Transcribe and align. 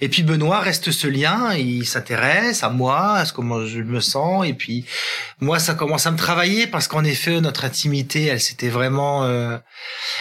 Et 0.00 0.08
puis 0.08 0.22
Benoît 0.22 0.60
reste 0.60 0.90
ce 0.90 1.06
lien, 1.06 1.54
il 1.54 1.86
s'intéresse 1.86 2.62
à 2.62 2.70
moi, 2.70 3.14
à 3.14 3.24
ce 3.26 3.32
comment 3.32 3.66
je 3.66 3.80
me 3.80 4.00
sens, 4.00 4.46
et 4.46 4.54
puis 4.54 4.86
moi 5.40 5.58
ça 5.58 5.74
commence 5.74 6.06
à 6.06 6.10
me 6.10 6.16
travailler 6.16 6.66
parce 6.66 6.88
qu'en 6.88 7.04
effet 7.04 7.40
notre 7.40 7.64
intimité, 7.64 8.24
elle 8.24 8.40
s'était 8.40 8.70
vraiment, 8.70 9.24
euh, 9.24 9.58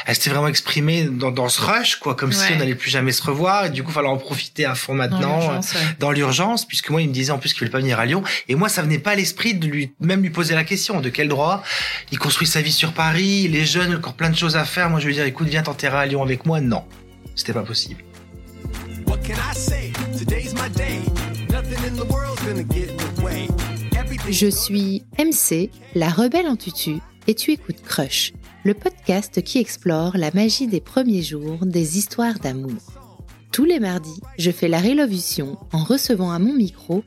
elle 0.05 0.15
s'était 0.15 0.31
vraiment 0.31 0.47
exprimée 0.49 1.03
dans, 1.03 1.31
dans 1.31 1.47
ce 1.47 1.61
rush, 1.61 1.95
quoi, 1.95 2.15
comme 2.15 2.33
si 2.33 2.51
on 2.53 2.57
n'allait 2.57 2.75
plus 2.75 2.89
jamais 2.89 3.13
se 3.13 3.23
revoir, 3.23 3.65
et 3.65 3.69
du 3.69 3.83
coup 3.83 3.91
fallait 3.91 4.09
en 4.09 4.17
profiter 4.17 4.65
à 4.65 4.75
fond 4.75 4.93
maintenant, 4.93 5.61
dans 5.99 6.11
l'urgence, 6.11 6.65
puisque 6.65 6.89
moi 6.89 7.01
il 7.01 7.07
me 7.07 7.13
disait 7.13 7.31
en 7.31 7.37
plus 7.37 7.53
qu'il 7.53 7.59
voulait 7.59 7.71
pas 7.71 7.79
venir 7.79 7.99
à 7.99 8.05
Lyon, 8.05 8.23
et 8.49 8.55
moi 8.55 8.67
ça 8.67 8.81
venait 8.81 8.99
pas 8.99 9.11
à 9.11 9.15
l'esprit 9.15 9.53
de 9.53 9.67
lui 9.67 9.93
même 10.01 10.21
lui 10.21 10.29
poser 10.29 10.55
la 10.55 10.65
question 10.65 10.99
de 10.99 11.09
quel 11.09 11.29
droit 11.29 11.63
il 12.11 12.19
construit 12.19 12.47
sa 12.47 12.61
vie 12.61 12.73
sur 12.73 12.91
Paris, 12.91 13.47
les 13.47 13.65
jeunes 13.65 13.95
encore 13.95 14.13
plein 14.13 14.29
de 14.29 14.35
choses 14.35 14.57
à 14.57 14.65
faire, 14.65 14.89
moi 14.89 14.99
je 14.99 15.07
lui 15.07 15.13
dire 15.13 15.23
écoute 15.23 15.47
viens 15.47 15.63
t'enterrer 15.63 15.97
à 15.97 16.05
Lyon 16.05 16.21
avec 16.21 16.45
moi, 16.45 16.59
non, 16.59 16.83
c'était 17.35 17.53
pas 17.53 17.63
possible. 17.63 18.03
Je 24.29 24.47
suis 24.47 25.03
MC, 25.17 25.69
la 25.95 26.09
rebelle 26.09 26.47
en 26.47 26.55
tutu, 26.55 26.97
et 27.27 27.35
tu 27.35 27.51
écoutes 27.51 27.81
Crush, 27.83 28.33
le 28.63 28.73
podcast 28.73 29.41
qui 29.43 29.59
explore 29.59 30.17
la 30.17 30.31
magie 30.31 30.67
des 30.67 30.81
premiers 30.81 31.21
jours 31.21 31.65
des 31.65 31.97
histoires 31.97 32.39
d'amour. 32.39 32.81
Tous 33.51 33.65
les 33.65 33.79
mardis, 33.79 34.21
je 34.37 34.51
fais 34.51 34.67
la 34.67 34.79
révolution 34.79 35.57
en 35.73 35.83
recevant 35.83 36.31
à 36.31 36.39
mon 36.39 36.53
micro 36.53 37.03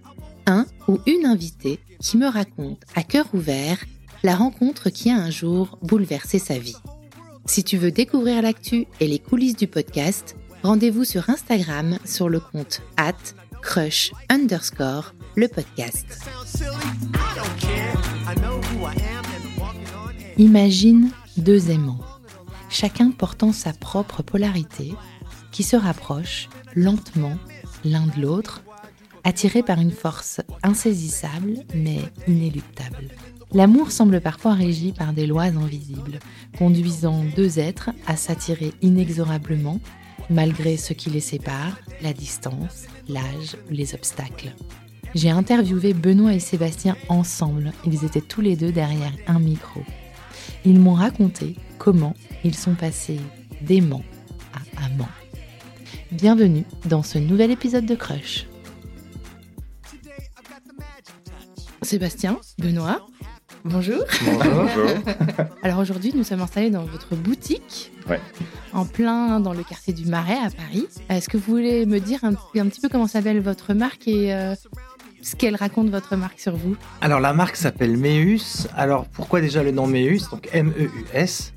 un 0.47 0.67
ou 0.89 0.99
une 1.07 1.27
invitée 1.27 1.79
qui 2.01 2.19
me 2.19 2.27
raconte 2.27 2.83
à 2.95 3.03
cœur 3.03 3.27
ouvert 3.35 3.79
la 4.23 4.37
rencontre 4.37 4.91
qui 4.91 5.11
a 5.11 5.17
un 5.17 5.31
jour 5.31 5.79
bouleversé 5.83 6.39
sa 6.39 6.59
vie. 6.59 6.77
Si 7.47 7.65
tu 7.65 7.77
veux 7.77 7.91
découvrir 7.91 8.43
l'actu 8.43 8.87
et 9.01 9.09
les 9.09 9.19
coulisses 9.19 9.57
du 9.57 9.67
podcast, 9.67 10.37
rendez-vous 10.63 11.05
sur 11.05 11.29
Instagram 11.29 11.99
sur 12.05 12.29
le 12.29 12.41
compte 12.41 12.83
at 12.97 13.15
crush 13.63 14.13
underscore 14.31 15.15
le 15.37 15.49
podcast. 15.49 16.07
Imagine 20.39 21.11
deux 21.37 21.71
aimants, 21.71 22.01
chacun 22.69 23.11
portant 23.11 23.53
sa 23.53 23.73
propre 23.73 24.23
polarité, 24.23 24.95
qui 25.51 25.63
se 25.63 25.77
rapprochent 25.77 26.49
lentement 26.75 27.37
l'un 27.85 28.07
de 28.07 28.21
l'autre, 28.21 28.63
attirés 29.25 29.63
par 29.63 29.81
une 29.81 29.93
force 29.93 30.41
insaisissable 30.63 31.65
mais 31.75 32.01
inéluctable. 32.27 33.09
L'amour 33.53 33.91
semble 33.91 34.21
parfois 34.21 34.55
régi 34.55 34.93
par 34.93 35.13
des 35.13 35.27
lois 35.27 35.43
invisibles, 35.43 36.21
conduisant 36.57 37.23
deux 37.37 37.59
êtres 37.59 37.91
à 38.07 38.17
s'attirer 38.17 38.73
inexorablement 38.81 39.79
malgré 40.31 40.77
ce 40.77 40.93
qui 40.93 41.11
les 41.11 41.21
sépare, 41.21 41.79
la 42.03 42.13
distance, 42.13 42.87
l'âge, 43.09 43.57
les 43.71 43.95
obstacles. 43.95 44.53
J'ai 45.15 45.31
interviewé 45.31 45.93
Benoît 45.93 46.33
et 46.33 46.41
Sébastien 46.41 46.97
ensemble, 47.09 47.73
ils 47.85 48.05
étaient 48.05 48.21
tous 48.21 48.41
les 48.41 48.57
deux 48.57 48.73
derrière 48.73 49.13
un 49.27 49.39
micro. 49.39 49.83
Ils 50.65 50.81
m'ont 50.81 50.95
raconté 50.95 51.57
comment 51.79 52.15
ils 52.45 52.55
sont 52.55 52.75
passés 52.75 53.21
d'aimants 53.61 54.05
à 54.55 54.87
amants. 54.87 55.09
Bienvenue 56.11 56.65
dans 56.87 57.03
ce 57.03 57.19
nouvel 57.19 57.51
épisode 57.51 57.87
de 57.87 57.95
Crush. 57.95 58.47
Sébastien, 61.83 62.39
Benoît, 62.59 63.07
bonjour. 63.65 64.05
Bonjour. 64.25 64.91
Alors 65.63 65.79
aujourd'hui, 65.79 66.13
nous 66.15 66.25
sommes 66.25 66.41
installés 66.41 66.71
dans 66.71 66.85
votre 66.85 67.15
boutique 67.15 67.93
en 68.73 68.85
plein 68.85 69.41
dans 69.41 69.53
le 69.53 69.63
quartier 69.63 69.93
du 69.93 70.07
Marais 70.07 70.39
à 70.39 70.51
Paris. 70.51 70.87
Est-ce 71.09 71.29
que 71.29 71.37
vous 71.37 71.53
voulez 71.53 71.87
me 71.87 71.99
dire 71.99 72.21
un, 72.25 72.35
petit 72.35 72.81
peu 72.81 72.89
comment 72.89 73.07
s'appelle 73.07 73.41
votre 73.41 73.75
marque 73.75 74.09
et 74.09 74.35
euh, 74.35 74.55
ce 75.23 75.37
qu'elle 75.37 75.57
raconte 75.57 75.91
votre 75.91 76.17
marque 76.17 76.41
sur 76.41 76.57
vous? 76.57 76.77
Alors 77.01 77.21
la 77.21 77.33
marque 77.33 77.57
s'appelle 77.57 77.97
Meus. 77.97 78.69
Alors 78.77 79.07
pourquoi 79.07 79.41
déjà 79.41 79.63
le 79.63 79.71
nom 79.71 79.87
Meus? 79.87 80.31
Donc 80.31 80.49
M-E-U-S. 80.53 81.53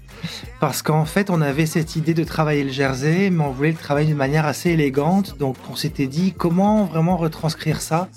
Parce 0.60 0.82
qu'en 0.82 1.06
fait, 1.06 1.30
on 1.30 1.42
avait 1.42 1.66
cette 1.66 1.96
idée 1.96 2.14
de 2.14 2.24
travailler 2.24 2.64
le 2.64 2.72
jersey, 2.72 3.30
mais 3.30 3.44
on 3.44 3.52
voulait 3.52 3.72
le 3.72 3.78
travailler 3.78 4.12
de 4.12 4.18
manière 4.18 4.46
assez 4.46 4.72
élégante. 4.72 5.38
Donc 5.38 5.56
on 5.70 5.76
s'était 5.76 6.08
dit 6.08 6.34
comment 6.34 6.86
vraiment 6.86 7.18
retranscrire 7.18 7.82
ça? 7.82 8.10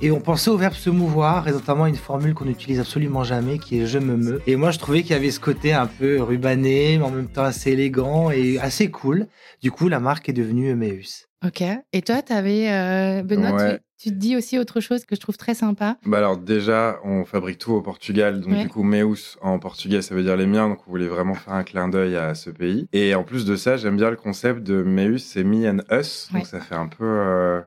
Et 0.00 0.10
on 0.10 0.20
pensait 0.20 0.50
au 0.50 0.56
verbe 0.56 0.74
se 0.74 0.90
mouvoir, 0.90 1.48
et 1.48 1.52
notamment 1.52 1.86
une 1.86 1.96
formule 1.96 2.34
qu'on 2.34 2.44
n'utilise 2.44 2.80
absolument 2.80 3.24
jamais, 3.24 3.58
qui 3.58 3.80
est 3.80 3.86
je 3.86 3.98
me 3.98 4.16
meus. 4.16 4.40
Et 4.46 4.56
moi, 4.56 4.70
je 4.70 4.78
trouvais 4.78 5.02
qu'il 5.02 5.12
y 5.12 5.14
avait 5.14 5.30
ce 5.30 5.40
côté 5.40 5.72
un 5.72 5.86
peu 5.86 6.20
rubané, 6.22 6.98
mais 6.98 7.04
en 7.04 7.10
même 7.10 7.28
temps 7.28 7.44
assez 7.44 7.72
élégant 7.72 8.30
et 8.30 8.58
assez 8.58 8.90
cool. 8.90 9.26
Du 9.62 9.70
coup, 9.70 9.88
la 9.88 10.00
marque 10.00 10.28
est 10.28 10.32
devenue 10.32 10.68
Emmaüs. 10.68 11.28
Ok. 11.44 11.62
Et 11.92 12.02
toi, 12.02 12.22
tu 12.22 12.32
avais, 12.32 12.72
euh, 12.72 13.22
Benoît, 13.22 13.78
tu, 13.98 14.10
te 14.10 14.14
dis 14.14 14.36
aussi 14.36 14.58
autre 14.58 14.80
chose 14.80 15.04
que 15.04 15.14
je 15.14 15.20
trouve 15.20 15.36
très 15.36 15.54
sympa? 15.54 15.96
Bah 16.04 16.18
alors 16.18 16.36
déjà, 16.36 16.98
on 17.04 17.24
fabrique 17.24 17.58
tout 17.58 17.72
au 17.72 17.80
Portugal, 17.80 18.40
donc 18.40 18.58
du 18.58 18.68
coup 18.68 18.82
Meus 18.82 19.38
en 19.40 19.58
portugais, 19.58 20.02
ça 20.02 20.14
veut 20.14 20.22
dire 20.22 20.36
les 20.36 20.46
miens, 20.46 20.68
donc 20.68 20.80
on 20.86 20.90
voulait 20.90 21.06
vraiment 21.06 21.34
faire 21.34 21.54
un 21.54 21.64
clin 21.64 21.88
d'œil 21.88 22.16
à 22.16 22.34
ce 22.34 22.50
pays. 22.50 22.86
Et 22.92 23.14
en 23.14 23.24
plus 23.24 23.44
de 23.44 23.56
ça, 23.56 23.76
j'aime 23.76 23.96
bien 23.96 24.10
le 24.10 24.16
concept 24.16 24.62
de 24.62 24.82
Meus, 24.82 25.18
c'est 25.18 25.44
me 25.44 25.68
and 25.68 25.78
us, 25.90 26.28
donc 26.32 26.46
ça 26.46 26.60
fait 26.60 26.74
un 26.74 26.88
peu 26.88 27.04
euh, 27.04 27.60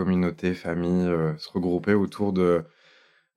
communauté, 0.00 0.54
famille, 0.54 1.06
euh, 1.06 1.36
se 1.36 1.50
regrouper 1.50 1.92
autour 1.92 2.32
de, 2.32 2.64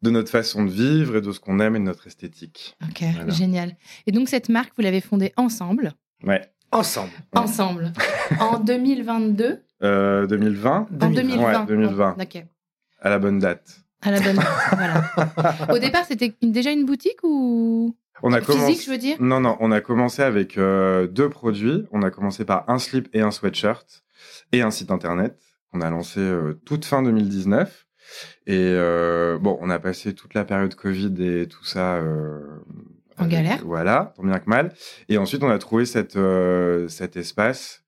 de 0.01 0.09
notre 0.09 0.29
façon 0.31 0.63
de 0.63 0.69
vivre 0.69 1.18
et 1.18 1.22
de 1.22 1.29
ce 1.34 1.41
qu'on 1.41 1.59
aime 1.59 1.75
et 1.75 1.79
de 1.79 1.84
notre 1.84 2.07
esthétique. 2.07 2.78
Ok, 2.81 3.03
génial. 3.28 3.75
Et 4.07 4.13
donc 4.13 4.29
cette 4.29 4.47
marque, 4.47 4.72
vous 4.78 4.81
l'avez 4.81 5.01
fondée 5.01 5.34
ensemble? 5.35 5.91
Ouais. 6.24 6.41
Ensemble. 6.72 7.12
Ensemble. 7.35 7.91
en 8.40 8.59
2022 8.59 9.62
euh, 9.84 10.25
2020 10.25 10.88
En 11.01 11.09
2020. 11.09 11.59
Ouais, 11.59 11.66
2020. 11.68 12.16
ok. 12.22 12.46
À 13.01 13.09
la 13.09 13.19
bonne 13.19 13.40
date. 13.40 13.81
À 14.01 14.12
la 14.12 14.22
bonne 14.22 14.38
date, 14.38 14.47
voilà. 14.72 15.68
Au 15.69 15.80
départ, 15.80 16.06
c'était 16.06 16.34
déjà 16.41 16.72
une 16.72 16.85
boutique 16.85 17.19
ou 17.24 17.94
on 18.22 18.31
a 18.31 18.40
Physique, 18.40 18.62
commencé... 18.62 18.85
je 18.85 18.90
veux 18.90 18.97
dire? 18.97 19.18
Non, 19.19 19.41
non, 19.41 19.57
on 19.59 19.69
a 19.74 19.81
commencé 19.81 20.22
avec 20.22 20.57
euh, 20.57 21.07
deux 21.07 21.30
produits. 21.30 21.85
On 21.91 22.03
a 22.03 22.09
commencé 22.09 22.45
par 22.45 22.63
un 22.69 22.80
slip 22.80 23.09
et 23.13 23.19
un 23.19 23.31
sweatshirt 23.31 24.06
et 24.53 24.62
un 24.62 24.72
site 24.72 24.91
internet. 24.91 25.38
On 25.73 25.81
a 25.81 25.89
lancé 25.89 26.19
euh, 26.19 26.53
toute 26.66 26.85
fin 26.85 27.01
2019. 27.01 27.88
Et 28.45 28.57
euh, 28.57 29.38
bon, 29.39 29.57
on 29.61 29.69
a 29.69 29.79
passé 29.79 30.13
toute 30.13 30.34
la 30.34 30.45
période 30.45 30.75
Covid 30.75 31.16
et 31.19 31.47
tout 31.47 31.66
ça. 31.66 31.95
Euh, 31.95 32.41
en 33.17 33.28
galère. 33.28 33.61
Voilà, 33.66 34.13
tant 34.16 34.23
bien 34.23 34.39
que 34.39 34.50
mal. 34.50 34.73
Et 35.09 35.17
ensuite, 35.17 35.44
on 35.44 35.50
a 35.50 35.57
trouvé 35.57 35.85
cette, 35.85 36.17
cet 36.89 37.16
espace 37.16 37.83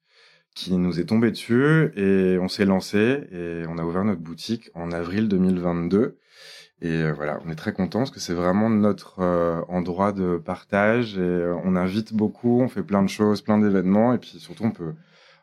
qui 0.54 0.78
nous 0.78 1.00
est 1.00 1.06
tombé 1.06 1.32
dessus 1.32 1.92
et 1.96 2.38
on 2.40 2.48
s'est 2.48 2.66
lancé 2.66 3.28
et 3.32 3.64
on 3.68 3.78
a 3.78 3.84
ouvert 3.84 4.06
notre 4.06 4.22
boutique 4.22 4.70
en 4.74 4.92
avril 4.92 5.28
2022. 5.28 6.20
Et 6.82 7.12
voilà, 7.12 7.40
on 7.44 7.50
est 7.50 7.56
très 7.56 7.74
contents 7.74 8.00
parce 8.00 8.12
que 8.12 8.20
c'est 8.20 8.36
vraiment 8.36 8.70
notre 8.70 9.20
endroit 9.68 10.12
de 10.12 10.38
partage 10.38 11.18
et 11.18 11.54
on 11.64 11.76
invite 11.76 12.14
beaucoup, 12.14 12.62
on 12.62 12.68
fait 12.68 12.84
plein 12.84 13.02
de 13.02 13.10
choses, 13.10 13.42
plein 13.42 13.58
d'événements 13.58 14.14
et 14.14 14.20
puis 14.20 14.38
surtout 14.38 14.66
on 14.66 14.72
peut 14.72 14.94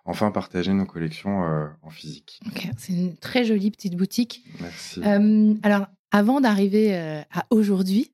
enfin 0.04 0.30
partager 0.30 0.72
nos 0.72 0.86
collections 0.86 1.44
euh, 1.44 1.66
en 1.82 1.90
physique. 1.90 2.40
c'est 2.78 2.92
une 2.92 3.16
très 3.16 3.44
jolie 3.44 3.70
petite 3.70 3.96
boutique. 3.96 4.44
Merci. 4.60 5.00
Euh, 5.04 5.54
alors, 5.62 5.86
avant 6.10 6.40
d'arriver 6.40 6.94
euh, 6.94 7.22
à 7.32 7.46
aujourd'hui, 7.50 8.12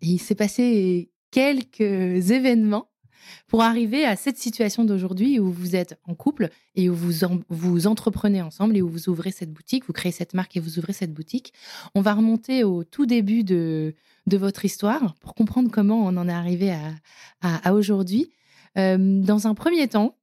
il 0.00 0.18
s'est 0.18 0.34
passé 0.34 1.10
quelques 1.30 1.80
événements 2.30 2.88
pour 3.46 3.62
arriver 3.62 4.04
à 4.04 4.16
cette 4.16 4.38
situation 4.38 4.84
d'aujourd'hui 4.84 5.38
où 5.38 5.52
vous 5.52 5.76
êtes 5.76 5.98
en 6.04 6.14
couple 6.14 6.48
et 6.74 6.88
où 6.88 6.94
vous, 6.94 7.12
vous 7.48 7.86
entreprenez 7.86 8.42
ensemble 8.42 8.76
et 8.76 8.82
où 8.82 8.88
vous 8.88 9.08
ouvrez 9.08 9.30
cette 9.30 9.52
boutique, 9.52 9.86
vous 9.86 9.92
créez 9.92 10.10
cette 10.10 10.34
marque 10.34 10.56
et 10.56 10.60
vous 10.60 10.78
ouvrez 10.78 10.92
cette 10.92 11.12
boutique. 11.12 11.52
On 11.94 12.00
va 12.00 12.14
remonter 12.14 12.64
au 12.64 12.82
tout 12.82 13.06
début 13.06 13.44
de, 13.44 13.94
de 14.26 14.36
votre 14.36 14.64
histoire 14.64 15.14
pour 15.20 15.34
comprendre 15.34 15.70
comment 15.70 16.00
on 16.04 16.16
en 16.16 16.28
est 16.28 16.32
arrivé 16.32 16.72
à, 16.72 17.60
à, 17.68 17.72
aujourd'hui. 17.74 18.30
dans 18.74 19.46
un 19.46 19.54
premier 19.54 19.86
temps, 19.86 20.16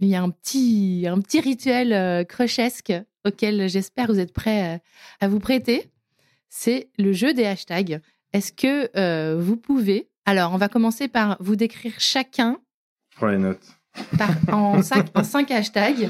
il 0.00 0.08
y 0.08 0.14
a 0.14 0.22
un 0.22 0.30
petit, 0.30 1.06
un 1.08 1.20
petit 1.20 1.40
rituel 1.40 1.92
euh, 1.92 2.24
crushesque 2.24 2.92
auquel 3.24 3.68
j'espère 3.68 4.06
vous 4.06 4.18
êtes 4.18 4.32
prêts 4.32 4.76
euh, 4.76 4.78
à 5.20 5.28
vous 5.28 5.40
prêter. 5.40 5.90
C'est 6.48 6.88
le 6.98 7.12
jeu 7.12 7.34
des 7.34 7.44
hashtags. 7.44 8.00
Est-ce 8.32 8.52
que 8.52 8.90
euh, 8.96 9.38
vous 9.40 9.56
pouvez 9.56 10.08
Alors, 10.26 10.52
on 10.52 10.56
va 10.56 10.68
commencer 10.68 11.08
par 11.08 11.36
vous 11.40 11.56
décrire 11.56 11.94
chacun. 11.98 12.58
Je 13.10 13.16
prends 13.16 13.28
les 13.28 13.38
notes. 13.38 13.66
en, 14.52 14.82
cinq, 14.82 15.06
en 15.14 15.24
cinq 15.24 15.50
hashtags. 15.50 16.08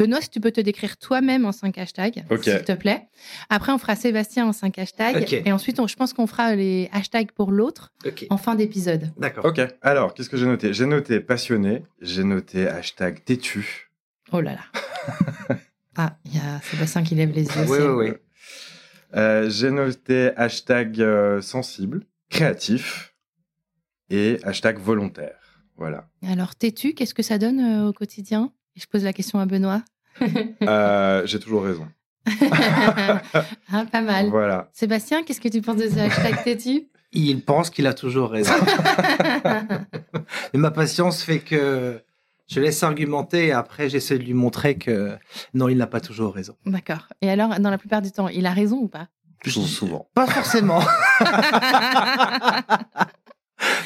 Benoît, 0.00 0.22
si 0.22 0.30
tu 0.30 0.40
peux 0.40 0.50
te 0.50 0.62
décrire 0.62 0.96
toi-même 0.96 1.44
en 1.44 1.52
5 1.52 1.76
hashtags, 1.76 2.24
s'il 2.40 2.64
te 2.64 2.72
plaît. 2.72 3.08
Après, 3.50 3.70
on 3.70 3.76
fera 3.76 3.94
Sébastien 3.96 4.46
en 4.46 4.54
5 4.54 4.78
hashtags. 4.78 5.42
Et 5.44 5.52
ensuite, 5.52 5.78
je 5.86 5.94
pense 5.94 6.14
qu'on 6.14 6.26
fera 6.26 6.56
les 6.56 6.88
hashtags 6.90 7.32
pour 7.32 7.52
l'autre 7.52 7.92
en 8.30 8.38
fin 8.38 8.54
d'épisode. 8.54 9.12
D'accord. 9.18 9.44
Ok. 9.44 9.60
Alors, 9.82 10.14
qu'est-ce 10.14 10.30
que 10.30 10.38
j'ai 10.38 10.46
noté? 10.46 10.72
J'ai 10.72 10.86
noté 10.86 11.20
passionné. 11.20 11.82
J'ai 12.00 12.24
noté 12.24 12.66
hashtag 12.66 13.22
têtu. 13.24 13.90
Oh 14.32 14.40
là 14.40 14.54
là. 14.54 15.58
ah, 15.96 16.16
il 16.24 16.34
y 16.34 16.38
a 16.38 16.62
Sébastien 16.62 17.02
qui 17.02 17.14
lève 17.14 17.32
les 17.32 17.44
yeux. 17.44 17.66
oui, 17.68 17.78
oui, 17.78 18.08
oui. 18.08 18.12
Euh, 19.14 19.50
j'ai 19.50 19.70
noté 19.70 20.30
hashtag 20.34 20.98
euh, 21.02 21.42
sensible, 21.42 22.06
créatif 22.30 23.14
et 24.08 24.38
hashtag 24.44 24.78
volontaire. 24.78 25.36
Voilà. 25.76 26.08
Alors, 26.26 26.54
têtu, 26.54 26.94
qu'est-ce 26.94 27.12
que 27.12 27.22
ça 27.22 27.36
donne 27.36 27.60
euh, 27.60 27.88
au 27.88 27.92
quotidien? 27.92 28.50
Je 28.76 28.86
pose 28.86 29.04
la 29.04 29.12
question 29.12 29.38
à 29.38 29.46
Benoît. 29.46 29.82
euh, 30.62 31.26
J'ai 31.26 31.38
toujours 31.38 31.64
raison. 31.64 31.86
ah, 33.72 33.84
pas 33.90 34.02
mal. 34.02 34.28
Voilà. 34.28 34.68
Sébastien, 34.72 35.22
qu'est-ce 35.22 35.40
que 35.40 35.48
tu 35.48 35.62
penses 35.62 35.76
de 35.76 35.88
ce 35.88 35.98
hashtag 35.98 36.44
têtu? 36.44 36.88
Il 37.12 37.42
pense 37.42 37.70
qu'il 37.70 37.86
a 37.86 37.94
toujours 37.94 38.30
raison. 38.30 38.52
Mais 40.52 40.60
ma 40.60 40.70
patience 40.70 41.22
fait 41.22 41.40
que 41.40 42.00
je 42.46 42.60
laisse 42.60 42.82
argumenter 42.82 43.48
et 43.48 43.52
après 43.52 43.88
j'essaie 43.88 44.18
de 44.18 44.24
lui 44.24 44.34
montrer 44.34 44.76
que 44.76 45.16
non, 45.54 45.68
il 45.68 45.76
n'a 45.76 45.88
pas 45.88 46.00
toujours 46.00 46.34
raison. 46.34 46.54
D'accord. 46.66 47.08
Et 47.20 47.30
alors, 47.30 47.58
dans 47.58 47.70
la 47.70 47.78
plupart 47.78 48.02
du 48.02 48.12
temps, 48.12 48.28
il 48.28 48.46
a 48.46 48.52
raison 48.52 48.78
ou 48.78 48.88
pas? 48.88 49.08
Toujours 49.42 49.66
souvent. 49.66 50.08
Pas 50.14 50.26
forcément. 50.26 50.80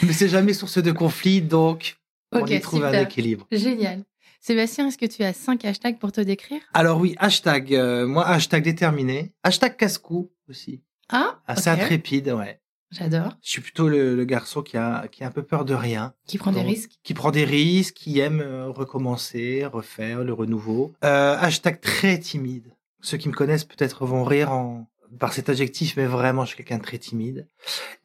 Mais 0.03 0.13
c'est 0.13 0.29
jamais 0.29 0.53
source 0.53 0.83
de 0.83 0.93
conflit, 0.93 1.41
donc 1.41 1.97
on 2.33 2.45
y 2.47 2.61
trouve 2.61 2.85
un 2.85 2.93
équilibre. 2.93 3.47
Génial. 3.53 4.03
Sébastien, 4.47 4.89
est-ce 4.89 4.99
que 4.99 5.07
tu 5.07 5.23
as 5.23 5.33
cinq 5.33 5.65
hashtags 5.65 5.99
pour 5.99 6.13
te 6.13 6.21
décrire? 6.21 6.61
Alors 6.75 7.01
oui, 7.01 7.15
hashtag, 7.17 7.75
euh, 7.75 8.07
moi 8.07 8.27
hashtag 8.29 8.63
déterminé, 8.63 9.33
hashtag 9.43 9.75
casse-cou 9.79 10.31
aussi, 10.51 10.83
Ah, 11.09 11.41
assez 11.47 11.71
intrépide, 11.71 12.29
ouais. 12.29 12.61
J'adore. 12.91 13.39
Je 13.43 13.49
suis 13.49 13.63
plutôt 13.63 13.89
le, 13.89 14.15
le 14.15 14.25
garçon 14.27 14.61
qui 14.61 14.77
a, 14.77 15.09
qui 15.09 15.25
a 15.25 15.29
un 15.29 15.31
peu 15.31 15.43
peur 15.45 15.65
de 15.65 15.73
rien. 15.73 16.13
Qui 16.27 16.37
prend 16.37 16.53
des 16.53 16.61
risques 16.61 16.91
Qui 17.03 17.15
prend 17.15 17.31
des 17.31 17.47
risques, 17.47 17.95
qui 17.95 18.19
aime 18.19 18.43
euh, 18.43 18.69
recommencer, 18.69 19.65
refaire 19.65 20.23
le 20.23 20.35
renouveau. 20.35 20.93
Euh, 21.05 21.39
hashtag 21.39 21.81
très 21.81 22.19
timide. 22.19 22.71
Ceux 23.01 23.17
qui 23.17 23.31
me 23.31 23.35
connaissent 23.35 23.65
peut-être 23.65 24.05
vont 24.05 24.25
rire 24.25 24.53
en, 24.53 24.91
par 25.19 25.33
cet 25.33 25.49
adjectif, 25.49 25.97
mais 25.97 26.05
vraiment, 26.05 26.43
je 26.45 26.49
suis 26.49 26.59
quelqu'un 26.59 26.77
de 26.77 26.83
très 26.83 26.99
timide. 26.99 27.49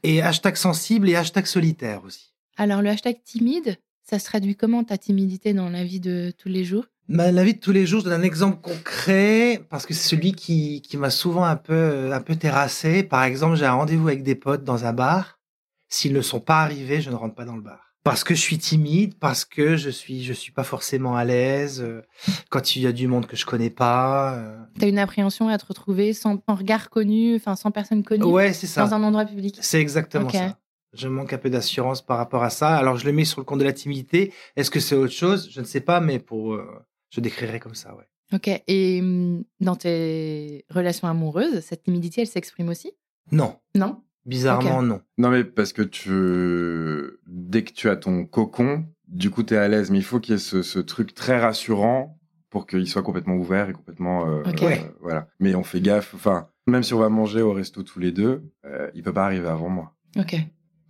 Et 0.04 0.22
hashtag 0.22 0.56
sensible 0.56 1.10
et 1.10 1.18
hashtag 1.18 1.46
solitaire 1.48 2.06
aussi. 2.06 2.34
Alors, 2.56 2.82
le 2.82 2.88
hashtag 2.92 3.22
timide, 3.26 3.76
ça 4.10 4.20
se 4.20 4.26
traduit 4.26 4.56
comment 4.56 4.84
ta 4.84 4.98
timidité 4.98 5.54
dans 5.54 5.70
la 5.70 5.84
vie 5.84 6.00
de 6.00 6.32
tous 6.38 6.50
les 6.50 6.64
jours? 6.64 6.86
Ma, 7.08 7.32
la 7.32 7.44
vie 7.44 7.54
de 7.56 7.60
tous 7.60 7.72
les 7.72 7.86
jours, 7.86 8.02
je 8.02 8.06
donne 8.06 8.20
un 8.22 8.24
exemple 8.24 8.60
concret 8.62 9.62
parce 9.70 9.86
que 9.86 9.94
c'est 9.94 10.08
celui 10.10 10.34
qui, 10.34 10.82
qui 10.82 10.98
m'a 10.98 11.10
souvent 11.10 11.44
un 11.44 11.56
peu, 11.56 12.12
un 12.14 12.22
peu 12.22 12.36
terrassé. 12.36 13.04
Par 13.04 13.24
exemple, 13.24 13.56
j'ai 13.56 13.66
un 13.66 13.74
rendez-vous 13.74 14.08
avec 14.08 14.24
des 14.24 14.36
potes 14.36 14.64
dans 14.64 14.86
un 14.86 14.94
bar. 14.94 15.40
S'ils 15.88 16.14
ne 16.14 16.22
sont 16.22 16.40
pas 16.40 16.62
arrivés, 16.62 17.02
je 17.02 17.10
ne 17.10 17.16
rentre 17.16 17.34
pas 17.36 17.46
dans 17.46 17.56
le 17.56 17.62
bar. 17.64 17.80
Parce 18.04 18.24
que 18.24 18.34
je 18.34 18.40
suis 18.40 18.58
timide, 18.58 19.18
parce 19.20 19.44
que 19.44 19.76
je 19.76 19.90
suis, 19.90 20.24
je 20.24 20.34
suis 20.34 20.52
pas 20.52 20.64
forcément 20.64 21.16
à 21.18 21.26
l'aise 21.26 21.82
euh, 21.82 22.02
quand 22.50 22.76
il 22.76 22.84
y 22.84 22.88
a 22.88 22.92
du 22.92 23.08
monde 23.08 23.26
que 23.26 23.36
je 23.36 23.46
connais 23.46 23.70
pas. 23.70 24.36
euh. 24.36 24.58
T'as 24.80 24.88
une 24.88 25.00
appréhension 25.00 25.50
à 25.50 25.58
te 25.58 25.66
retrouver 25.66 26.14
sans, 26.14 26.42
sans 26.48 26.56
regard 26.56 26.90
connu, 26.90 27.36
enfin 27.36 27.56
sans 27.56 27.72
personne 27.72 28.04
connue, 28.04 28.24
Ouais, 28.24 28.54
c'est 28.54 28.68
ça. 28.68 28.86
dans 28.86 28.94
un 28.94 29.04
endroit 29.04 29.26
public? 29.26 29.58
C'est 29.62 29.82
exactement 29.82 30.30
ça. 30.30 30.58
Je 30.94 31.08
manque 31.08 31.34
un 31.34 31.38
peu 31.38 31.50
d'assurance 31.50 32.02
par 32.02 32.18
rapport 32.18 32.44
à 32.44 32.50
ça. 32.50 32.76
Alors, 32.76 32.98
je 32.98 33.06
le 33.06 33.12
mets 33.12 33.26
sur 33.26 33.40
le 33.40 33.46
compte 33.46 33.60
de 33.60 33.64
la 33.64 33.74
timidité. 33.74 34.34
Est-ce 34.56 34.72
que 34.72 34.80
c'est 34.80 34.96
autre 34.96 35.14
chose? 35.14 35.50
Je 35.52 35.60
ne 35.60 35.66
sais 35.66 35.82
pas, 35.82 36.00
mais 36.00 36.18
pour, 36.20 36.54
euh, 36.54 36.66
je 37.12 37.22
décrirais 37.22 37.60
comme 37.60 37.76
ça, 37.76 37.96
ouais. 37.96 38.06
Ok. 38.34 38.50
Et 38.68 39.00
hum, 39.02 39.44
dans 39.60 39.76
tes 39.76 40.66
relations 40.70 41.08
amoureuses, 41.08 41.60
cette 41.62 41.84
timidité, 41.84 42.22
elle 42.22 42.28
s'exprime 42.28 42.70
aussi? 42.70 42.92
Non. 43.32 43.56
Non? 43.76 44.02
Bizarrement, 44.26 44.82
non. 44.84 45.02
Non, 45.18 45.30
mais 45.30 45.44
parce 45.44 45.74
que 45.74 45.82
tu. 45.82 47.18
Dès 47.28 47.64
que 47.64 47.72
tu 47.74 47.90
as 47.90 47.96
ton 47.96 48.26
cocon, 48.26 48.86
du 49.08 49.32
coup, 49.32 49.44
tu 49.44 49.54
es 49.54 49.58
à 49.58 49.68
l'aise. 49.68 49.90
Mais 49.92 49.98
il 49.98 50.04
faut 50.04 50.20
qu'il 50.20 50.34
y 50.34 50.36
ait 50.36 50.40
ce, 50.40 50.62
ce 50.62 50.80
truc 50.80 51.14
très 51.14 51.40
rassurant 51.40 52.20
pour 52.50 52.68
qu'il 52.68 52.88
soit 52.88 53.02
complètement 53.04 53.36
ouvert 53.36 53.70
et 53.70 53.74
complètement. 53.74 54.28
euh, 54.28 54.44
Ok. 54.46 54.64
euh, 54.64 54.76
voilà. 55.02 55.28
Mais 55.40 55.56
on 55.56 55.64
fait 55.64 55.82
gaffe. 55.82 56.14
Enfin, 56.14 56.50
même 56.68 56.84
si 56.84 56.94
on 56.94 57.00
va 57.00 57.10
manger 57.10 57.42
au 57.42 57.54
resto 57.54 57.82
tous 57.84 58.00
les 58.00 58.12
deux, 58.12 58.44
euh, 58.66 58.90
il 58.94 59.02
peut 59.04 59.14
pas 59.14 59.26
arriver 59.26 59.48
avant 59.48 59.70
moi. 59.70 59.96
Ok. 60.18 60.36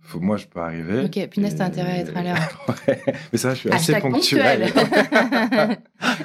Faut, 0.02 0.18
moi, 0.18 0.36
je 0.36 0.46
peux 0.46 0.60
arriver. 0.60 1.04
Ok, 1.04 1.28
punaise, 1.28 1.54
t'as 1.56 1.66
intérêt 1.66 1.92
à 1.92 1.98
être 1.98 2.16
à 2.16 2.22
l'heure. 2.22 2.66
ouais. 2.88 3.02
Mais 3.32 3.38
ça, 3.38 3.54
je 3.54 3.60
suis 3.60 3.70
assez 3.70 3.98
ponctuel. 4.00 4.72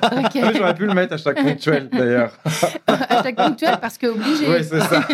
Ah, 0.02 0.22
J'aurais 0.56 0.76
pu 0.76 0.86
le 0.86 0.94
mettre 0.94 1.14
hashtag 1.14 1.44
ponctuel 1.44 1.90
d'ailleurs. 1.90 2.38
Hashtag 2.88 3.36
ponctuel 3.36 3.78
parce 3.82 3.98
que 3.98 4.08
obligé. 4.08 4.48
Oui, 4.48 4.64
c'est 4.64 4.80
ça. 4.80 5.08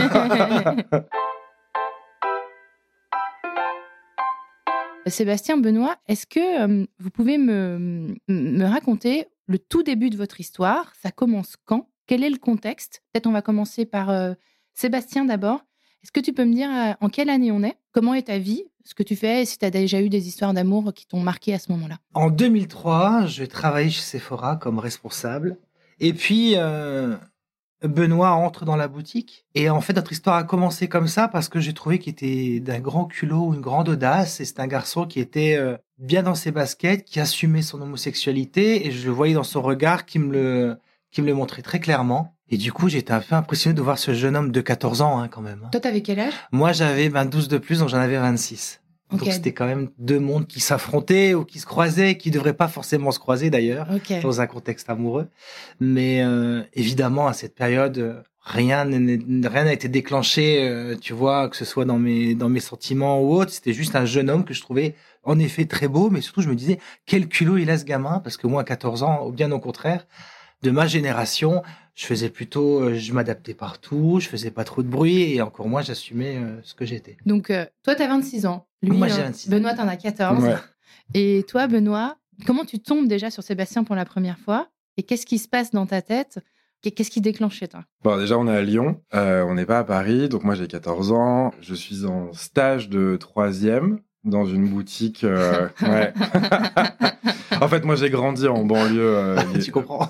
Sébastien, 5.07 5.57
Benoît, 5.57 5.97
est-ce 6.07 6.25
que 6.25 6.61
euh, 6.63 6.85
vous 6.99 7.09
pouvez 7.09 7.37
me, 7.37 8.15
me 8.27 8.65
raconter 8.65 9.25
le 9.47 9.57
tout 9.59 9.83
début 9.83 10.09
de 10.09 10.17
votre 10.17 10.39
histoire? 10.39 10.93
Ça 11.01 11.11
commence 11.11 11.55
quand? 11.65 11.89
Quel 12.07 12.23
est 12.23 12.29
le 12.29 12.37
contexte? 12.37 13.03
Peut-être 13.11 13.27
on 13.27 13.31
va 13.31 13.41
commencer 13.41 13.85
par 13.85 14.09
euh, 14.09 14.33
Sébastien 14.73 15.25
d'abord. 15.25 15.65
Est-ce 16.03 16.11
que 16.11 16.19
tu 16.19 16.33
peux 16.33 16.45
me 16.45 16.53
dire 16.53 16.69
euh, 16.69 16.93
en 16.99 17.09
quelle 17.09 17.29
année 17.29 17.51
on 17.51 17.63
est? 17.63 17.77
Comment 17.91 18.13
est 18.13 18.23
ta 18.23 18.37
vie 18.37 18.63
Ce 18.85 18.95
que 18.95 19.03
tu 19.03 19.17
fais 19.17 19.41
Et 19.41 19.45
si 19.45 19.57
tu 19.57 19.65
as 19.65 19.69
déjà 19.69 20.01
eu 20.01 20.07
des 20.07 20.27
histoires 20.27 20.53
d'amour 20.53 20.93
qui 20.93 21.05
t'ont 21.05 21.19
marqué 21.19 21.53
à 21.53 21.59
ce 21.59 21.71
moment-là? 21.73 21.97
En 22.13 22.29
2003, 22.29 23.25
je 23.25 23.43
travaillais 23.43 23.89
chez 23.89 24.01
Sephora 24.01 24.55
comme 24.55 24.79
responsable. 24.79 25.57
Et 25.99 26.13
puis, 26.13 26.53
euh, 26.55 27.17
Benoît 27.83 28.31
entre 28.31 28.63
dans 28.63 28.77
la 28.77 28.87
boutique. 28.87 29.45
Et 29.55 29.69
en 29.69 29.81
fait, 29.81 29.93
notre 29.93 30.13
histoire 30.13 30.37
a 30.37 30.43
commencé 30.43 30.87
comme 30.87 31.07
ça 31.07 31.27
parce 31.27 31.49
que 31.49 31.59
j'ai 31.59 31.73
trouvé 31.73 31.99
qu'il 31.99 32.13
était 32.13 32.61
d'un 32.61 32.79
grand 32.79 33.05
culot, 33.05 33.53
une 33.53 33.61
grande 33.61 33.89
audace. 33.89 34.39
Et 34.39 34.45
c'est 34.45 34.61
un 34.61 34.67
garçon 34.67 35.05
qui 35.05 35.19
était 35.19 35.55
euh, 35.57 35.75
bien 35.97 36.23
dans 36.23 36.35
ses 36.35 36.51
baskets, 36.51 37.03
qui 37.03 37.19
assumait 37.19 37.61
son 37.61 37.81
homosexualité. 37.81 38.87
Et 38.87 38.91
je 38.91 39.05
le 39.05 39.11
voyais 39.11 39.33
dans 39.33 39.43
son 39.43 39.61
regard 39.61 40.05
qui 40.05 40.17
me 40.17 40.31
le, 40.31 40.77
qui 41.11 41.21
me 41.21 41.27
le 41.27 41.33
montrait 41.33 41.61
très 41.61 41.81
clairement. 41.81 42.35
Et 42.51 42.57
du 42.57 42.71
coup, 42.73 42.89
j'étais 42.89 43.13
un 43.13 43.21
peu 43.21 43.33
impressionné 43.35 43.73
de 43.73 43.81
voir 43.81 43.97
ce 43.97 44.13
jeune 44.13 44.35
homme 44.35 44.51
de 44.51 44.61
14 44.61 45.01
ans, 45.01 45.19
hein, 45.19 45.27
quand 45.29 45.41
même. 45.41 45.61
hein. 45.65 45.69
Toi, 45.71 45.79
t'avais 45.81 46.01
quel 46.01 46.19
âge? 46.19 46.33
Moi, 46.51 46.73
j'avais 46.73 47.09
ben, 47.09 47.25
12 47.25 47.47
de 47.47 47.57
plus, 47.57 47.79
donc 47.79 47.89
j'en 47.89 47.97
avais 47.97 48.17
26. 48.17 48.81
Ok. 49.13 49.19
Donc 49.23 49.33
c'était 49.33 49.51
quand 49.53 49.65
même 49.65 49.89
deux 49.97 50.19
mondes 50.19 50.47
qui 50.47 50.59
s'affrontaient 50.61 51.33
ou 51.33 51.43
qui 51.43 51.59
se 51.59 51.65
croisaient, 51.65 52.17
qui 52.17 52.31
devraient 52.31 52.53
pas 52.53 52.67
forcément 52.69 53.11
se 53.11 53.19
croiser 53.19 53.49
d'ailleurs 53.49 53.87
Ok. 53.93 54.21
dans 54.21 54.39
un 54.39 54.47
contexte 54.47 54.89
amoureux. 54.89 55.27
Mais 55.81 56.23
euh, 56.23 56.61
évidemment 56.73 57.27
à 57.27 57.33
cette 57.33 57.53
période, 57.55 58.23
rien 58.41 58.85
n'a 58.85 59.73
été 59.73 59.89
déclenché, 59.89 60.63
euh, 60.67 60.95
tu 60.95 61.11
vois, 61.13 61.49
que 61.49 61.57
ce 61.57 61.65
soit 61.65 61.83
dans 61.85 61.99
mes 61.99 62.35
dans 62.35 62.47
mes 62.49 62.61
sentiments 62.61 63.21
ou 63.21 63.33
autre. 63.33 63.51
C'était 63.51 63.73
juste 63.73 63.95
un 63.97 64.05
jeune 64.05 64.29
homme 64.29 64.45
que 64.45 64.53
je 64.53 64.61
trouvais 64.61 64.95
en 65.23 65.37
effet 65.39 65.65
très 65.65 65.89
beau, 65.89 66.09
mais 66.09 66.21
surtout 66.21 66.41
je 66.41 66.49
me 66.49 66.55
disais 66.55 66.79
quel 67.05 67.27
culot 67.27 67.57
il 67.57 67.69
a 67.69 67.77
ce 67.77 67.83
gamin? 67.83 68.19
Parce 68.19 68.37
que 68.37 68.47
moi 68.47 68.61
à 68.61 68.63
14 68.63 69.03
ans, 69.03 69.25
ou 69.27 69.31
bien 69.33 69.51
au 69.51 69.59
contraire, 69.59 70.07
de 70.63 70.71
ma 70.71 70.87
génération, 70.87 71.63
je 71.95 72.05
faisais 72.05 72.29
plutôt, 72.29 72.81
euh, 72.81 72.95
je 72.95 73.13
m'adaptais 73.13 73.53
partout, 73.53 74.19
je 74.21 74.27
faisais 74.27 74.51
pas 74.51 74.63
trop 74.63 74.81
de 74.83 74.87
bruit 74.87 75.33
et 75.35 75.41
encore 75.41 75.67
moins 75.67 75.81
j'assumais 75.81 76.37
euh, 76.37 76.59
ce 76.63 76.73
que 76.73 76.85
j'étais. 76.85 77.17
Donc, 77.25 77.49
euh, 77.49 77.65
toi, 77.83 77.95
t'as 77.95 78.07
26 78.07 78.45
ans. 78.45 78.65
Lui, 78.81 78.97
Moi, 78.97 79.07
j'ai 79.07 79.19
euh, 79.21 79.25
26 79.25 79.49
ans. 79.49 79.51
Benoît, 79.51 79.73
t'en 79.73 79.87
as 79.87 79.97
14. 79.97 80.43
Ouais. 80.43 80.55
Et 81.13 81.45
toi, 81.47 81.67
Benoît, 81.67 82.17
comment 82.45 82.65
tu 82.65 82.79
tombes 82.79 83.07
déjà 83.07 83.29
sur 83.29 83.43
Sébastien 83.43 83.83
pour 83.83 83.95
la 83.95 84.05
première 84.05 84.39
fois 84.39 84.67
Et 84.97 85.03
qu'est-ce 85.03 85.25
qui 85.25 85.37
se 85.37 85.47
passe 85.47 85.71
dans 85.71 85.85
ta 85.85 86.01
tête 86.01 86.39
Qu'est-ce 86.83 87.11
qui 87.11 87.21
déclenche 87.21 87.57
chez 87.57 87.67
toi? 87.67 87.83
Bon, 88.03 88.17
déjà, 88.17 88.39
on 88.39 88.47
est 88.47 88.55
à 88.55 88.61
Lyon. 88.63 88.99
Euh, 89.13 89.43
on 89.43 89.53
n'est 89.53 89.67
pas 89.67 89.77
à 89.77 89.83
Paris. 89.83 90.29
Donc, 90.29 90.43
moi, 90.43 90.55
j'ai 90.55 90.67
14 90.67 91.11
ans. 91.11 91.53
Je 91.61 91.75
suis 91.75 92.05
en 92.05 92.33
stage 92.33 92.89
de 92.89 93.17
troisième 93.17 93.99
dans 94.23 94.45
une 94.45 94.67
boutique. 94.67 95.23
euh, 95.23 95.67
ouais. 95.83 96.11
en 97.61 97.67
fait, 97.67 97.85
moi, 97.85 97.95
j'ai 97.95 98.09
grandi 98.09 98.47
en 98.47 98.65
banlieue. 98.65 98.99
euh, 98.99 99.35
tu 99.63 99.71
comprends 99.71 100.09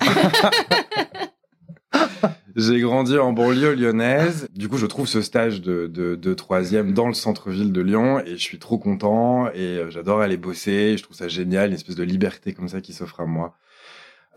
J'ai 2.55 2.79
grandi 2.79 3.17
en 3.17 3.33
banlieue 3.33 3.75
lyonnaise. 3.75 4.47
Du 4.53 4.67
coup, 4.67 4.77
je 4.77 4.85
trouve 4.85 5.07
ce 5.07 5.21
stage 5.21 5.61
de, 5.61 5.87
de, 5.87 6.33
troisième 6.33 6.93
dans 6.93 7.07
le 7.07 7.13
centre-ville 7.13 7.71
de 7.71 7.81
Lyon 7.81 8.19
et 8.19 8.31
je 8.31 8.41
suis 8.41 8.59
trop 8.59 8.77
content 8.77 9.47
et 9.51 9.77
euh, 9.77 9.89
j'adore 9.89 10.21
aller 10.21 10.37
bosser. 10.37 10.97
Je 10.97 11.03
trouve 11.03 11.15
ça 11.15 11.27
génial, 11.27 11.69
une 11.69 11.75
espèce 11.75 11.95
de 11.95 12.03
liberté 12.03 12.53
comme 12.53 12.67
ça 12.67 12.81
qui 12.81 12.93
s'offre 12.93 13.21
à 13.21 13.25
moi. 13.25 13.55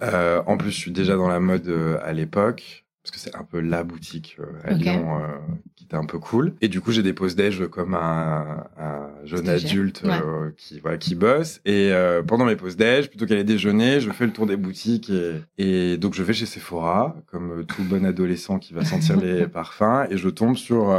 Euh, 0.03 0.43
en 0.47 0.57
plus, 0.57 0.71
je 0.71 0.77
suis 0.77 0.91
déjà 0.91 1.17
dans 1.17 1.29
la 1.29 1.41
mode 1.41 1.69
euh, 1.69 1.99
à 2.03 2.13
l'époque 2.13 2.84
parce 3.05 3.11
que 3.13 3.19
c'est 3.19 3.37
un 3.37 3.45
peu 3.45 3.61
la 3.61 3.85
boutique 3.85 4.39
euh, 4.41 4.47
à. 4.65 4.73
Lyon 4.73 5.21
euh, 5.21 5.37
qui 5.77 5.85
était 5.85 5.97
un 5.97 6.07
peu 6.07 6.19
cool. 6.19 6.55
Et 6.63 6.69
du 6.69 6.81
coup, 6.81 6.91
j'ai 6.91 7.03
des 7.03 7.13
pauses 7.13 7.37
déj 7.37 7.67
comme 7.69 7.95
un, 7.95 8.67
un 8.79 9.11
jeune 9.25 9.47
adulte 9.49 10.03
euh, 10.07 10.51
qui 10.57 10.81
voilà 10.81 10.97
qui 10.97 11.15
bosse. 11.15 11.61
Et 11.67 11.93
euh, 11.93 12.23
pendant 12.23 12.47
mes 12.47 12.57
pauses 12.57 12.77
déj, 12.77 13.11
plutôt 13.11 13.27
qu'aller 13.27 13.45
déjeuner, 13.45 14.01
je 14.01 14.11
fais 14.11 14.25
le 14.25 14.33
tour 14.33 14.47
des 14.47 14.57
boutiques 14.57 15.11
et, 15.11 15.43
et 15.59 15.99
donc 15.99 16.15
je 16.15 16.23
vais 16.23 16.33
chez 16.33 16.47
Sephora 16.47 17.15
comme 17.27 17.61
euh, 17.61 17.63
tout 17.65 17.85
bon 17.85 18.07
adolescent 18.07 18.59
qui 18.59 18.73
va 18.73 18.87
sentir 18.87 19.19
les 19.21 19.47
parfums 19.49 20.07
et 20.09 20.17
je 20.17 20.31
tombe 20.31 20.57
sur 20.57 20.91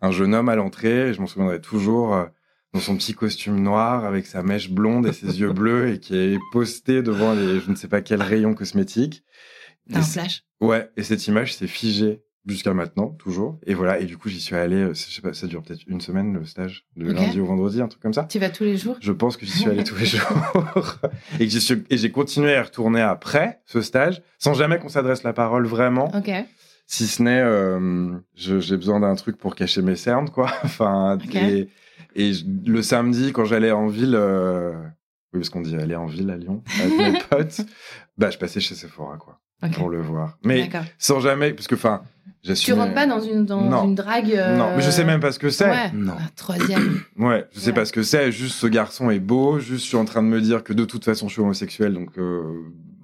un 0.00 0.10
jeune 0.10 0.34
homme 0.34 0.48
à 0.48 0.56
l'entrée. 0.56 1.10
Et 1.10 1.12
je 1.12 1.20
m'en 1.20 1.26
souviendrai 1.26 1.60
toujours. 1.60 2.16
dans 2.72 2.80
son 2.80 2.96
petit 2.96 3.12
costume 3.14 3.60
noir 3.60 4.06
avec 4.06 4.26
sa 4.26 4.42
mèche 4.42 4.70
blonde 4.70 5.06
et 5.06 5.12
ses 5.12 5.40
yeux 5.40 5.52
bleus 5.52 5.92
et 5.92 6.00
qui 6.00 6.16
est 6.16 6.38
posté 6.52 7.02
devant 7.02 7.34
les 7.34 7.60
je 7.60 7.70
ne 7.70 7.76
sais 7.76 7.88
pas 7.88 8.00
quel 8.00 8.22
rayon 8.22 8.54
cosmétique. 8.54 9.22
T'as 9.92 9.98
un 9.98 10.02
flash 10.02 10.44
Ouais, 10.60 10.90
et 10.96 11.02
cette 11.02 11.26
image 11.26 11.54
s'est 11.54 11.66
figée 11.66 12.22
jusqu'à 12.46 12.74
maintenant, 12.74 13.08
toujours. 13.08 13.58
Et 13.66 13.72
voilà, 13.74 13.98
et 14.00 14.04
du 14.04 14.16
coup, 14.18 14.28
j'y 14.28 14.40
suis 14.40 14.54
allé, 14.54 14.76
euh, 14.76 14.94
je 14.94 15.00
sais 15.14 15.22
pas, 15.22 15.32
ça 15.32 15.46
dure 15.46 15.62
peut-être 15.62 15.80
une 15.86 16.00
semaine, 16.02 16.34
le 16.34 16.44
stage, 16.44 16.84
de 16.96 17.10
lundi 17.10 17.40
au 17.40 17.46
vendredi, 17.46 17.80
un 17.80 17.88
truc 17.88 18.02
comme 18.02 18.12
ça. 18.12 18.24
Tu 18.24 18.38
vas 18.38 18.50
tous 18.50 18.64
les 18.64 18.76
jours 18.76 18.96
Je 19.00 19.12
pense 19.12 19.36
que 19.38 19.46
j'y 19.46 19.52
suis 19.52 19.70
allé 19.70 19.82
tous 19.84 19.96
les 19.96 20.04
jours. 20.04 20.28
et 21.40 21.48
que 21.48 21.54
j'ai 21.90 22.10
continué 22.10 22.54
à 22.54 22.58
y 22.58 22.62
retourner 22.62 23.00
après 23.00 23.60
ce 23.66 23.80
stage, 23.80 24.22
sans 24.38 24.52
jamais 24.54 24.78
qu'on 24.78 24.88
s'adresse 24.90 25.22
la 25.22 25.32
parole 25.32 25.66
vraiment, 25.66 26.14
Ok. 26.14 26.30
si 26.86 27.06
ce 27.06 27.22
n'est, 27.22 27.40
euh, 27.40 28.10
j'ai 28.34 28.76
besoin 28.76 29.00
d'un 29.00 29.14
truc 29.14 29.38
pour 29.38 29.54
cacher 29.54 29.80
mes 29.82 29.96
cernes, 29.96 30.28
quoi. 30.30 30.50
enfin, 30.64 31.16
Ok. 31.24 31.34
et, 31.34 31.68
et 32.14 32.32
le 32.66 32.82
samedi, 32.82 33.32
quand 33.32 33.46
j'allais 33.46 33.72
en 33.72 33.86
ville, 33.88 34.14
euh, 34.14 34.72
oui, 35.32 35.40
parce 35.40 35.48
qu'on 35.48 35.62
dit 35.62 35.76
aller 35.76 35.96
en 35.96 36.06
ville 36.06 36.30
à 36.30 36.36
Lyon, 36.36 36.62
avec 36.80 36.98
mes 36.98 37.18
potes, 37.30 37.62
bah, 38.18 38.30
je 38.30 38.36
passais 38.38 38.60
chez 38.60 38.74
Sephora, 38.74 39.16
quoi. 39.16 39.40
Pour 39.72 39.88
le 39.90 40.00
voir. 40.00 40.38
Mais 40.44 40.68
sans 40.98 41.20
jamais, 41.20 41.52
parce 41.52 41.66
que, 41.68 41.74
enfin, 41.74 42.02
Tu 42.54 42.72
rentres 42.72 42.94
pas 42.94 43.06
dans 43.06 43.20
une, 43.20 43.44
dans 43.46 43.60
Non. 43.62 43.84
une 43.84 43.94
drague. 43.94 44.32
euh, 44.32 44.56
Non, 44.56 44.68
mais 44.76 44.82
je 44.82 44.90
sais 44.90 45.04
même 45.04 45.20
pas 45.20 45.32
ce 45.32 45.38
que 45.38 45.50
c'est. 45.50 45.70
Ouais. 45.70 45.90
Non. 45.94 46.12
Ah, 46.18 46.22
troisième. 46.36 47.00
Ouais, 47.18 47.46
je 47.54 47.60
sais 47.60 47.68
Ouais. 47.68 47.72
pas 47.72 47.84
ce 47.84 47.92
que 47.92 48.02
c'est. 48.02 48.32
Juste 48.32 48.56
ce 48.56 48.66
garçon 48.66 49.08
est 49.10 49.20
beau. 49.20 49.58
Juste 49.60 49.84
je 49.84 49.88
suis 49.88 49.96
en 49.96 50.04
train 50.04 50.22
de 50.22 50.28
me 50.28 50.40
dire 50.40 50.62
que 50.64 50.72
de 50.72 50.84
toute 50.84 51.04
façon 51.04 51.28
je 51.28 51.32
suis 51.34 51.40
homosexuel, 51.42 51.94
donc 51.94 52.18
euh, 52.18 52.42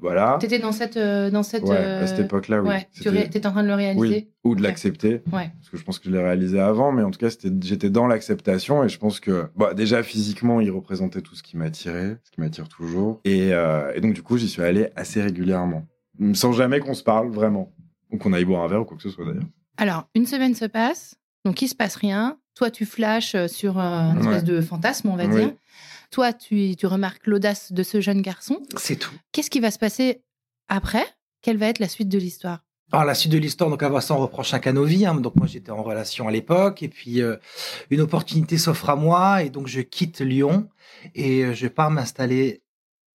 voilà. 0.02 0.36
T'étais 0.40 0.58
dans 0.58 0.72
cette, 0.72 0.96
euh, 0.96 1.30
dans 1.30 1.42
cette. 1.42 1.62
Ouais, 1.64 1.76
euh, 1.78 2.02
à 2.02 2.06
cette 2.06 2.18
époque-là, 2.20 2.60
oui. 2.62 2.68
Ouais. 2.68 2.88
Tu 2.92 3.02
t'étais 3.04 3.46
en 3.46 3.52
train 3.52 3.62
de 3.62 3.68
le 3.68 3.74
réaliser. 3.74 3.98
Oui, 4.06 4.28
ou 4.44 4.54
de 4.54 4.62
l'accepter. 4.62 5.22
Ouais. 5.32 5.50
Parce 5.58 5.70
que 5.70 5.76
je 5.78 5.84
pense 5.84 5.98
que 5.98 6.06
je 6.06 6.10
l'ai 6.14 6.22
réalisé 6.22 6.58
avant, 6.60 6.90
mais 6.92 7.02
en 7.02 7.10
tout 7.10 7.18
cas, 7.18 7.30
c'était, 7.30 7.50
j'étais 7.62 7.88
dans 7.90 8.06
l'acceptation 8.06 8.82
et 8.84 8.88
je 8.88 8.98
pense 8.98 9.20
que, 9.20 9.46
bah, 9.56 9.72
déjà 9.74 10.02
physiquement, 10.02 10.60
il 10.60 10.70
représentait 10.70 11.20
tout 11.22 11.34
ce 11.34 11.42
qui 11.42 11.56
m'attirait, 11.56 12.18
ce 12.24 12.30
qui 12.30 12.40
m'attire 12.40 12.68
toujours. 12.68 13.20
Et, 13.24 13.52
euh, 13.52 13.92
et 13.94 14.00
donc, 14.00 14.12
du 14.14 14.22
coup, 14.22 14.36
j'y 14.38 14.48
suis 14.48 14.62
allé 14.62 14.88
assez 14.96 15.20
régulièrement. 15.22 15.86
Sans 16.34 16.52
jamais 16.52 16.80
qu'on 16.80 16.94
se 16.94 17.02
parle 17.02 17.30
vraiment. 17.30 17.72
Ou 18.10 18.18
qu'on 18.18 18.32
aille 18.32 18.44
boire 18.44 18.62
un 18.62 18.68
verre 18.68 18.82
ou 18.82 18.84
quoi 18.84 18.96
que 18.96 19.02
ce 19.02 19.10
soit 19.10 19.24
d'ailleurs. 19.24 19.44
Alors, 19.76 20.08
une 20.14 20.26
semaine 20.26 20.54
se 20.54 20.64
passe, 20.64 21.14
donc 21.44 21.62
il 21.62 21.68
se 21.68 21.74
passe 21.74 21.94
rien. 21.96 22.38
Toi, 22.54 22.70
tu 22.70 22.84
flashes 22.84 23.34
euh, 23.34 23.48
sur 23.48 23.78
euh, 23.78 24.10
une 24.12 24.18
espèce 24.20 24.44
de 24.44 24.60
fantasme, 24.60 25.08
on 25.08 25.16
va 25.16 25.26
Oui. 25.26 25.40
dire. 25.40 25.52
Toi, 26.10 26.32
tu, 26.32 26.74
tu 26.76 26.86
remarques 26.86 27.26
l'audace 27.26 27.72
de 27.72 27.82
ce 27.84 28.00
jeune 28.00 28.20
garçon. 28.20 28.60
C'est 28.76 28.96
tout. 28.96 29.14
Qu'est-ce 29.32 29.48
qui 29.48 29.60
va 29.60 29.70
se 29.70 29.78
passer 29.78 30.22
après? 30.68 31.04
Quelle 31.40 31.56
va 31.56 31.66
être 31.68 31.78
la 31.78 31.88
suite 31.88 32.08
de 32.08 32.18
l'histoire? 32.18 32.64
Alors 32.92 33.04
la 33.04 33.14
suite 33.14 33.30
de 33.30 33.38
l'histoire, 33.38 33.70
donc 33.70 33.84
avant 33.84 34.00
ça, 34.00 34.14
on 34.14 34.18
reprend 34.18 34.42
chacun 34.42 34.72
nos 34.72 34.84
vies. 34.84 35.06
hein. 35.06 35.14
Donc 35.14 35.36
moi, 35.36 35.46
j'étais 35.46 35.70
en 35.70 35.84
relation 35.84 36.26
à 36.26 36.32
l'époque, 36.32 36.82
et 36.82 36.88
puis 36.88 37.22
euh, 37.22 37.36
une 37.90 38.00
opportunité 38.00 38.58
s'offre 38.58 38.90
à 38.90 38.96
moi, 38.96 39.44
et 39.44 39.48
donc 39.50 39.68
je 39.68 39.80
quitte 39.80 40.20
Lyon 40.20 40.68
et 41.14 41.44
euh, 41.44 41.54
je 41.54 41.68
pars 41.68 41.90
m'installer 41.92 42.64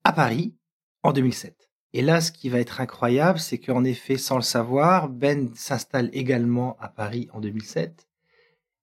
à 0.05 0.13
Paris 0.13 0.55
en 1.03 1.11
2007. 1.11 1.69
Et 1.97 2.01
là, 2.01 2.19
ce 2.19 2.33
qui 2.33 2.49
va 2.49 2.59
être 2.59 2.81
incroyable, 2.81 3.39
c'est 3.39 3.57
qu'en 3.57 3.85
effet, 3.85 4.17
sans 4.17 4.35
le 4.35 4.41
savoir, 4.41 5.07
Ben 5.07 5.49
s'installe 5.55 6.09
également 6.11 6.75
à 6.81 6.89
Paris 6.89 7.29
en 7.31 7.39
2007. 7.39 8.05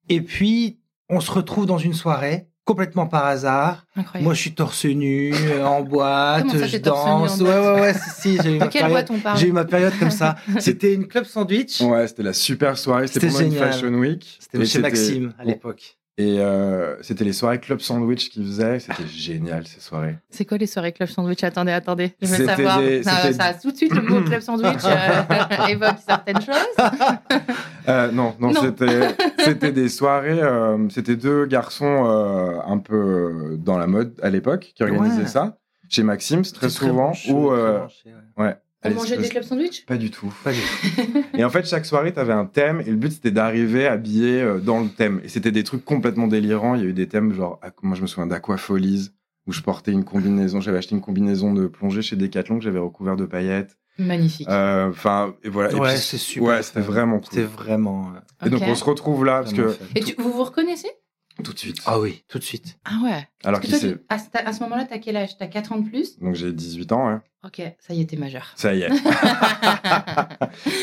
Et 0.08 0.22
puis, 0.22 0.78
on 1.10 1.20
se 1.20 1.30
retrouve 1.30 1.66
dans 1.66 1.76
une 1.76 1.92
soirée 1.92 2.46
complètement 2.64 3.06
par 3.06 3.26
hasard. 3.26 3.84
Incroyable. 3.96 4.24
Moi, 4.24 4.32
je 4.32 4.40
suis 4.40 4.54
torse 4.54 4.86
nu, 4.86 5.34
euh, 5.34 5.62
en 5.62 5.82
boîte, 5.82 6.48
ça, 6.48 6.66
je 6.66 6.78
danse. 6.78 7.38
ouais, 7.42 7.48
ouais, 7.50 7.80
ouais, 7.82 7.92
si, 7.92 8.20
si, 8.22 8.38
j'ai 8.42 8.56
eu 8.56 8.58
ma 8.58 8.68
quelle 8.68 8.80
période. 8.80 9.06
boîte 9.06 9.10
on 9.10 9.20
parle 9.20 9.38
J'ai 9.38 9.48
eu 9.48 9.52
ma 9.52 9.66
période 9.66 9.92
comme 9.98 10.10
ça. 10.10 10.36
C'était 10.58 10.94
une 10.94 11.06
club 11.06 11.24
sandwich. 11.24 11.82
Ouais, 11.82 12.08
c'était 12.08 12.22
la 12.22 12.32
super 12.32 12.78
soirée. 12.78 13.08
C'était 13.08 13.28
C'était 13.28 13.32
pendant 13.34 13.44
une 13.46 13.52
génial. 13.52 13.72
Fashion 13.74 13.94
Week. 13.94 14.38
C'était 14.40 14.64
chez 14.64 14.78
Maxime 14.78 15.34
à 15.38 15.44
l'époque. 15.44 15.98
Et 16.18 16.40
euh, 16.40 17.00
c'était 17.02 17.24
les 17.24 17.32
soirées 17.32 17.58
Club 17.58 17.80
Sandwich 17.80 18.28
qu'ils 18.28 18.44
faisaient. 18.44 18.78
C'était 18.80 19.06
génial, 19.06 19.66
ces 19.66 19.80
soirées. 19.80 20.16
C'est 20.28 20.44
quoi 20.44 20.58
les 20.58 20.66
soirées 20.66 20.92
club 20.92 21.08
sandwich? 21.08 21.42
Attendez, 21.42 21.72
attendez, 21.72 22.14
je 22.20 22.26
veux 22.28 22.44
savoir. 22.44 22.80
des- 22.80 23.02
ça, 23.02 23.12
c'était- 23.22 23.32
ça, 23.32 23.54
tout 23.54 23.70
de 23.72 23.76
suite, 23.76 23.94
le 23.94 24.02
mot 24.02 24.20
club 24.22 24.40
sandwich 24.42 24.84
euh, 24.84 25.66
évoque 25.68 25.96
certaines 26.06 26.40
choses. 26.42 26.76
Euh, 27.88 28.12
non, 28.12 28.36
non, 28.38 28.52
Non. 28.52 28.60
c'était 28.62 29.08
c'était 29.44 29.72
des 29.72 29.88
soirées. 29.88 30.40
euh, 30.40 30.88
c'était 30.88 31.16
deux 31.16 31.46
garçons 31.46 32.04
euh, 32.06 32.60
un 32.64 32.78
peu 32.78 33.56
dans 33.58 33.76
la 33.76 33.88
mode 33.88 34.14
à 34.22 34.30
l'époque 34.30 34.70
qui 34.76 34.84
organisaient 34.84 35.22
Ouais. 35.22 35.26
ça 35.26 35.56
chez 35.88 36.04
Maxime 36.04 36.42
très 36.42 36.68
souvent. 36.70 36.94
branché, 36.94 37.32
Ou 37.32 37.48
très 37.48 37.58
euh, 37.58 37.78
branché, 37.78 38.10
ouais. 38.36 38.44
ouais. 38.44 38.56
On 38.84 38.88
Allez, 38.88 38.96
mangeait 38.96 39.16
des 39.16 39.28
club 39.28 39.44
sandwich? 39.44 39.86
Pas 39.86 39.96
du 39.96 40.10
tout. 40.10 40.32
Pas 40.42 40.52
du 40.52 40.58
tout. 41.04 41.22
Et 41.34 41.44
en 41.44 41.50
fait, 41.50 41.64
chaque 41.66 41.86
soirée, 41.86 42.12
t'avais 42.12 42.32
un 42.32 42.46
thème 42.46 42.80
et 42.80 42.90
le 42.90 42.96
but 42.96 43.12
c'était 43.12 43.30
d'arriver 43.30 43.86
habillé 43.86 44.40
euh, 44.42 44.58
dans 44.58 44.80
le 44.80 44.88
thème. 44.88 45.20
Et 45.24 45.28
c'était 45.28 45.52
des 45.52 45.62
trucs 45.62 45.84
complètement 45.84 46.26
délirants. 46.26 46.74
Il 46.74 46.80
y 46.82 46.84
a 46.84 46.88
eu 46.88 46.92
des 46.92 47.06
thèmes 47.08 47.32
genre, 47.32 47.60
moi 47.82 47.96
je 47.96 48.02
me 48.02 48.06
souviens 48.06 48.26
d'Aquafolies 48.26 49.10
où 49.46 49.52
je 49.52 49.60
portais 49.60 49.92
une 49.92 50.04
combinaison. 50.04 50.60
J'avais 50.60 50.78
acheté 50.78 50.94
une 50.94 51.00
combinaison 51.00 51.52
de 51.52 51.66
plongée 51.66 52.02
chez 52.02 52.16
Decathlon 52.16 52.58
que 52.58 52.64
j'avais 52.64 52.78
recouvert 52.80 53.16
de 53.16 53.24
paillettes. 53.24 53.76
Magnifique. 53.98 54.48
Euh, 54.48 54.88
Enfin, 54.88 55.34
et 55.44 55.48
voilà. 55.48 55.70
Et 55.70 55.74
Ouais, 55.74 55.96
c'est 55.96 56.16
super. 56.18 56.48
Ouais, 56.48 56.62
c'était 56.62 56.80
vraiment 56.80 57.20
C'était 57.22 57.42
cool. 57.42 57.50
vraiment. 57.64 58.12
euh, 58.42 58.46
Et 58.46 58.50
donc 58.50 58.62
on 58.66 58.74
se 58.74 58.84
retrouve 58.84 59.24
là 59.24 59.42
parce 59.42 59.52
que. 59.52 59.76
Et 59.94 60.00
tu- 60.00 60.14
vous 60.18 60.32
vous 60.32 60.44
reconnaissez? 60.44 60.88
Tout 61.42 61.52
de 61.52 61.58
suite. 61.58 61.78
Ah 61.86 61.98
oui, 62.00 62.24
tout 62.28 62.38
de 62.38 62.44
suite. 62.44 62.78
Ah 62.84 62.98
ouais. 63.04 63.28
Alors 63.44 63.60
qu'il 63.60 63.74
s'est. 63.74 63.92
tu- 63.94 64.00
à, 64.08 64.18
ce- 64.18 64.24
à 64.34 64.52
ce 64.52 64.60
moment-là, 64.64 64.84
t'as 64.88 64.98
quel 64.98 65.16
âge? 65.16 65.36
T'as 65.38 65.46
4 65.46 65.72
ans 65.72 65.78
de 65.78 65.88
plus? 65.88 66.18
Donc 66.18 66.34
j'ai 66.34 66.52
18 66.52 66.92
ans, 66.92 67.08
hein. 67.08 67.22
Ok, 67.44 67.60
ça 67.80 67.92
y 67.94 68.00
est, 68.00 68.04
t'es 68.06 68.16
majeur. 68.16 68.52
Ça 68.56 68.72
y 68.74 68.82
est. 68.82 68.88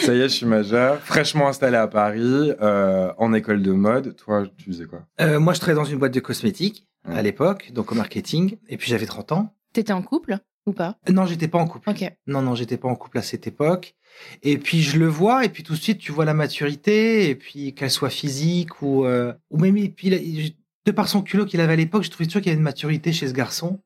Ça 0.04 0.14
y 0.14 0.20
est, 0.20 0.24
je 0.30 0.34
suis 0.34 0.46
majeur. 0.46 1.00
Fraîchement 1.00 1.48
installé 1.48 1.78
à 1.78 1.88
Paris, 1.88 2.52
euh, 2.62 3.12
en 3.18 3.34
école 3.34 3.62
de 3.62 3.72
mode. 3.72 4.16
Toi, 4.16 4.46
tu 4.58 4.66
faisais 4.66 4.86
quoi? 4.86 5.04
Euh, 5.22 5.40
moi, 5.40 5.54
je 5.54 5.60
travaillais 5.60 5.82
dans 5.82 5.90
une 5.90 6.00
boîte 6.00 6.14
de 6.14 6.20
cosmétiques 6.20 6.88
à 7.06 7.22
l'époque, 7.22 7.72
donc 7.74 7.92
au 7.92 7.96
marketing. 7.96 8.58
Et 8.68 8.78
puis 8.78 8.90
j'avais 8.90 9.06
30 9.06 9.32
ans. 9.32 9.56
T'étais 9.74 9.94
en 9.94 10.02
couple? 10.02 10.38
Ou 10.70 10.74
pas 10.74 10.98
Non, 11.10 11.26
j'étais 11.26 11.48
pas 11.48 11.58
en 11.60 11.68
couple. 11.68 11.90
Non, 12.28 12.42
non, 12.42 12.56
j'étais 12.56 12.78
pas 12.78 12.88
en 12.88 12.96
couple 12.96 13.18
à 13.18 13.22
cette 13.22 13.48
époque. 13.48 13.96
Et 14.44 14.58
puis 14.58 14.82
je 14.82 14.98
le 14.98 15.08
vois, 15.08 15.46
et 15.46 15.50
puis 15.50 15.64
tout 15.64 15.74
de 15.74 15.78
suite 15.80 16.00
tu 16.00 16.12
vois 16.12 16.26
la 16.26 16.34
maturité, 16.34 17.30
et 17.30 17.36
puis 17.36 17.74
qu'elle 17.76 17.92
soit 17.92 18.10
physique 18.10 18.82
ou 18.82 19.06
euh, 19.06 19.34
ou 19.50 19.58
même 19.60 19.78
et 19.78 19.90
puis 19.90 20.08
il 20.08 20.14
a- 20.16 20.50
de 20.86 20.92
par 20.92 21.08
son 21.08 21.22
culot 21.22 21.46
qu'il 21.46 21.62
avait 21.62 21.74
à 21.74 21.76
l'époque, 21.76 22.04
je 22.04 22.10
trouvais 22.10 22.26
toujours 22.26 22.42
qu'il 22.42 22.50
y 22.50 22.54
avait 22.54 22.58
une 22.58 22.64
maturité 22.64 23.14
chez 23.14 23.28
ce 23.28 23.34
garçon. 23.34 23.82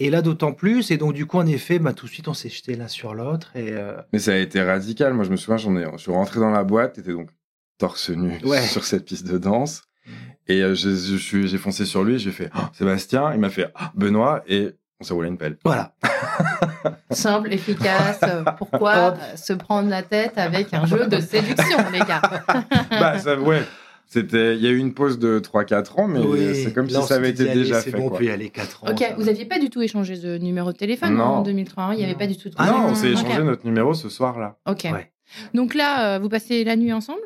Et 0.00 0.10
là 0.10 0.22
d'autant 0.22 0.52
plus, 0.52 0.90
et 0.90 0.96
donc 0.96 1.12
du 1.14 1.24
coup 1.24 1.38
en 1.38 1.46
effet, 1.46 1.78
bah 1.78 1.92
tout 1.92 2.06
de 2.06 2.10
suite 2.10 2.26
on 2.26 2.34
s'est 2.34 2.48
jeté 2.48 2.74
l'un 2.74 2.88
sur 2.88 3.14
l'autre 3.14 3.52
et 3.54 3.70
euh, 3.72 3.96
Mais 4.12 4.18
ça 4.18 4.32
a 4.32 4.36
été 4.38 4.60
radical. 4.60 5.14
Moi, 5.14 5.24
je 5.24 5.30
me 5.30 5.36
souviens, 5.36 5.56
j'en 5.56 5.76
ai, 5.76 5.84
je 5.92 5.98
suis 5.98 6.10
rentré 6.10 6.40
dans 6.40 6.50
la 6.50 6.64
boîte, 6.64 6.94
t'étais 6.94 7.12
donc 7.12 7.30
torse 7.78 8.10
nu 8.10 8.32
Ouais. 8.44 8.60
sur 8.62 8.84
cette 8.84 9.04
piste 9.04 9.26
de 9.28 9.38
danse. 9.38 9.82
Et 10.48 10.62
euh, 10.62 10.74
je, 10.74 10.90
je 10.90 11.16
suis, 11.16 11.46
j'ai 11.46 11.58
foncé 11.58 11.84
sur 11.86 12.02
lui, 12.02 12.18
j'ai 12.18 12.32
fait 12.32 12.50
Ah, 12.52 12.70
Sébastien, 12.74 13.32
il 13.34 13.38
m'a 13.40 13.50
fait 13.50 13.70
Ah, 13.76 13.92
Benoît, 13.94 14.42
et 14.48 14.70
s'est 15.04 15.14
roulé 15.14 15.28
une 15.28 15.38
pelle. 15.38 15.56
voilà. 15.64 15.94
Simple, 17.10 17.52
efficace. 17.52 18.20
euh, 18.24 18.42
Pourquoi 18.58 19.08
Hop. 19.08 19.18
euh, 19.20 19.36
se 19.36 19.52
prendre 19.52 19.88
la 19.88 20.02
tête 20.02 20.36
avec 20.36 20.72
un 20.74 20.86
jeu 20.86 21.06
de 21.06 21.20
séduction, 21.20 21.78
les 21.92 22.00
gars? 22.00 22.22
Bah, 22.90 23.18
ça, 23.18 23.38
ouais. 23.38 23.62
C'était, 24.06 24.54
il 24.56 24.62
y 24.62 24.66
a 24.66 24.70
eu 24.70 24.76
une 24.76 24.92
pause 24.94 25.18
de 25.18 25.40
3-4 25.40 26.00
ans, 26.00 26.06
mais 26.08 26.20
Oui. 26.20 26.54
c'est 26.62 26.72
comme 26.72 26.86
Là, 26.88 27.00
si 27.00 27.06
ça 27.08 27.14
avait 27.14 27.30
été 27.30 27.44
déjà 27.52 27.80
fait. 27.80 27.90
bon, 27.92 28.06
on 28.06 28.08
quoi. 28.10 28.18
peut 28.18 28.24
y 28.26 28.30
aller 28.30 28.50
4 28.50 28.84
ans. 28.84 28.88
Ok, 28.90 28.98
ça 28.98 29.14
vous 29.16 29.24
va. 29.24 29.30
aviez 29.30 29.44
pas 29.46 29.58
du 29.58 29.70
tout 29.70 29.80
échangé 29.82 30.16
de 30.18 30.38
numéro 30.38 30.72
de 30.72 30.76
téléphone 30.76 31.16
Non. 31.16 31.24
en 31.24 31.42
2003 31.42 31.82
hein 31.84 31.94
Il 31.94 32.00
y 32.00 32.04
avait 32.04 32.14
pas 32.14 32.26
du 32.26 32.36
tout 32.36 32.48
de 32.48 32.54
Ah 32.58 32.66
non, 32.70 32.86
on 32.90 32.94
s'est 32.94 33.10
échangé 33.12 33.42
notre 33.42 33.64
numéro 33.64 33.94
ce 33.94 34.08
soir-là. 34.08 34.56
Ok. 34.68 34.86
Ouais. 34.92 35.10
Donc 35.54 35.74
là, 35.74 36.14
euh, 36.14 36.18
vous 36.18 36.28
passez 36.28 36.64
la 36.64 36.76
nuit 36.76 36.92
ensemble? 36.92 37.20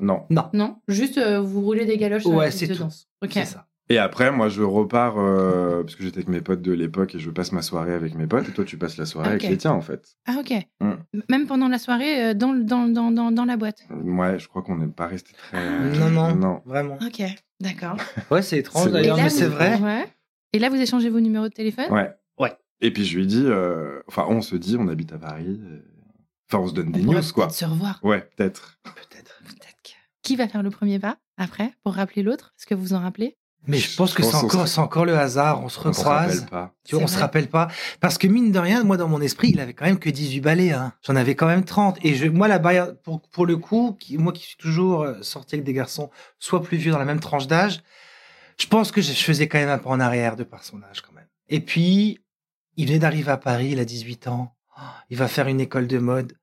Non. 0.00 0.24
Non, 0.28 0.46
Non? 0.52 0.76
Juste 0.88 1.18
euh, 1.18 1.40
vous 1.40 1.60
roulez 1.62 1.84
des 1.86 1.96
galoches 1.98 2.26
Ouais, 2.26 2.50
sur 2.50 2.66
la 2.66 2.72
de 2.74 2.78
tout. 2.78 2.82
danse. 2.84 3.06
Ok. 3.22 3.30
c'est 3.34 3.44
ça. 3.44 3.66
Et 3.90 3.98
après, 3.98 4.32
moi, 4.32 4.48
je 4.48 4.62
repars, 4.62 5.18
euh, 5.18 5.82
parce 5.82 5.94
que 5.94 6.02
j'étais 6.04 6.18
avec 6.18 6.28
mes 6.28 6.40
potes 6.40 6.62
de 6.62 6.72
l'époque 6.72 7.14
et 7.14 7.18
je 7.18 7.30
passe 7.30 7.52
ma 7.52 7.60
soirée 7.60 7.92
avec 7.92 8.14
mes 8.14 8.26
potes, 8.26 8.48
et 8.48 8.52
toi, 8.52 8.64
tu 8.64 8.78
passes 8.78 8.96
la 8.96 9.04
soirée 9.04 9.28
avec 9.30 9.42
les 9.42 9.58
tiens, 9.58 9.72
en 9.72 9.82
fait. 9.82 10.16
Ah 10.26 10.36
ok. 10.40 10.52
Mm. 10.80 10.92
Même 11.28 11.46
pendant 11.46 11.68
la 11.68 11.78
soirée, 11.78 12.30
euh, 12.30 12.34
dans, 12.34 12.54
dans, 12.54 12.86
dans, 12.88 13.10
dans, 13.10 13.30
dans 13.30 13.44
la 13.44 13.56
boîte. 13.58 13.82
Ouais, 13.90 14.38
je 14.38 14.48
crois 14.48 14.62
qu'on 14.62 14.76
n'est 14.76 14.86
pas 14.88 15.06
resté 15.06 15.34
très. 15.34 15.98
Non, 15.98 16.08
non, 16.10 16.34
Non. 16.34 16.62
vraiment. 16.64 16.98
Ok, 17.06 17.22
d'accord. 17.60 17.96
Ouais, 18.30 18.40
c'est 18.42 18.58
étrange 18.58 18.90
d'ailleurs, 18.90 19.18
mais 19.18 19.28
c'est 19.28 19.46
vrai. 19.48 19.78
Ouais. 19.80 20.06
Et 20.54 20.58
là, 20.58 20.70
vous 20.70 20.76
échangez 20.80 21.10
vos 21.10 21.20
numéros 21.20 21.48
de 21.48 21.52
téléphone? 21.54 21.90
Ouais. 21.92 22.10
Ouais. 22.38 22.52
Et 22.80 22.90
puis 22.90 23.04
je 23.04 23.18
lui 23.18 23.26
dis, 23.26 23.44
euh, 23.44 24.00
enfin, 24.08 24.24
on 24.28 24.40
se 24.40 24.56
dit, 24.56 24.76
on 24.78 24.88
habite 24.88 25.12
à 25.12 25.18
Paris. 25.18 25.60
euh, 25.62 25.80
Enfin, 26.50 26.62
on 26.62 26.68
se 26.68 26.74
donne 26.74 26.92
des 26.92 27.00
On 27.06 27.12
news, 27.12 27.20
quoi. 27.34 27.46
peut-être 27.46 27.56
se 27.56 27.64
revoir. 27.64 27.98
Ouais, 28.02 28.28
peut-être. 28.36 28.78
Peut-être. 28.84 29.40
Peut-être 29.44 29.76
que... 29.82 29.90
Qui 30.22 30.36
va 30.36 30.46
faire 30.46 30.62
le 30.62 30.70
premier 30.70 30.98
pas 30.98 31.16
après 31.38 31.72
pour 31.82 31.94
rappeler 31.94 32.22
l'autre? 32.22 32.54
Est-ce 32.58 32.66
que 32.66 32.74
vous 32.74 32.82
vous 32.82 32.92
en 32.94 33.00
rappelez? 33.00 33.36
Mais 33.66 33.78
je 33.78 33.96
pense 33.96 34.12
que 34.14 34.22
c'est 34.22 34.34
encore, 34.34 34.66
se- 34.68 34.74
c'est 34.74 34.80
encore 34.80 35.04
le 35.06 35.16
hasard. 35.18 35.62
On 35.64 35.68
se 35.68 35.78
On 35.78 35.82
se 35.92 35.98
recroise. 36.00 36.30
rappelle 36.40 36.46
pas. 36.50 36.74
Tu 36.84 36.94
vois, 36.94 37.00
C'est 37.00 37.04
on 37.04 37.16
se 37.16 37.18
rappelle 37.18 37.48
pas. 37.48 37.68
Parce 38.00 38.18
que 38.18 38.26
mine 38.26 38.52
de 38.52 38.58
rien, 38.58 38.84
moi, 38.84 38.96
dans 38.96 39.08
mon 39.08 39.20
esprit, 39.20 39.50
il 39.50 39.60
avait 39.60 39.72
quand 39.72 39.86
même 39.86 39.98
que 39.98 40.10
18 40.10 40.40
balais. 40.40 40.72
Hein. 40.72 40.92
J'en 41.02 41.16
avais 41.16 41.34
quand 41.34 41.46
même 41.46 41.64
30. 41.64 41.98
Et 42.04 42.14
je, 42.14 42.26
moi, 42.26 42.46
la 42.48 42.58
barrière, 42.58 42.94
pour, 43.02 43.22
pour 43.22 43.46
le 43.46 43.56
coup, 43.56 43.96
qui, 43.98 44.18
moi 44.18 44.32
qui 44.32 44.44
suis 44.44 44.56
toujours 44.56 45.02
euh, 45.02 45.14
sorti 45.22 45.54
avec 45.54 45.64
des 45.64 45.72
garçons, 45.72 46.10
soit 46.38 46.62
plus 46.62 46.76
vieux 46.76 46.92
dans 46.92 46.98
la 46.98 47.04
même 47.06 47.20
tranche 47.20 47.46
d'âge, 47.46 47.82
je 48.60 48.66
pense 48.66 48.92
que 48.92 49.00
je 49.00 49.12
je 49.12 49.22
faisais 49.24 49.48
quand 49.48 49.58
même 49.58 49.68
un 49.70 49.78
pas 49.78 49.90
en 49.90 49.98
arrière 50.00 50.36
de 50.36 50.44
par 50.44 50.62
son 50.62 50.82
âge 50.82 51.00
quand 51.00 51.12
même. 51.14 51.26
Et 51.48 51.60
puis, 51.60 52.20
il 52.76 52.86
venait 52.86 52.98
d'arriver 52.98 53.30
à 53.32 53.36
Paris, 53.36 53.70
il 53.72 53.80
a 53.80 53.84
18 53.84 54.28
ans. 54.28 54.54
Oh, 54.76 54.80
Il 55.10 55.16
va 55.16 55.28
faire 55.28 55.46
une 55.48 55.60
école 55.60 55.86
de 55.86 55.98
mode. 55.98 56.34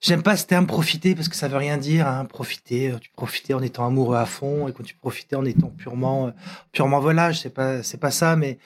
J'aime 0.00 0.22
pas 0.22 0.36
ce 0.36 0.46
terme 0.46 0.66
profiter 0.66 1.14
parce 1.14 1.28
que 1.28 1.36
ça 1.36 1.48
veut 1.48 1.56
rien 1.56 1.78
dire. 1.78 2.06
Hein. 2.06 2.24
Profiter, 2.26 2.90
euh, 2.90 2.98
tu 2.98 3.10
profitais 3.10 3.54
en 3.54 3.62
étant 3.62 3.86
amoureux 3.86 4.16
à 4.16 4.26
fond 4.26 4.68
et 4.68 4.72
quand 4.72 4.82
tu 4.82 4.94
profitais 4.94 5.36
en 5.36 5.44
étant 5.44 5.68
purement, 5.70 6.28
euh, 6.28 6.30
purement 6.72 7.00
volage, 7.00 7.40
c'est 7.40 7.50
pas, 7.54 7.82
c'est 7.82 7.98
pas 7.98 8.10
ça. 8.10 8.36
Mais 8.36 8.58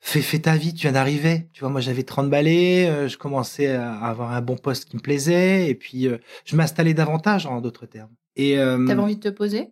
fais, 0.00 0.22
fais 0.22 0.38
ta 0.38 0.56
vie, 0.56 0.72
tu 0.72 0.82
viens 0.82 0.92
d'arriver. 0.92 1.48
Tu 1.52 1.60
vois, 1.60 1.70
moi 1.70 1.80
j'avais 1.80 2.04
30 2.04 2.30
balais, 2.30 2.88
euh, 2.88 3.08
je 3.08 3.18
commençais 3.18 3.74
à 3.74 3.92
avoir 3.94 4.32
un 4.32 4.40
bon 4.40 4.56
poste 4.56 4.86
qui 4.86 4.96
me 4.96 5.02
plaisait 5.02 5.68
et 5.68 5.74
puis 5.74 6.08
je 6.44 6.56
m'installais 6.56 6.94
davantage 6.94 7.46
en 7.46 7.60
d'autres 7.60 7.86
termes. 7.86 8.14
Et 8.36 8.58
euh, 8.58 8.86
T'avais 8.86 9.00
envie 9.00 9.16
de 9.16 9.20
te 9.20 9.28
poser? 9.28 9.70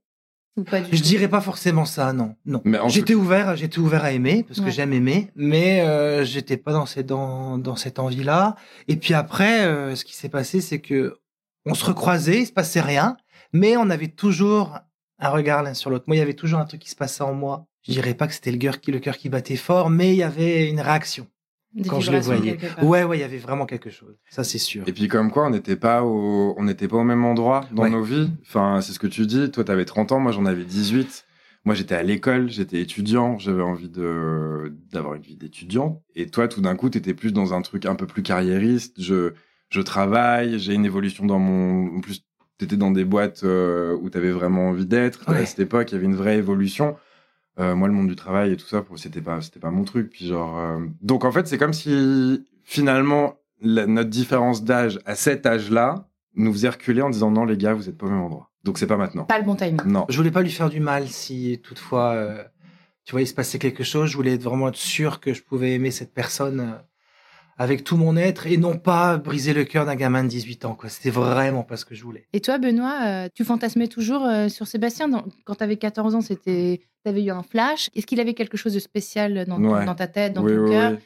Ou 0.60 0.64
pas 0.64 0.80
du 0.80 0.86
je 0.92 0.96
tout 0.96 1.02
dirais 1.08 1.28
pas 1.28 1.40
forcément 1.40 1.84
ça, 1.84 2.12
non, 2.12 2.34
non. 2.46 2.60
Tout 2.60 2.88
J'étais 2.88 3.14
ouvert, 3.14 3.56
j'étais 3.56 3.78
ouvert 3.78 4.04
à 4.04 4.12
aimer 4.12 4.44
parce 4.46 4.58
Ouais. 4.60 4.66
que 4.66 4.70
j'aime 4.70 4.92
aimer, 4.92 5.30
mais 5.34 5.80
euh, 5.82 6.24
j'étais 6.24 6.56
pas 6.56 6.72
dans 6.72 6.86
cette 6.86 7.06
dans, 7.06 7.58
dans 7.58 7.76
cette 7.76 7.98
envie-là. 7.98 8.56
Et 8.88 8.96
puis 8.96 9.14
après, 9.14 9.64
euh, 9.64 9.96
ce 9.96 10.04
qui 10.04 10.14
s'est 10.14 10.28
passé, 10.28 10.60
c'est 10.60 10.80
que 10.80 11.16
on 11.66 11.74
se 11.74 11.84
recroisait, 11.84 12.40
il 12.42 12.46
se 12.46 12.52
passait 12.52 12.80
rien, 12.80 13.16
mais 13.52 13.76
on 13.76 13.90
avait 13.90 14.08
toujours 14.08 14.78
un 15.18 15.28
regard 15.28 15.62
l'un 15.62 15.74
sur 15.74 15.90
l'autre. 15.90 16.04
Moi, 16.06 16.16
il 16.16 16.20
y 16.20 16.22
avait 16.22 16.34
toujours 16.34 16.60
un 16.60 16.64
truc 16.64 16.80
qui 16.80 16.90
se 16.90 16.96
passait 16.96 17.22
en 17.22 17.34
moi. 17.34 17.66
Je 17.86 17.92
dirais 17.92 18.14
pas 18.14 18.26
que 18.26 18.34
c'était 18.34 18.52
le 18.52 18.58
cœur 18.58 18.80
qui 18.80 18.92
le 18.92 18.98
cœur 18.98 19.16
qui 19.16 19.28
battait 19.28 19.56
fort, 19.56 19.90
mais 19.90 20.10
il 20.12 20.16
y 20.16 20.22
avait 20.22 20.68
une 20.68 20.80
réaction. 20.80 21.26
Des 21.74 21.88
quand 21.88 22.00
je 22.00 22.10
les 22.10 22.20
voyais. 22.20 22.58
Ouais, 22.82 23.04
ouais, 23.04 23.18
il 23.18 23.20
y 23.20 23.24
avait 23.24 23.38
vraiment 23.38 23.64
quelque 23.66 23.90
chose. 23.90 24.16
Ça, 24.28 24.42
c'est 24.42 24.58
sûr. 24.58 24.82
Et 24.88 24.92
puis 24.92 25.06
comme 25.08 25.30
quoi, 25.30 25.46
on 25.46 25.50
n'était 25.50 25.76
pas 25.76 26.02
au, 26.02 26.54
on 26.58 26.64
n'était 26.64 26.88
pas 26.88 26.96
au 26.96 27.04
même 27.04 27.24
endroit 27.24 27.64
dans 27.72 27.84
Ouais. 27.84 27.90
nos 27.90 28.02
vies. 28.02 28.28
Enfin, 28.42 28.80
c'est 28.80 28.92
ce 28.92 28.98
que 28.98 29.06
tu 29.06 29.24
dis. 29.26 29.50
Toi, 29.50 29.62
t'avais 29.64 29.84
30 29.84 30.12
ans, 30.12 30.18
moi 30.20 30.32
j'en 30.32 30.46
avais 30.46 30.64
18. 30.64 31.26
Moi, 31.66 31.74
j'étais 31.74 31.94
à 31.94 32.02
l'école, 32.02 32.48
j'étais 32.50 32.80
étudiant, 32.80 33.38
j'avais 33.38 33.62
envie 33.62 33.90
de 33.90 34.74
d'avoir 34.90 35.14
une 35.14 35.22
vie 35.22 35.36
d'étudiant. 35.36 36.02
Et 36.16 36.26
toi, 36.26 36.48
tout 36.48 36.60
d'un 36.62 36.74
coup, 36.74 36.88
t'étais 36.88 37.12
plus 37.14 37.32
dans 37.32 37.52
un 37.54 37.60
truc 37.62 37.84
un 37.86 37.94
peu 37.94 38.06
plus 38.06 38.22
carriériste. 38.22 39.00
Je 39.00 39.34
je 39.68 39.80
travaille, 39.80 40.58
j'ai 40.58 40.74
une 40.74 40.84
évolution 40.86 41.26
dans 41.26 41.38
mon. 41.38 41.98
En 41.98 42.00
plus, 42.00 42.24
t'étais 42.58 42.76
dans 42.78 42.90
des 42.90 43.04
boîtes 43.04 43.42
euh, 43.44 43.96
où 44.00 44.10
t'avais 44.10 44.32
vraiment 44.32 44.70
envie 44.70 44.86
d'être. 44.86 45.30
Ouais. 45.30 45.36
À 45.42 45.46
cette 45.46 45.60
époque, 45.60 45.92
il 45.92 45.94
y 45.94 45.98
avait 45.98 46.06
une 46.06 46.16
vraie 46.16 46.38
évolution. 46.38 46.96
Euh, 47.60 47.74
moi, 47.76 47.86
le 47.88 47.94
monde 47.94 48.08
du 48.08 48.16
travail 48.16 48.52
et 48.52 48.56
tout 48.56 48.66
ça, 48.66 48.80
pour- 48.82 48.98
c'était 48.98 49.20
pas, 49.20 49.40
c'était 49.42 49.60
pas 49.60 49.70
mon 49.70 49.84
truc. 49.84 50.10
Puis 50.10 50.26
genre, 50.26 50.58
euh, 50.58 50.78
donc 51.02 51.24
en 51.24 51.30
fait, 51.32 51.46
c'est 51.46 51.58
comme 51.58 51.72
si 51.74 52.44
finalement 52.64 53.34
la- 53.60 53.86
notre 53.86 54.08
différence 54.10 54.64
d'âge 54.64 54.98
à 55.04 55.14
cet 55.14 55.44
âge-là 55.46 56.08
nous 56.36 56.52
faisait 56.52 56.70
reculer 56.70 57.02
en 57.02 57.10
disant 57.10 57.30
non 57.30 57.44
les 57.44 57.56
gars, 57.58 57.74
vous 57.74 57.88
êtes 57.88 57.98
pas 57.98 58.06
au 58.06 58.10
même 58.10 58.20
endroit. 58.22 58.50
Donc 58.64 58.78
c'est 58.78 58.86
pas 58.86 58.96
maintenant. 58.96 59.24
Pas 59.24 59.38
le 59.38 59.44
bon 59.44 59.56
timing. 59.56 59.80
Non. 59.84 60.06
Je 60.08 60.16
voulais 60.16 60.30
pas 60.30 60.42
lui 60.42 60.50
faire 60.50 60.70
du 60.70 60.80
mal 60.80 61.08
si 61.08 61.60
toutefois, 61.62 62.12
euh, 62.14 62.42
tu 63.04 63.12
vois, 63.12 63.22
il 63.22 63.26
se 63.26 63.34
passait 63.34 63.58
quelque 63.58 63.84
chose. 63.84 64.08
Je 64.10 64.16
voulais 64.16 64.34
être 64.34 64.42
vraiment 64.42 64.68
être 64.68 64.76
sûr 64.76 65.20
que 65.20 65.34
je 65.34 65.42
pouvais 65.42 65.72
aimer 65.72 65.90
cette 65.90 66.14
personne 66.14 66.78
avec 67.58 67.84
tout 67.84 67.96
mon 67.98 68.16
être 68.16 68.46
et 68.46 68.56
non 68.56 68.78
pas 68.78 69.18
briser 69.18 69.52
le 69.52 69.64
cœur 69.64 69.84
d'un 69.84 69.94
gamin 69.96 70.24
de 70.24 70.28
18 70.28 70.64
ans. 70.64 70.74
Quoi. 70.74 70.88
C'était 70.88 71.10
vraiment 71.10 71.62
pas 71.62 71.76
ce 71.76 71.84
que 71.84 71.94
je 71.94 72.02
voulais. 72.02 72.26
Et 72.32 72.40
toi, 72.40 72.56
Benoît, 72.58 72.98
euh, 73.04 73.28
tu 73.34 73.44
fantasmais 73.44 73.88
toujours 73.88 74.24
euh, 74.24 74.48
sur 74.48 74.66
Sébastien 74.66 75.08
dans- 75.08 75.24
Quand 75.44 75.56
tu 75.56 75.64
avais 75.64 75.76
14 75.76 76.14
ans, 76.14 76.22
c'était, 76.22 76.80
t'avais 77.04 77.22
eu 77.24 77.30
un 77.30 77.42
flash. 77.42 77.90
Est-ce 77.94 78.06
qu'il 78.06 78.20
avait 78.20 78.34
quelque 78.34 78.56
chose 78.56 78.74
de 78.74 78.78
spécial 78.78 79.44
dans, 79.46 79.56
ton- 79.56 79.74
Ouais. 79.74 79.84
dans 79.84 79.94
ta 79.94 80.06
tête, 80.06 80.32
dans 80.32 80.42
oui, 80.44 80.54
ton 80.54 80.64
oui, 80.64 80.70
cœur? 80.70 80.90
oui. 80.92 80.98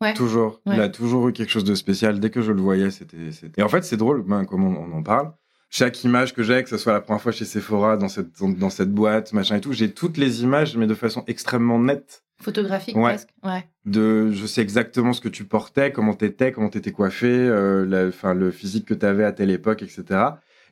Ouais. 0.00 0.14
Toujours. 0.14 0.60
Ouais. 0.66 0.74
Il 0.76 0.80
a 0.80 0.88
toujours 0.88 1.28
eu 1.28 1.32
quelque 1.32 1.50
chose 1.50 1.64
de 1.64 1.74
spécial. 1.74 2.18
Dès 2.20 2.30
que 2.30 2.42
je 2.42 2.52
le 2.52 2.60
voyais, 2.60 2.90
c'était. 2.90 3.16
Et 3.56 3.62
en 3.62 3.68
fait, 3.68 3.84
c'est 3.84 3.96
drôle, 3.96 4.22
ben, 4.22 4.44
comme 4.44 4.64
on, 4.64 4.76
on 4.76 4.92
en 4.96 5.02
parle. 5.02 5.32
Chaque 5.70 6.04
image 6.04 6.34
que 6.34 6.42
j'ai, 6.42 6.62
que 6.62 6.68
ce 6.68 6.76
soit 6.76 6.92
la 6.92 7.00
première 7.00 7.20
fois 7.22 7.32
chez 7.32 7.44
Sephora, 7.44 7.96
dans 7.96 8.08
cette, 8.08 8.38
dans, 8.38 8.48
dans 8.48 8.70
cette 8.70 8.92
boîte, 8.92 9.32
machin 9.32 9.56
et 9.56 9.60
tout, 9.60 9.72
j'ai 9.72 9.92
toutes 9.92 10.16
les 10.18 10.42
images, 10.42 10.76
mais 10.76 10.86
de 10.86 10.94
façon 10.94 11.24
extrêmement 11.26 11.78
nette. 11.80 12.22
Photographique 12.42 12.96
Ouais. 12.96 13.02
presque 13.14 13.28
Ouais. 13.44 13.64
de 13.84 14.30
je 14.32 14.46
sais 14.46 14.60
exactement 14.60 15.12
ce 15.12 15.20
que 15.20 15.28
tu 15.28 15.44
portais, 15.44 15.90
comment 15.92 16.14
t'étais, 16.14 16.52
comment 16.52 16.68
t'étais 16.68 16.92
coiffé, 16.92 17.26
euh, 17.28 17.84
la, 17.86 18.34
le 18.34 18.50
physique 18.50 18.84
que 18.86 18.94
t'avais 18.94 19.24
à 19.24 19.32
telle 19.32 19.50
époque, 19.50 19.82
etc. 19.82 20.04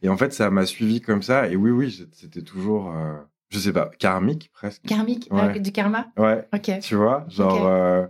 Et 0.02 0.09
en 0.09 0.17
fait, 0.17 0.33
ça 0.33 0.50
m'a 0.50 0.67
suivi 0.67 1.00
comme 1.00 1.23
ça. 1.23 1.49
Et 1.49 1.57
oui, 1.57 1.71
oui, 1.71 2.07
c'était 2.12 2.43
toujours, 2.43 2.93
euh, 2.95 3.14
je 3.53 3.59
sais 3.59 3.73
pas, 3.73 3.91
karmique 3.99 4.51
presque. 4.53 4.83
Karmique 4.87 5.29
Ouais. 5.31 5.57
euh, 5.57 5.59
Du 5.59 5.73
karma 5.73 6.07
Ouais, 6.17 6.47
Ok. 6.55 6.71
tu 6.81 6.95
vois, 6.97 7.25
genre, 7.29 7.67
euh, 7.67 8.07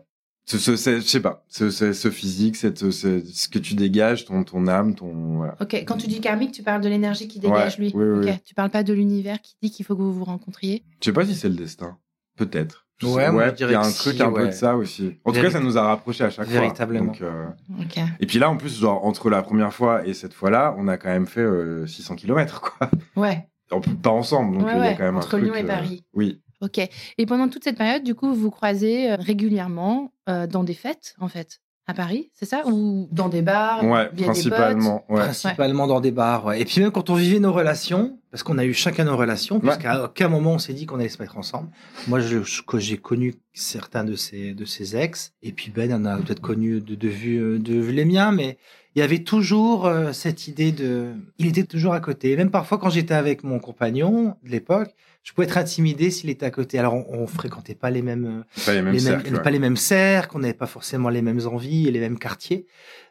ce, 0.47 0.57
je 0.59 1.01
sais 1.01 1.21
pas, 1.21 1.45
ce, 1.49 1.71
ce, 1.71 1.93
ce 1.93 2.11
physique, 2.11 2.57
cette, 2.57 2.91
ce, 2.91 3.21
ce 3.25 3.49
que 3.49 3.59
tu 3.59 3.75
dégages, 3.75 4.25
ton, 4.25 4.45
ton 4.45 4.67
âme, 4.67 4.95
ton, 4.95 5.37
voilà. 5.37 5.55
Ok. 5.61 5.75
Quand 5.87 5.97
tu 5.97 6.07
dis 6.09 6.21
karmique, 6.21 6.53
tu 6.53 6.63
parles 6.63 6.81
de 6.83 6.89
l'énergie 6.89 7.29
qui 7.29 7.39
dégage 7.39 7.79
Ouais, 7.79 7.85
lui. 7.85 7.93
oui, 7.95 8.05
oui, 8.05 8.19
Ok. 8.19 8.25
oui. 8.27 8.39
Tu 8.45 8.55
parles 8.55 8.71
pas 8.71 8.83
de 8.83 8.93
l'univers 8.93 9.41
qui 9.41 9.55
dit 9.63 9.71
qu'il 9.71 9.85
faut 9.87 9.95
que 9.97 10.03
vous 10.03 10.13
vous 10.15 10.25
rencontriez. 10.25 10.85
Je 11.01 11.07
sais 11.07 11.13
pas 11.13 11.25
si 11.25 11.35
c'est 11.35 11.49
le 11.49 11.55
destin, 11.55 11.97
peut-être. 12.37 12.87
Je 12.99 13.07
Ouais, 13.09 13.33
moi, 13.33 13.47
je 13.47 13.51
il 13.51 13.55
dirais 13.57 13.73
y 13.73 13.75
a 13.75 13.81
un 13.81 13.91
truc 13.91 14.15
si, 14.15 14.23
un 14.23 14.31
peu 14.31 14.43
ouais. 14.43 14.47
de 14.49 14.53
ça 14.53 14.77
aussi. 14.77 15.17
En 15.25 15.33
tout 15.33 15.41
cas, 15.41 15.51
ça 15.51 15.59
nous 15.59 15.77
a 15.77 15.83
rapprochés 15.83 16.23
à 16.23 16.31
chaque 16.31 16.47
Véritablement. 16.47 17.13
fois. 17.13 17.27
Donc, 17.31 17.33
euh, 17.79 17.81
Ok. 17.81 17.99
Et 18.21 18.27
puis 18.27 18.39
là, 18.39 18.49
en 18.49 18.57
plus, 18.57 18.79
genre, 18.79 19.05
entre 19.05 19.29
la 19.29 19.43
première 19.43 19.73
fois 19.73 20.07
et 20.07 20.15
cette 20.15 20.33
fois-là, 20.35 20.75
on 20.79 20.87
a 20.87 20.97
quand 20.99 21.09
même 21.09 21.27
fait 21.27 21.41
euh, 21.41 21.85
600 21.87 22.15
km, 22.15 22.61
quoi. 22.61 22.91
Ouais. 23.17 23.49
Pas 23.81 24.11
ensemble, 24.11 24.59
donc 24.59 24.67
Ouais, 24.67 24.73
il 24.77 24.85
y 24.85 24.89
a 24.89 24.95
quand 24.95 25.05
même 25.05 25.17
entre 25.17 25.27
un 25.27 25.39
truc. 25.39 25.45
Lyon 25.45 25.55
et 25.55 25.65
Paris. 25.65 26.05
Oui. 26.15 26.41
Ok. 26.61 26.79
Et 27.19 27.27
pendant 27.27 27.49
toute 27.49 27.65
cette 27.65 27.77
période, 27.77 28.05
du 28.05 28.15
coup, 28.15 28.29
vous 28.29 28.35
vous 28.41 28.51
croisez 28.51 29.11
euh, 29.11 29.17
régulièrement 29.17 30.13
euh, 30.29 30.47
dans 30.47 30.63
des 30.63 30.75
fêtes, 30.75 31.15
en 31.19 31.29
fait, 31.29 31.61
à 31.89 31.95
Paris, 31.95 32.31
c'est 32.33 32.47
ça 32.47 32.63
Ou 32.67 33.09
dans 33.11 33.29
des 33.29 33.43
bars 33.43 33.83
Ouais, 33.85 34.09
via 34.13 34.19
des 34.19 34.25
principalement. 34.25 35.05
Ouais. 35.09 35.21
Principalement 35.21 35.87
dans 35.89 36.01
des 36.01 36.13
bars. 36.13 36.45
Ouais. 36.47 36.61
Et 36.61 36.65
puis 36.65 36.81
même 36.81 36.93
quand 36.93 37.11
on 37.11 37.15
vivait 37.15 37.41
nos 37.41 37.53
relations, 37.53 38.19
parce 38.31 38.43
qu'on 38.45 38.57
a 38.59 38.65
eu 38.65 38.73
chacun 38.73 39.05
nos 39.05 39.17
relations, 39.17 39.57
Ouais. 39.57 39.63
puisqu'à 39.63 40.05
aucun 40.05 40.29
moment 40.29 40.53
on 40.53 40.59
s'est 40.59 40.75
dit 40.75 40.87
qu'on 40.87 41.01
allait 41.01 41.09
se 41.09 41.21
mettre 41.21 41.37
ensemble. 41.39 41.71
Moi, 42.07 42.21
je, 42.21 42.43
je- 42.45 42.63
que 42.63 42.79
j'ai 42.79 42.99
connu 42.99 43.35
certains 43.53 44.05
de 44.05 44.15
ses, 44.15 44.55
de 44.55 44.65
ses 44.65 44.97
ex, 44.97 45.33
et 45.43 45.53
puis 45.53 45.71
Ben 45.71 45.93
en 45.93 46.05
a 46.05 46.17
peut-être 46.19 46.41
connu 46.41 46.81
de, 46.81 46.95
de 46.95 47.09
vue, 47.09 47.59
de 47.59 47.75
vue 47.75 47.93
les 47.93 48.05
miens, 48.05 48.31
mais 48.33 48.59
il 48.95 49.01
y 49.01 49.03
avait 49.03 49.21
toujours 49.25 49.87
euh, 49.87 50.13
cette 50.13 50.47
idée 50.49 50.71
de, 50.71 51.15
il 51.39 51.47
était 51.49 51.65
toujours 51.65 51.95
à 51.95 52.01
côté. 52.01 52.31
Et 52.33 52.37
même 52.37 52.51
parfois 52.51 52.79
quand 52.79 52.91
j'étais 52.91 53.15
avec 53.15 53.43
mon 53.43 53.59
compagnon 53.59 54.37
de 54.45 54.51
l'époque, 54.51 54.95
je 55.23 55.33
pouvais 55.33 55.47
être 55.47 55.57
intimidé 55.59 56.11
s'il 56.11 56.31
était 56.31 56.47
à 56.47 56.51
côté. 56.51 56.79
Alors 56.79 56.95
on, 56.95 57.07
on 57.23 57.27
fréquentait 57.27 57.75
pas 57.75 57.91
les 57.91 58.03
mêmes, 58.03 58.45
Pas 58.67 58.75
les 58.75 58.83
mêmes 58.83 58.93
les 58.95 58.99
cercles. 59.01 59.25
mêmes, 59.25 59.35
ouais. 59.37 59.43
pas 59.43 59.51
les 59.51 59.59
mêmes 59.59 59.77
cercles, 59.77 60.37
on 60.37 60.41
n'avait 60.41 60.53
pas 60.55 60.67
forcément 60.67 61.09
les 61.11 61.23
mêmes 61.23 61.41
envies 61.47 61.87
et 61.89 61.91
les 61.91 62.01
mêmes 62.01 62.19
quartiers, 62.19 62.67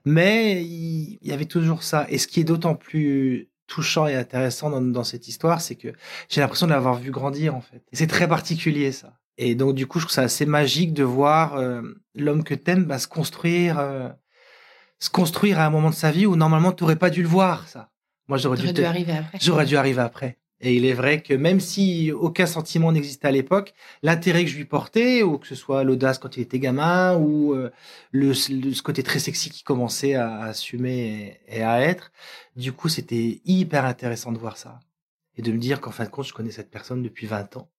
mais 0.05 0.63
il, 0.63 1.17
il 1.21 1.27
y 1.27 1.31
avait 1.31 1.45
toujours 1.45 1.83
ça. 1.83 2.05
Et 2.09 2.17
ce 2.17 2.27
qui 2.27 2.39
est 2.41 2.43
d'autant 2.43 2.75
plus 2.75 3.49
touchant 3.67 4.07
et 4.07 4.15
intéressant 4.15 4.69
dans, 4.69 4.81
dans 4.81 5.03
cette 5.05 5.27
histoire, 5.29 5.61
c'est 5.61 5.75
que 5.75 5.89
j'ai 6.29 6.41
l'impression 6.41 6.67
de 6.67 6.71
l'avoir 6.73 6.95
vu 6.95 7.11
grandir 7.11 7.55
en 7.55 7.61
fait. 7.61 7.81
Et 7.91 7.95
c'est 7.95 8.07
très 8.07 8.27
particulier 8.27 8.91
ça. 8.91 9.13
Et 9.37 9.55
donc 9.55 9.75
du 9.75 9.87
coup, 9.87 9.99
je 9.99 10.05
trouve 10.05 10.13
ça 10.13 10.23
assez 10.23 10.45
magique 10.45 10.93
de 10.93 11.03
voir 11.03 11.55
euh, 11.55 11.81
l'homme 12.15 12.43
que 12.43 12.53
t'aimes 12.53 12.83
bah, 12.83 12.99
se 12.99 13.07
construire, 13.07 13.79
euh, 13.79 14.09
se 14.99 15.09
construire 15.09 15.59
à 15.59 15.65
un 15.65 15.69
moment 15.69 15.89
de 15.89 15.95
sa 15.95 16.11
vie 16.11 16.25
où 16.25 16.35
normalement 16.35 16.73
tu 16.73 16.83
n'aurais 16.83 16.97
pas 16.97 17.09
dû 17.09 17.21
le 17.21 17.29
voir 17.29 17.67
ça. 17.69 17.89
Moi, 18.27 18.37
j'aurais 18.37 18.57
dû, 18.57 18.63
T'aurais 18.63 18.73
te- 18.73 18.79
dû 18.81 18.85
arriver 18.85 19.13
après. 19.13 19.37
J'aurais 19.41 19.65
dû 19.65 19.77
arriver 19.77 20.01
après. 20.01 20.37
Et 20.63 20.75
il 20.75 20.85
est 20.85 20.93
vrai 20.93 21.21
que 21.23 21.33
même 21.33 21.59
si 21.59 22.11
aucun 22.11 22.45
sentiment 22.45 22.91
n'existait 22.91 23.27
à 23.27 23.31
l'époque, 23.31 23.73
l'intérêt 24.03 24.43
que 24.45 24.51
je 24.51 24.57
lui 24.57 24.65
portais, 24.65 25.23
ou 25.23 25.37
que 25.39 25.47
ce 25.47 25.55
soit 25.55 25.83
l'audace 25.83 26.19
quand 26.19 26.37
il 26.37 26.41
était 26.41 26.59
gamin, 26.59 27.15
ou 27.17 27.53
euh, 27.53 27.71
le, 28.11 28.27
le- 28.49 28.73
ce 28.73 28.81
côté 28.83 29.01
très 29.03 29.19
sexy 29.19 29.49
qu'il 29.49 29.63
commençait 29.63 30.13
à, 30.15 30.29
à 30.35 30.45
assumer 30.45 31.39
et, 31.47 31.57
et 31.57 31.63
à 31.63 31.81
être, 31.81 32.11
du 32.55 32.71
coup, 32.73 32.89
c'était 32.89 33.41
hyper 33.45 33.85
intéressant 33.85 34.31
de 34.31 34.37
voir 34.37 34.57
ça. 34.57 34.79
Et 35.37 35.41
de 35.41 35.51
me 35.51 35.57
dire 35.57 35.81
qu'en 35.81 35.91
fin 35.91 36.03
de 36.05 36.09
compte, 36.09 36.25
je 36.25 36.33
connais 36.33 36.51
cette 36.51 36.69
personne 36.69 37.01
depuis 37.01 37.25
20 37.25 37.57
ans. 37.57 37.69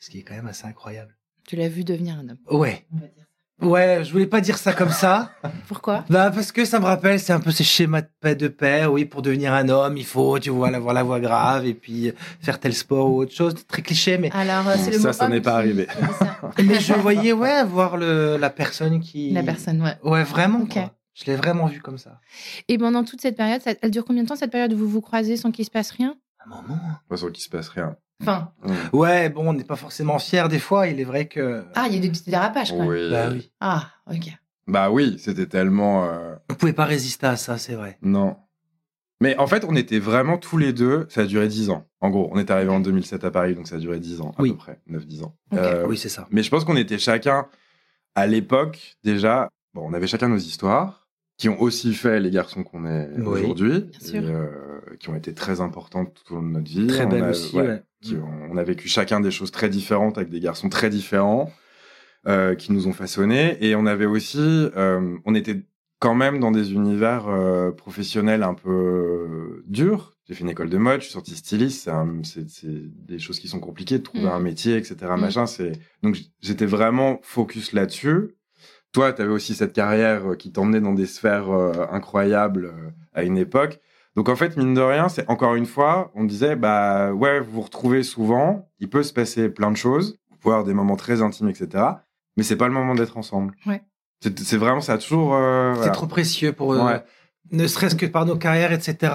Ce 0.00 0.10
qui 0.10 0.18
est 0.18 0.22
quand 0.22 0.34
même 0.34 0.46
assez 0.46 0.66
incroyable. 0.66 1.16
Tu 1.46 1.56
l'as 1.56 1.68
vu 1.68 1.84
devenir 1.84 2.18
un 2.18 2.28
homme. 2.30 2.38
Ouais. 2.50 2.86
on 2.92 2.96
va 2.98 3.06
dire. 3.08 3.23
Ouais, 3.62 4.02
je 4.04 4.10
voulais 4.12 4.26
pas 4.26 4.40
dire 4.40 4.58
ça 4.58 4.72
comme 4.72 4.90
ça. 4.90 5.30
Pourquoi? 5.68 6.04
Bah 6.10 6.30
parce 6.32 6.50
que 6.52 6.64
ça 6.64 6.80
me 6.80 6.84
rappelle, 6.84 7.20
c'est 7.20 7.32
un 7.32 7.40
peu 7.40 7.50
ces 7.52 7.62
schémas 7.64 8.02
de 8.02 8.08
paix 8.20 8.34
de 8.34 8.48
père. 8.48 8.92
Oui, 8.92 9.04
pour 9.04 9.22
devenir 9.22 9.52
un 9.54 9.68
homme, 9.68 9.96
il 9.96 10.04
faut, 10.04 10.38
tu 10.38 10.50
vois, 10.50 10.68
avoir 10.74 10.92
la 10.92 11.02
voix 11.04 11.20
grave 11.20 11.64
et 11.64 11.74
puis 11.74 12.12
faire 12.40 12.58
tel 12.58 12.74
sport 12.74 13.10
ou 13.10 13.18
autre 13.22 13.32
chose. 13.32 13.54
Très 13.68 13.82
cliché, 13.82 14.18
mais 14.18 14.30
Alors, 14.32 14.68
euh, 14.68 14.74
c'est 14.76 14.90
le 14.90 14.98
Ça, 14.98 15.08
mot 15.08 15.12
ça 15.12 15.28
n'est 15.28 15.40
pas 15.40 15.54
arrivé. 15.54 15.86
mais 16.64 16.80
je 16.80 16.94
voyais 16.94 17.32
ouais 17.32 17.62
voir 17.64 17.96
le 17.96 18.36
la 18.38 18.50
personne 18.50 19.00
qui 19.00 19.30
La 19.30 19.42
personne, 19.44 19.80
ouais. 19.82 19.96
Ouais, 20.02 20.24
vraiment. 20.24 20.66
Quoi. 20.66 20.92
Je 21.14 21.24
l'ai 21.26 21.36
vraiment 21.36 21.66
vu 21.66 21.80
comme 21.80 21.96
ça. 21.98 22.20
Et 22.66 22.76
pendant 22.76 23.04
toute 23.04 23.20
cette 23.20 23.36
période, 23.36 23.62
ça- 23.62 23.74
elle 23.80 23.90
dure 23.92 24.04
combien 24.04 24.24
de 24.24 24.28
temps 24.28 24.36
cette 24.36 24.50
période 24.50 24.72
où 24.72 24.78
vous 24.78 24.88
vous 24.88 25.00
croisez 25.00 25.36
sans 25.36 25.52
qu'il 25.52 25.64
se 25.64 25.70
passe 25.70 25.92
rien? 25.92 26.16
Un 26.44 26.48
moment. 26.50 26.80
Pas 27.08 27.16
sûr 27.16 27.30
qu'il 27.32 27.42
se 27.44 27.48
passe 27.48 27.68
rien. 27.68 27.96
Enfin. 28.22 28.52
Ouais, 28.92 29.28
bon, 29.28 29.48
on 29.48 29.52
n'est 29.52 29.64
pas 29.64 29.76
forcément 29.76 30.18
fiers 30.18 30.48
des 30.48 30.58
fois. 30.58 30.86
Il 30.86 31.00
est 31.00 31.04
vrai 31.04 31.26
que. 31.26 31.64
ah, 31.74 31.86
il 31.88 31.94
y 31.94 31.98
a 31.98 32.00
des 32.00 32.10
petits 32.10 32.30
dérapages 32.30 32.72
même. 32.72 32.86
Oui. 32.86 33.10
Bah 33.10 33.28
oui. 33.32 33.50
Ah, 33.60 33.90
ok. 34.10 34.32
Bah 34.66 34.90
oui, 34.90 35.16
c'était 35.18 35.46
tellement. 35.46 36.04
euh, 36.06 36.34
On 36.50 36.54
pouvait 36.54 36.72
pas 36.72 36.84
résister 36.86 37.26
à 37.26 37.36
ça, 37.36 37.58
c'est 37.58 37.74
vrai. 37.74 37.98
Non. 38.02 38.36
Mais 39.20 39.36
en 39.38 39.46
fait, 39.46 39.64
on 39.64 39.74
était 39.76 39.98
vraiment 39.98 40.38
tous 40.38 40.56
les 40.58 40.72
deux. 40.72 41.06
Ça 41.10 41.22
a 41.22 41.24
duré 41.26 41.48
10 41.48 41.70
ans. 41.70 41.86
En 42.00 42.10
gros, 42.10 42.28
on 42.32 42.38
est 42.38 42.50
arrivé 42.50 42.70
en 42.70 42.80
2007 42.80 43.24
à 43.24 43.30
Paris, 43.30 43.54
donc 43.54 43.66
ça 43.68 43.76
a 43.76 43.78
duré 43.78 43.98
10 44.00 44.20
ans, 44.20 44.32
à 44.38 44.42
Oui. 44.42 44.50
peu 44.50 44.56
près. 44.56 44.80
9-10 44.90 45.22
ans. 45.24 45.34
Euh, 45.54 45.86
oui, 45.86 45.96
c'est 45.96 46.08
ça. 46.08 46.26
Mais 46.30 46.42
je 46.42 46.50
pense 46.50 46.64
qu'on 46.64 46.76
était 46.76 46.98
chacun, 46.98 47.46
à 48.14 48.26
l'époque, 48.26 48.96
déjà, 49.04 49.48
bon, 49.72 49.82
on 49.88 49.92
avait 49.94 50.06
chacun 50.06 50.28
nos 50.28 50.36
histoires, 50.36 51.08
qui 51.38 51.48
ont 51.48 51.60
aussi 51.60 51.94
fait 51.94 52.20
les 52.20 52.30
garçons 52.30 52.62
qu'on 52.64 52.84
est 52.86 53.08
Oui, 53.16 53.40
aujourd'hui, 53.40 53.80
bien 53.82 54.00
sûr. 54.00 54.22
et, 54.22 54.32
euh, 54.32 54.48
qui 55.00 55.08
ont 55.10 55.14
été 55.16 55.32
très 55.34 55.60
importantes 55.60 56.12
tout 56.14 56.32
au 56.34 56.36
long 56.36 56.42
de 56.42 56.48
notre 56.52 56.70
vie. 56.70 56.86
Très 56.86 57.06
On 57.06 57.08
belle 57.08 57.24
a- 57.24 57.30
aussi, 57.30 57.56
ouais, 57.56 57.66
ouais. 57.66 57.82
Qui 58.04 58.16
ont- 58.16 58.48
on 58.50 58.56
a 58.56 58.62
vécu 58.62 58.88
chacun 58.88 59.20
des 59.20 59.30
choses 59.30 59.50
très 59.50 59.68
différentes 59.68 60.18
avec 60.18 60.30
des 60.30 60.40
garçons 60.40 60.68
très 60.68 60.90
différents, 60.90 61.50
euh, 62.26 62.54
qui 62.54 62.72
nous 62.72 62.86
ont 62.86 62.92
façonnés, 62.92 63.56
et 63.60 63.74
on 63.74 63.86
avait 63.86 64.06
aussi, 64.06 64.38
euh, 64.76 65.16
on 65.24 65.34
était 65.34 65.62
quand 66.00 66.14
même 66.14 66.38
dans 66.38 66.50
des 66.50 66.72
univers 66.72 67.28
euh, 67.28 67.70
professionnels 67.70 68.42
un 68.42 68.54
peu 68.54 69.62
durs. 69.66 70.12
J'ai 70.26 70.34
fait 70.34 70.42
une 70.42 70.50
école 70.50 70.70
de 70.70 70.78
mode, 70.78 71.00
je 71.00 71.04
suis 71.04 71.12
sorti 71.12 71.34
styliste, 71.36 71.90
c'est 72.22 72.46
des 72.64 73.18
choses 73.18 73.38
qui 73.38 73.48
sont 73.48 73.60
compliquées 73.60 73.98
de 73.98 74.02
trouver 74.04 74.24
Mm. 74.24 74.28
un 74.32 74.38
métier, 74.40 74.76
etc. 74.76 74.96
Mm. 75.16 75.20
Machin, 75.20 75.46
c'est 75.46 75.72
donc 76.02 76.16
j'étais 76.40 76.66
vraiment 76.66 77.20
focus 77.22 77.72
là-dessus. 77.72 78.34
Toi, 78.92 79.12
tu 79.12 79.22
avais 79.22 79.32
aussi 79.32 79.54
cette 79.54 79.72
carrière 79.72 80.36
qui 80.38 80.52
t'emmenait 80.52 80.80
dans 80.80 80.92
des 80.94 81.06
sphères 81.06 81.50
incroyables 81.90 82.72
à 83.12 83.22
une 83.24 83.36
époque. 83.36 83.80
Donc 84.16 84.28
en 84.28 84.36
fait, 84.36 84.56
mine 84.56 84.74
de 84.74 84.80
rien, 84.80 85.08
c'est 85.08 85.28
encore 85.28 85.54
une 85.56 85.66
fois, 85.66 86.10
on 86.14 86.24
disait 86.24 86.54
bah 86.56 87.12
ouais, 87.12 87.40
vous 87.40 87.50
vous 87.52 87.60
retrouvez 87.62 88.02
souvent, 88.02 88.68
il 88.78 88.88
peut 88.88 89.02
se 89.02 89.12
passer 89.12 89.48
plein 89.48 89.70
de 89.70 89.76
choses, 89.76 90.18
vous 90.30 90.36
pouvez 90.36 90.54
avoir 90.54 90.66
des 90.66 90.74
moments 90.74 90.96
très 90.96 91.20
intimes, 91.22 91.48
etc. 91.48 91.84
Mais 92.36 92.42
c'est 92.44 92.56
pas 92.56 92.68
le 92.68 92.74
moment 92.74 92.94
d'être 92.94 93.16
ensemble. 93.16 93.54
Ouais. 93.66 93.82
C'est 94.20 94.38
c'est 94.38 94.56
vraiment 94.56 94.80
ça 94.80 94.94
a 94.94 94.98
toujours. 94.98 95.34
euh, 95.34 95.72
C'est 95.72 95.78
voilà. 95.78 95.92
trop 95.92 96.06
précieux 96.06 96.52
pour 96.52 96.74
eux. 96.74 96.80
Ouais. 96.80 97.02
Ne 97.50 97.66
serait-ce 97.66 97.94
que 97.94 98.06
par 98.06 98.24
nos 98.24 98.36
carrières, 98.36 98.72
etc., 98.72 99.12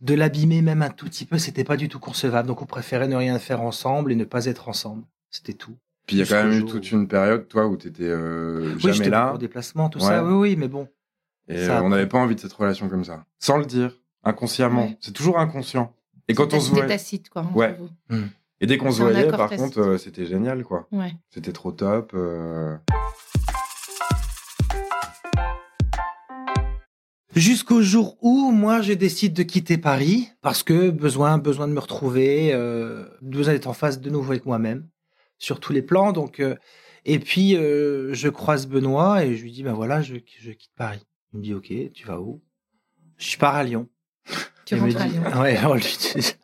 de, 0.00 0.14
l'abîmer 0.14 0.62
même 0.62 0.82
un 0.82 0.90
tout 0.90 1.06
petit 1.06 1.24
peu, 1.24 1.38
c'était 1.38 1.62
pas 1.62 1.76
du 1.76 1.88
tout 1.88 2.00
concevable. 2.00 2.48
Donc 2.48 2.60
on 2.60 2.66
préférait 2.66 3.06
ne 3.06 3.14
rien 3.16 3.38
faire 3.38 3.62
ensemble 3.62 4.10
et 4.10 4.16
ne 4.16 4.24
pas 4.24 4.46
être 4.46 4.68
ensemble. 4.68 5.04
C'était 5.30 5.52
tout. 5.52 5.76
Puis 6.06 6.16
il 6.16 6.18
y 6.18 6.22
a 6.22 6.26
quand 6.26 6.42
même 6.48 6.58
eu 6.58 6.64
toute 6.64 6.90
une 6.90 7.06
période, 7.06 7.46
toi, 7.48 7.66
où 7.66 7.76
t'étais 7.76 8.04
euh, 8.04 8.74
Oui, 8.82 8.92
jamais 8.92 9.10
là. 9.10 9.28
pour 9.28 9.38
déplacement, 9.38 9.88
tout 9.88 9.98
Ouais. 10.00 10.06
ça. 10.06 10.24
Oui, 10.24 10.32
oui, 10.34 10.56
mais 10.56 10.68
bon. 10.68 10.88
Et 11.48 11.64
Ça 11.66 11.78
euh, 11.78 11.82
on 11.82 11.90
n'avait 11.90 12.06
pas 12.08 12.18
envie 12.18 12.34
de 12.34 12.40
cette 12.40 12.52
relation 12.52 12.88
comme 12.88 13.04
ça. 13.04 13.24
Sans 13.38 13.58
le 13.58 13.64
dire, 13.64 13.92
inconsciemment. 14.26 14.82
Ouais. 14.86 14.96
C'est 15.00 15.12
toujours 15.12 15.38
inconscient. 15.38 15.94
Et 16.28 16.34
quand 16.34 16.52
on 16.52 16.60
se 16.60 16.66
C'était 16.66 16.80
voit. 16.80 16.86
tacite, 16.88 17.28
quoi. 17.30 17.46
Ouais. 17.54 17.78
vous. 17.78 18.18
Et 18.60 18.66
dès 18.66 18.76
qu'on 18.78 18.90
se 18.90 19.00
voyait, 19.02 19.28
par 19.28 19.48
tacite. 19.50 19.64
contre, 19.64 19.78
euh, 19.80 19.98
c'était 19.98 20.26
génial, 20.26 20.64
quoi. 20.64 20.88
Ouais. 20.92 21.12
C'était 21.30 21.52
trop 21.52 21.72
top. 21.72 22.12
euh. 22.14 22.76
Jusqu'au 27.34 27.82
jour 27.82 28.16
où 28.22 28.50
moi 28.50 28.80
je 28.80 28.94
décide 28.94 29.34
de 29.34 29.42
quitter 29.42 29.76
Paris 29.76 30.30
parce 30.40 30.62
que 30.62 30.88
besoin 30.90 31.36
besoin 31.36 31.68
de 31.68 31.72
me 31.74 31.80
retrouver, 31.80 32.52
euh, 32.54 33.04
besoin 33.20 33.52
d'être 33.52 33.66
en 33.66 33.74
face 33.74 34.00
de 34.00 34.08
nouveau 34.08 34.32
avec 34.32 34.46
moi-même 34.46 34.88
sur 35.38 35.60
tous 35.60 35.72
les 35.74 35.82
plans. 35.82 36.12
Donc 36.12 36.40
euh, 36.40 36.56
et 37.04 37.18
puis 37.18 37.54
euh, 37.54 38.14
je 38.14 38.28
croise 38.30 38.66
Benoît 38.66 39.22
et 39.24 39.36
je 39.36 39.42
lui 39.42 39.52
dis 39.52 39.62
ben 39.62 39.74
voilà 39.74 40.00
je, 40.00 40.14
je 40.40 40.50
quitte 40.52 40.72
Paris. 40.76 41.02
Il 41.34 41.40
me 41.40 41.44
dit 41.44 41.52
ok 41.54 41.72
tu 41.92 42.06
vas 42.06 42.20
où? 42.20 42.42
Je 43.18 43.36
pars 43.36 43.54
à 43.54 43.64
Lyon. 43.64 43.86
Tu 44.66 44.74
à 44.74 44.78
Lyon. 44.78 45.22
Ouais 45.40 45.56
lui 45.76 46.36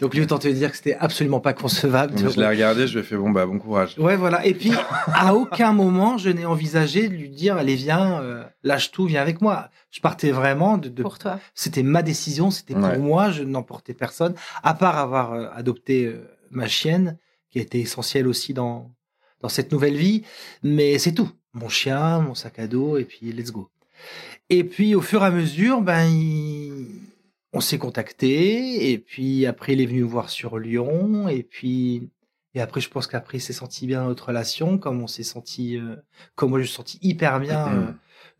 donc 0.00 0.14
lui 0.14 0.22
autant 0.22 0.38
te 0.38 0.48
dire 0.48 0.70
que 0.70 0.76
c'était 0.78 0.94
absolument 0.94 1.40
pas 1.40 1.52
concevable. 1.52 2.14
de- 2.14 2.28
Je 2.30 2.40
l'ai 2.40 2.46
regardé, 2.46 2.86
je 2.86 2.94
lui 2.94 3.00
ai 3.00 3.02
fait 3.02 3.16
bon, 3.16 3.28
bah, 3.30 3.44
bon 3.44 3.58
courage. 3.58 3.96
Ouais, 3.98 4.16
voilà. 4.16 4.46
Et 4.46 4.54
puis, 4.54 4.72
à 5.12 5.34
aucun 5.34 5.72
moment, 5.74 6.16
je 6.16 6.30
n'ai 6.30 6.46
envisagé 6.46 7.08
de 7.10 7.14
lui 7.14 7.28
dire, 7.28 7.56
allez, 7.56 7.74
viens, 7.74 8.22
euh, 8.22 8.44
lâche 8.62 8.90
tout, 8.92 9.04
viens 9.04 9.20
avec 9.20 9.42
moi. 9.42 9.68
Je 9.90 10.00
partais 10.00 10.30
vraiment 10.30 10.78
de, 10.78 10.88
de 10.88 11.02
Pour 11.02 11.18
toi. 11.18 11.38
c'était 11.54 11.82
ma 11.82 12.00
décision, 12.02 12.50
c'était 12.50 12.72
pour 12.72 12.98
moi, 12.98 13.30
je 13.30 13.42
n'emportais 13.42 13.92
personne, 13.92 14.34
à 14.62 14.72
part 14.72 14.96
avoir 14.96 15.34
euh, 15.34 15.48
adopté 15.54 16.06
euh, 16.06 16.26
ma 16.50 16.66
chienne, 16.66 17.18
qui 17.50 17.58
a 17.58 17.62
été 17.62 17.78
essentielle 17.80 18.26
aussi 18.26 18.54
dans, 18.54 18.90
dans 19.42 19.50
cette 19.50 19.70
nouvelle 19.70 19.96
vie. 19.96 20.22
Mais 20.62 20.98
c'est 20.98 21.12
tout. 21.12 21.30
Mon 21.52 21.68
chien, 21.68 22.20
mon 22.20 22.34
sac 22.34 22.58
à 22.58 22.68
dos, 22.68 22.96
et 22.96 23.04
puis 23.04 23.32
let's 23.32 23.50
go. 23.52 23.68
Et 24.48 24.64
puis, 24.64 24.94
au 24.94 25.02
fur 25.02 25.22
et 25.22 25.26
à 25.26 25.30
mesure, 25.30 25.82
ben, 25.82 26.04
il- 26.06 26.86
on 27.58 27.60
s'est 27.60 27.78
contacté, 27.78 28.90
et 28.92 28.98
puis 28.98 29.44
après, 29.46 29.72
il 29.74 29.80
est 29.80 29.86
venu 29.86 30.02
me 30.02 30.08
voir 30.08 30.30
sur 30.30 30.58
Lyon, 30.58 31.28
et 31.28 31.42
puis, 31.42 32.08
et 32.54 32.60
après, 32.60 32.80
je 32.80 32.88
pense 32.88 33.06
qu'après, 33.06 33.38
il 33.38 33.40
s'est 33.40 33.52
senti 33.52 33.86
bien 33.86 34.00
dans 34.02 34.08
notre 34.08 34.26
relation, 34.28 34.78
comme 34.78 35.02
on 35.02 35.06
s'est 35.06 35.22
senti, 35.24 35.76
euh, 35.76 35.96
comme 36.34 36.50
moi, 36.50 36.58
je 36.58 36.62
me 36.62 36.66
suis 36.66 36.76
senti 36.76 36.98
hyper 37.02 37.40
bien 37.40 37.66
euh, 37.68 37.92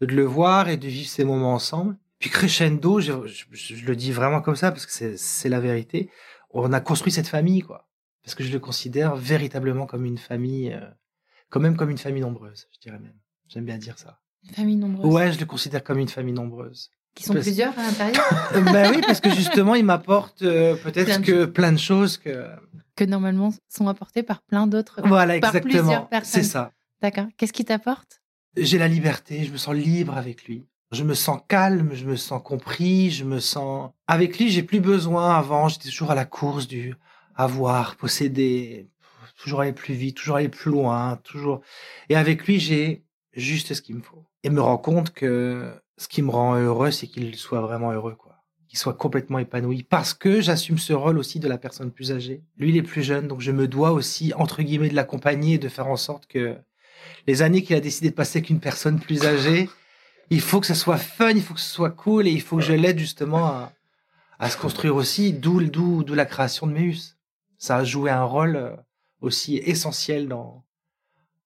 de 0.06 0.14
le 0.14 0.24
voir 0.24 0.68
et 0.68 0.76
de 0.76 0.86
vivre 0.88 1.08
ces 1.08 1.24
moments 1.24 1.52
ensemble. 1.54 1.96
Puis 2.18 2.30
crescendo, 2.30 3.00
je, 3.00 3.12
je- 3.26 3.44
je 3.52 3.84
le 3.86 3.94
dis 3.96 4.10
vraiment 4.12 4.40
comme 4.40 4.56
ça 4.56 4.70
parce 4.72 4.86
que 4.86 4.92
c'est- 4.92 5.16
c'est 5.16 5.48
la 5.48 5.60
vérité. 5.60 6.10
On 6.50 6.72
a 6.72 6.80
construit 6.80 7.12
cette 7.12 7.28
famille, 7.28 7.62
quoi. 7.62 7.88
Parce 8.24 8.34
que 8.34 8.42
je 8.44 8.52
le 8.52 8.58
considère 8.60 9.14
véritablement 9.16 9.86
comme 9.86 10.04
une 10.04 10.18
famille, 10.18 10.72
euh, 10.72 10.80
quand 11.50 11.60
même 11.60 11.76
comme 11.76 11.90
une 11.90 11.98
famille 11.98 12.22
nombreuse, 12.22 12.68
je 12.74 12.78
dirais 12.80 12.98
même. 12.98 13.14
J'aime 13.48 13.64
bien 13.64 13.78
dire 13.78 13.98
ça. 13.98 14.20
Une 14.44 14.54
famille 14.54 14.76
nombreuse. 14.76 15.12
Ouais, 15.12 15.32
je 15.32 15.38
le 15.40 15.46
considère 15.46 15.82
comme 15.84 15.98
une 15.98 16.08
famille 16.08 16.34
nombreuse. 16.34 16.90
Qui 17.18 17.24
sont 17.24 17.32
Parce- 17.34 17.46
plusieurs 17.46 17.76
à 17.76 17.82
l'intérieur. 17.82 18.24
Ben 18.72 18.92
oui, 18.94 19.00
parce 19.04 19.20
que 19.20 19.30
justement, 19.30 19.74
il 19.74 19.84
m'apporte 19.84 20.42
euh, 20.42 20.76
peut-être 20.76 21.20
de 21.20 21.26
que 21.26 21.44
plein 21.46 21.72
de 21.72 21.78
choses 21.78 22.16
que. 22.16 22.46
que 22.94 23.04
normalement 23.04 23.52
sont 23.68 23.88
apportés 23.88 24.22
par 24.22 24.40
plein 24.42 24.68
d'autres. 24.68 25.00
Voilà, 25.04 25.38
Par 25.40 25.50
plusieurs 25.50 25.82
exactement. 25.84 26.06
personnes. 26.06 26.42
C'est 26.44 26.48
ça. 26.48 26.70
D'accord. 27.02 27.26
Qu'est-ce 27.36 27.52
qui 27.52 27.64
t'apporte? 27.64 28.20
J'ai 28.56 28.78
la 28.78 28.86
liberté, 28.86 29.44
je 29.44 29.50
me 29.52 29.56
sens 29.56 29.74
libre 29.74 30.16
avec 30.16 30.44
lui. 30.44 30.66
Je 30.92 31.02
me 31.02 31.14
sens 31.14 31.40
calme, 31.48 31.90
je 31.92 32.04
me 32.06 32.14
sens 32.16 32.40
compris, 32.42 33.10
je 33.10 33.24
me 33.24 33.40
sens 33.40 33.90
avec 34.06 34.38
lui, 34.38 34.48
j'ai 34.48 34.62
plus 34.62 34.80
besoin 34.80 35.36
avant, 35.36 35.68
j'étais 35.68 35.88
toujours 35.90 36.12
à 36.12 36.14
la 36.14 36.24
course 36.24 36.66
du 36.68 36.94
avoir, 37.34 37.96
posséder, 37.96 38.88
toujours 39.38 39.60
aller 39.60 39.72
plus 39.72 39.94
vite, 39.94 40.16
toujours 40.16 40.36
aller 40.36 40.48
plus 40.48 40.70
loin, 40.70 41.18
toujours 41.24 41.60
et 42.08 42.16
avec 42.16 42.46
lui, 42.46 42.58
j'ai 42.58 43.04
juste 43.38 43.74
ce 43.74 43.82
qu'il 43.82 43.96
me 43.96 44.02
faut 44.02 44.24
et 44.42 44.50
me 44.50 44.60
rends 44.60 44.78
compte 44.78 45.10
que 45.10 45.72
ce 45.96 46.08
qui 46.08 46.22
me 46.22 46.30
rend 46.30 46.56
heureux, 46.56 46.90
c'est 46.90 47.06
qu'il 47.06 47.34
soit 47.36 47.60
vraiment 47.60 47.92
heureux 47.92 48.14
quoi. 48.14 48.36
Qu'il 48.68 48.78
soit 48.78 48.94
complètement 48.94 49.38
épanoui 49.38 49.82
parce 49.82 50.12
que 50.12 50.40
j'assume 50.40 50.78
ce 50.78 50.92
rôle 50.92 51.18
aussi 51.18 51.40
de 51.40 51.48
la 51.48 51.56
personne 51.56 51.90
plus 51.90 52.12
âgée. 52.12 52.42
Lui, 52.58 52.68
il 52.68 52.76
est 52.76 52.82
plus 52.82 53.02
jeune, 53.02 53.26
donc 53.26 53.40
je 53.40 53.50
me 53.50 53.66
dois 53.66 53.92
aussi 53.92 54.34
entre 54.34 54.62
guillemets 54.62 54.90
de 54.90 54.94
l'accompagner 54.94 55.54
et 55.54 55.58
de 55.58 55.68
faire 55.68 55.88
en 55.88 55.96
sorte 55.96 56.26
que 56.26 56.56
les 57.26 57.42
années 57.42 57.62
qu'il 57.62 57.76
a 57.76 57.80
décidé 57.80 58.10
de 58.10 58.14
passer 58.14 58.38
avec 58.38 58.50
une 58.50 58.60
personne 58.60 59.00
plus 59.00 59.24
âgée, 59.24 59.70
il 60.30 60.40
faut 60.40 60.60
que 60.60 60.66
ça 60.66 60.74
soit 60.74 60.98
fun, 60.98 61.30
il 61.30 61.42
faut 61.42 61.54
que 61.54 61.60
ce 61.60 61.72
soit 61.72 61.90
cool 61.90 62.26
et 62.26 62.30
il 62.30 62.42
faut 62.42 62.56
que 62.56 62.62
je 62.62 62.74
l'aide 62.74 62.98
justement 62.98 63.46
à, 63.46 63.72
à 64.38 64.50
se 64.50 64.58
construire 64.58 64.96
aussi, 64.96 65.32
d'où 65.32 65.62
d'où 65.62 66.04
d'où 66.04 66.14
la 66.14 66.26
création 66.26 66.66
de 66.66 66.72
Meus. 66.72 67.16
Ça 67.56 67.78
a 67.78 67.84
joué 67.84 68.10
un 68.10 68.24
rôle 68.24 68.56
euh, 68.56 68.76
aussi 69.20 69.56
essentiel 69.56 70.28
dans 70.28 70.64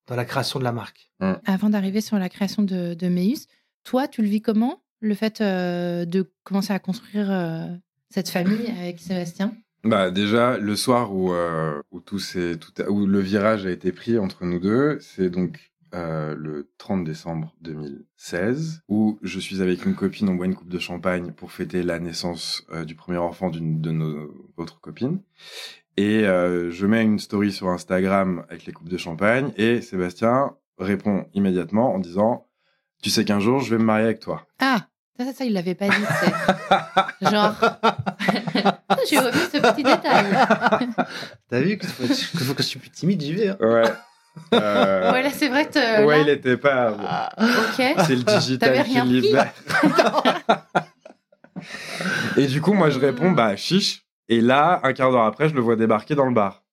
dans 0.07 0.17
la 0.17 0.25
création 0.25 0.59
de 0.59 0.65
la 0.65 0.73
marque. 0.73 1.11
Avant 1.45 1.71
d'arriver 1.71 2.01
sur 2.01 2.19
la 2.19 2.29
création 2.29 2.63
de, 2.63 2.95
de 2.95 3.09
Meus, 3.09 3.47
toi, 3.85 4.09
tu 4.09 4.23
le 4.23 4.29
vis 4.29 4.43
comment 4.43 4.83
Le 5.01 5.15
fait 5.15 5.41
euh, 5.41 6.05
de 6.05 6.33
commencer 6.45 6.73
à 6.73 6.79
construire 6.79 7.31
euh, 7.31 7.67
cette 8.11 8.29
famille 8.29 8.67
avec 8.81 9.01
Sébastien? 9.01 9.55
Bah 9.85 10.13
déjà 10.13 10.59
le 10.59 10.77
soir 10.77 11.13
où 11.13 11.33
euh, 11.33 11.83
où 11.91 12.01
tout 12.01 12.21
s'est 12.21 12.57
tout 12.57 12.71
a- 12.81 12.89
où 12.89 13.05
le 13.07 13.19
virage 13.19 13.67
a 13.67 13.71
été 13.73 13.91
pris 13.91 14.17
entre 14.17 14.45
nous 14.45 14.61
deux, 14.61 14.99
c'est 15.01 15.29
donc 15.29 15.73
euh, 15.95 16.37
le 16.39 16.71
30 16.79 17.03
décembre 17.05 17.53
2016 17.63 18.83
où 18.89 19.19
je 19.23 19.41
suis 19.41 19.61
avec 19.61 19.85
une 19.85 19.95
copine, 19.97 20.29
on 20.29 20.35
boit 20.37 20.47
une 20.47 20.55
coupe 20.55 20.69
de 20.71 20.79
champagne 20.79 21.33
pour 21.33 21.51
fêter 21.53 21.83
la 21.83 21.99
naissance 21.99 22.65
euh, 22.73 22.85
du 22.85 22.95
premier 22.95 23.19
enfant 23.19 23.51
d'une 23.51 23.81
de 23.81 23.91
nos 23.91 24.31
autres 24.57 24.81
copines. 24.81 25.21
Et 25.97 26.25
euh, 26.27 26.71
je 26.71 26.87
mets 26.87 27.03
une 27.03 27.19
story 27.19 27.53
sur 27.53 27.69
Instagram 27.69 28.45
avec 28.49 28.65
les 28.67 28.73
coupes 28.73 28.89
de 28.89 28.97
champagne 28.97 29.53
et 29.57 29.81
Sébastien 29.83 30.53
répond 30.79 31.27
immédiatement 31.35 31.95
en 31.95 31.99
disant 31.99 32.47
"Tu 33.03 33.11
sais 33.11 33.25
qu'un 33.25 33.41
jour 33.41 33.61
je 33.61 33.71
vais 33.75 33.79
me 33.79 33.85
marier 33.85 34.05
avec 34.07 34.21
toi." 34.21 34.47
Ah 34.61 34.87
ça, 35.19 35.27
ça, 35.27 35.33
ça, 35.35 35.45
il 35.45 35.53
l'avait 35.53 35.75
pas 35.75 35.89
dit. 35.89 35.95
c'est- 36.21 37.31
Genre, 37.31 37.55
j'ai 39.11 39.19
revu 39.19 39.39
ce 39.53 39.59
petit 39.59 39.83
détail. 39.83 40.25
T'as 41.51 41.61
vu 41.61 41.77
que 41.77 41.87
faut, 41.87 42.07
que 42.09 42.45
faut 42.45 42.55
que 42.55 42.63
je 42.63 42.69
suis 42.69 42.79
plus 42.79 42.89
timide, 42.91 43.21
j'y 43.21 43.35
vais. 43.35 43.49
hein. 43.49 43.57
Ouais. 43.61 43.83
Euh, 44.55 45.13
Ouais, 45.13 45.23
là, 45.23 45.29
c'est 45.31 45.51
vrai 45.51 45.67
que 45.67 45.73
t'as- 45.75 46.07
ouais, 46.07 46.17
là, 46.17 46.23
il 46.23 46.29
était 46.31 46.57
pas. 46.57 46.93
ok. 47.39 47.85
C'est 48.07 48.17
le 48.17 48.23
digital 48.23 48.73
T'avais 48.77 48.89
qui 48.89 49.01
libère. 49.03 49.53
Et 52.39 52.47
du 52.47 52.63
coup, 52.63 52.73
moi, 52.73 52.89
je 52.91 52.99
réponds, 52.99 53.33
bah, 53.33 53.57
chiche. 53.57 54.05
Et 54.33 54.41
là, 54.41 54.81
un 54.83 54.93
quart 54.95 55.11
d'heure 55.11 55.25
après, 55.25 55.49
je 55.49 55.55
le 55.55 55.61
vois 55.61 55.77
débarquer 55.77 56.15
dans 56.15 56.25
le 56.27 56.33
bar 56.35 56.65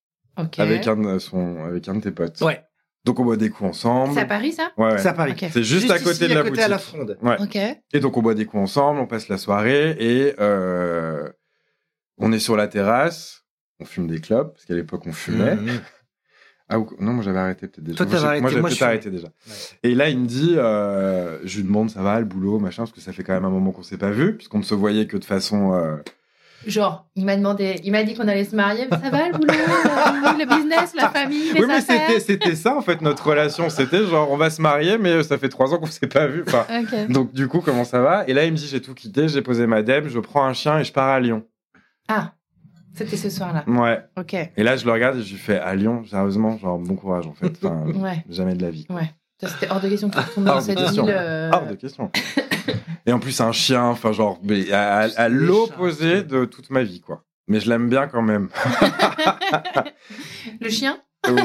avec 0.58 0.88
un 0.88 0.96
de 0.96 1.20
son, 1.20 1.66
avec 1.66 1.88
un 1.90 1.96
de 1.96 2.02
tes 2.02 2.12
potes. 2.12 2.40
Ouais, 2.42 2.64
Donc, 3.04 3.20
on 3.20 3.26
boit 3.26 3.36
des 3.36 3.50
coups 3.50 3.70
ensemble. 3.70 4.14
C'est 4.14 4.22
à 4.22 4.26
Paris, 4.26 4.54
ça? 4.54 4.72
Ouais, 4.78 4.92
ouais. 4.94 4.98
c'est 4.98 5.10
à 5.10 5.14
Paris. 5.14 5.34
Ok. 5.34 5.50
C'est 5.52 5.64
juste, 5.64 5.92
à 5.92 5.98
côté 6.00 6.12
ici, 6.12 6.28
de 6.30 6.34
la 6.34 6.40
à 6.40 6.44
côté 6.44 6.50
boutique. 6.52 6.64
à 6.66 6.68
la 6.70 6.78
fronde. 6.80 7.18
Ouais. 7.22 7.36
Ok. 7.42 7.58
Et 7.94 8.00
donc, 8.00 8.16
on 8.16 8.22
boit 8.22 8.36
des 8.36 8.46
coups 8.46 8.64
ensemble, 8.64 9.00
on 9.02 9.08
passe 9.08 9.28
la 9.28 9.38
soirée 9.38 9.98
et 10.00 10.36
euh, 10.40 11.28
on 12.18 12.32
est 12.32 12.40
sur 12.40 12.56
la 12.56 12.68
terrasse. 12.70 13.44
On 13.82 13.86
fume 13.86 14.08
des 14.08 14.20
clopes 14.22 14.54
parce 14.54 14.66
qu'à 14.66 14.76
l'époque, 14.76 15.04
on 15.06 15.12
fumait. 15.14 15.56
Mhm. 15.56 15.82
Ah 16.72 16.78
ou- 16.80 16.88
non, 17.00 17.14
moi 17.14 17.24
j'avais 17.24 17.40
arrêté 17.40 17.68
peut-être 17.68 17.84
déjà. 17.84 17.98
Toi, 17.98 18.06
t'avais 18.06 18.26
arrêté, 18.28 18.42
Moi 18.42 18.50
j'avais 18.52 18.62
peut-être 18.64 18.82
arrêté 18.84 19.10
déjà. 19.10 19.28
Et 19.84 19.96
là, 19.96 20.08
il 20.10 20.20
me 20.20 20.28
dit, 20.28 20.54
euh, 20.56 21.40
je 21.44 21.58
lui 21.58 21.64
demande, 21.64 21.90
ça 21.90 22.02
va, 22.04 22.20
le 22.20 22.26
boulot, 22.28 22.60
machin, 22.60 22.84
parce 22.84 22.92
que 22.92 23.02
ça 23.02 23.12
fait 23.12 23.24
quand 23.24 23.34
même 23.34 23.46
un 23.46 23.50
moment 23.50 23.72
qu'on 23.72 23.82
s'est 23.84 23.98
pas 23.98 24.12
vu, 24.12 24.38
puisqu'on 24.38 24.60
ne 24.60 24.64
se 24.64 24.76
voyait 24.76 25.08
que 25.08 25.18
de 25.18 25.26
façon. 25.26 25.74
euh, 25.74 25.98
Genre, 26.68 27.06
il 27.16 27.24
m'a 27.26 27.38
demandé, 27.38 27.80
il 27.86 27.92
m'a 27.92 28.04
dit 28.04 28.16
qu'on 28.16 28.28
allait 28.28 28.44
se 28.44 28.56
marier. 28.56 28.86
mais 28.92 28.98
Ça 28.98 29.10
va 29.10 29.28
le 29.30 29.34
boulot, 29.34 29.48
le, 29.54 30.40
le 30.40 30.46
business, 30.58 30.94
la 30.96 31.10
famille, 31.10 31.54
les 31.54 31.62
Oui, 31.62 31.66
mais 31.68 31.80
c'était, 31.82 32.20
c'était 32.20 32.56
ça 32.56 32.76
en 32.76 32.82
fait 32.82 33.02
notre 33.02 33.26
relation. 33.30 33.70
C'était 33.70 34.06
genre, 34.06 34.30
on 34.30 34.36
va 34.38 34.50
se 34.50 34.62
marier, 34.62 34.98
mais 34.98 35.24
ça 35.24 35.38
fait 35.38 35.48
trois 35.50 35.74
ans 35.74 35.78
qu'on 35.78 35.86
s'est 35.86 36.08
pas 36.08 36.28
vu. 36.28 36.44
Enfin, 36.46 36.66
donc 37.10 37.32
du 37.34 37.48
coup, 37.48 37.62
comment 37.62 37.86
ça 37.86 38.02
va? 38.02 38.26
Et 38.28 38.34
là, 38.34 38.44
il 38.46 38.52
me 38.52 38.58
dit, 38.58 38.68
j'ai 38.68 38.82
tout 38.82 38.94
quitté, 38.94 39.30
j'ai 39.30 39.42
posé 39.42 39.68
ma 39.68 39.82
dème, 39.84 40.10
je 40.10 40.20
prends 40.20 40.44
un 40.46 40.54
chien 40.54 40.80
et 40.80 40.84
je 40.84 40.92
pars 40.92 41.08
à 41.08 41.20
Lyon. 41.22 41.44
Ah, 42.10 42.34
c'était 42.94 43.16
ce 43.18 43.30
soir-là. 43.30 43.64
Ouais. 43.68 44.02
Ok. 44.18 44.34
Et 44.34 44.64
là, 44.64 44.76
je 44.76 44.86
le 44.86 44.92
regarde 44.92 45.18
et 45.18 45.22
je 45.24 45.32
lui 45.32 45.40
fais 45.40 45.58
à 45.60 45.74
Lyon, 45.76 46.04
sérieusement, 46.10 46.58
genre 46.58 46.78
bon 46.78 46.96
courage 46.96 47.26
en 47.28 47.34
fait. 47.34 47.54
Enfin, 47.64 47.86
Ouais. 47.96 48.26
jamais 48.30 48.56
de 48.56 48.62
la 48.64 48.70
vie. 48.72 48.86
Ouais. 48.90 49.10
C'était 49.42 49.72
hors 49.72 49.80
de 49.80 49.88
question 49.88 50.10
que 50.10 50.16
tu 50.16 50.22
retournes 50.22 50.46
dans 50.46 50.60
cette 50.60 50.78
ville. 50.78 51.04
euh, 51.08 51.50
Hors 51.54 51.66
de 51.66 51.76
question. 51.76 52.12
et 53.06 53.14
en 53.14 53.20
plus, 53.20 53.40
un 53.42 53.52
chien, 53.52 53.86
enfin, 53.86 54.12
genre, 54.12 54.40
mais 54.44 54.72
à, 54.72 55.30
l'opposé 55.30 56.24
de 56.24 56.46
toute 56.46 56.70
ma 56.70 56.84
vie, 56.84 57.02
quoi. 57.02 57.24
Mais 57.48 57.60
je 57.60 57.70
l'aime 57.70 57.90
bien 57.90 58.08
quand 58.08 58.22
même. 58.22 58.50
Le 60.62 60.70
chien? 60.70 61.00
Euh, 61.28 61.36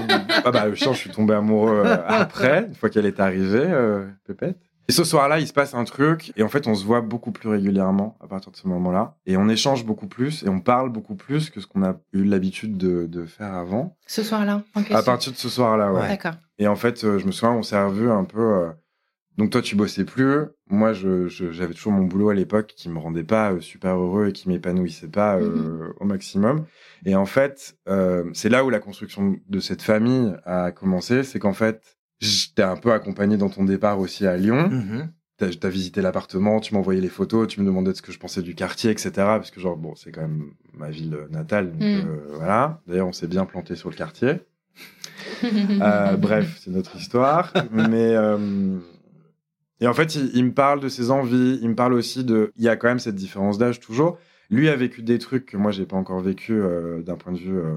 ah 0.44 0.50
bah, 0.52 0.66
le 0.66 0.74
chien, 0.76 0.92
je 0.92 0.98
suis 0.98 1.10
tombé 1.10 1.34
amoureux 1.34 1.82
euh, 1.84 1.96
après, 2.06 2.66
une 2.68 2.74
fois 2.74 2.90
qu'elle 2.90 3.06
est 3.06 3.18
arrivée, 3.18 3.66
euh, 3.66 4.06
Pépette. 4.24 4.58
Et 4.86 4.92
ce 4.92 5.02
soir-là, 5.02 5.40
il 5.40 5.48
se 5.48 5.52
passe 5.52 5.74
un 5.74 5.84
truc, 5.84 6.32
et 6.36 6.42
en 6.42 6.48
fait, 6.48 6.66
on 6.66 6.74
se 6.74 6.84
voit 6.84 7.00
beaucoup 7.00 7.32
plus 7.32 7.48
régulièrement 7.48 8.18
à 8.20 8.26
partir 8.26 8.52
de 8.52 8.56
ce 8.56 8.68
moment-là. 8.68 9.16
Et 9.24 9.38
on 9.38 9.48
échange 9.48 9.86
beaucoup 9.86 10.06
plus, 10.06 10.42
et 10.42 10.48
on 10.50 10.60
parle 10.60 10.90
beaucoup 10.90 11.14
plus 11.14 11.48
que 11.48 11.60
ce 11.60 11.66
qu'on 11.66 11.82
a 11.82 11.96
eu 12.12 12.24
l'habitude 12.24 12.76
de, 12.76 13.06
de 13.06 13.24
faire 13.24 13.54
avant. 13.54 13.96
Ce 14.06 14.22
soir-là, 14.22 14.62
en 14.74 14.80
question? 14.80 14.96
À 14.96 15.02
partir 15.02 15.32
de 15.32 15.38
ce 15.38 15.48
soir-là, 15.48 15.90
ouais. 15.90 16.08
D'accord. 16.08 16.34
Et 16.58 16.68
en 16.68 16.76
fait, 16.76 17.02
euh, 17.02 17.18
je 17.18 17.26
me 17.26 17.32
souviens, 17.32 17.54
on 17.54 17.62
s'est 17.62 17.82
revu 17.82 18.10
un 18.10 18.24
peu 18.24 18.40
euh, 18.40 18.70
Donc 19.36 19.50
toi, 19.50 19.62
tu 19.62 19.74
bossais 19.74 20.04
plus. 20.04 20.44
Moi, 20.68 20.92
je, 20.92 21.26
je- 21.26 21.50
j'avais 21.50 21.74
toujours 21.74 21.92
mon 21.92 22.04
boulot 22.04 22.28
à 22.30 22.34
l'époque 22.34 22.72
qui 22.76 22.88
me 22.88 22.98
rendait 22.98 23.24
pas 23.24 23.52
euh, 23.52 23.60
super 23.60 23.96
heureux 23.96 24.28
et 24.28 24.32
qui 24.32 24.48
m'épanouissait 24.48 25.08
pas 25.08 25.36
euh, 25.38 25.92
au 25.98 26.04
maximum. 26.04 26.66
Et 27.04 27.16
en 27.16 27.26
fait, 27.26 27.76
euh, 27.88 28.24
c'est 28.32 28.48
là 28.48 28.64
où 28.64 28.70
la 28.70 28.78
construction 28.78 29.36
de 29.48 29.60
cette 29.60 29.82
famille 29.82 30.32
a 30.44 30.70
commencé. 30.70 31.24
C'est 31.24 31.40
qu'en 31.40 31.52
fait, 31.52 31.96
j'étais 32.20 32.62
un 32.62 32.76
peu 32.76 32.92
accompagné 32.92 33.36
dans 33.36 33.48
ton 33.48 33.64
départ 33.64 33.98
aussi 33.98 34.24
à 34.26 34.36
Lyon. 34.36 34.68
Mhm. 34.68 35.10
T'as 35.36 35.48
as 35.64 35.68
visité 35.68 36.00
l'appartement, 36.00 36.60
tu 36.60 36.72
m'envoyais 36.74 37.00
les 37.00 37.08
photos, 37.08 37.48
tu 37.48 37.60
me 37.60 37.66
demandais 37.66 37.90
de 37.90 37.96
ce 37.96 38.02
que 38.02 38.12
je 38.12 38.20
pensais 38.20 38.40
du 38.40 38.54
quartier, 38.54 38.92
etc. 38.92 39.10
Parce 39.14 39.50
que 39.50 39.60
genre, 39.60 39.76
bon, 39.76 39.96
c'est 39.96 40.12
quand 40.12 40.20
même 40.20 40.52
ma 40.74 40.90
ville 40.90 41.18
natale. 41.30 41.72
Donc, 41.72 41.80
Mm. 41.80 42.06
euh, 42.08 42.26
voilà. 42.36 42.80
D'ailleurs, 42.86 43.08
on 43.08 43.12
s'est 43.12 43.26
bien 43.26 43.44
planté 43.46 43.74
sur 43.74 43.90
le 43.90 43.96
quartier. 43.96 44.34
Euh, 45.82 46.16
bref, 46.16 46.56
c'est 46.62 46.70
notre 46.70 46.94
histoire. 46.96 47.52
Mais 47.72 48.14
euh, 48.14 48.78
et 49.84 49.88
en 49.88 49.94
fait, 49.94 50.14
il, 50.14 50.30
il 50.34 50.44
me 50.46 50.52
parle 50.52 50.80
de 50.80 50.88
ses 50.88 51.10
envies. 51.10 51.58
Il 51.62 51.68
me 51.68 51.74
parle 51.74 51.92
aussi 51.92 52.24
de. 52.24 52.50
Il 52.56 52.64
y 52.64 52.68
a 52.68 52.76
quand 52.76 52.88
même 52.88 52.98
cette 52.98 53.14
différence 53.16 53.58
d'âge 53.58 53.80
toujours. 53.80 54.16
Lui 54.50 54.68
a 54.68 54.76
vécu 54.76 55.02
des 55.02 55.18
trucs 55.18 55.46
que 55.46 55.56
moi 55.56 55.70
j'ai 55.72 55.86
pas 55.86 55.96
encore 55.96 56.20
vécu 56.20 56.52
euh, 56.54 57.02
d'un 57.02 57.16
point 57.16 57.32
de 57.32 57.38
vue 57.38 57.56
euh, 57.58 57.74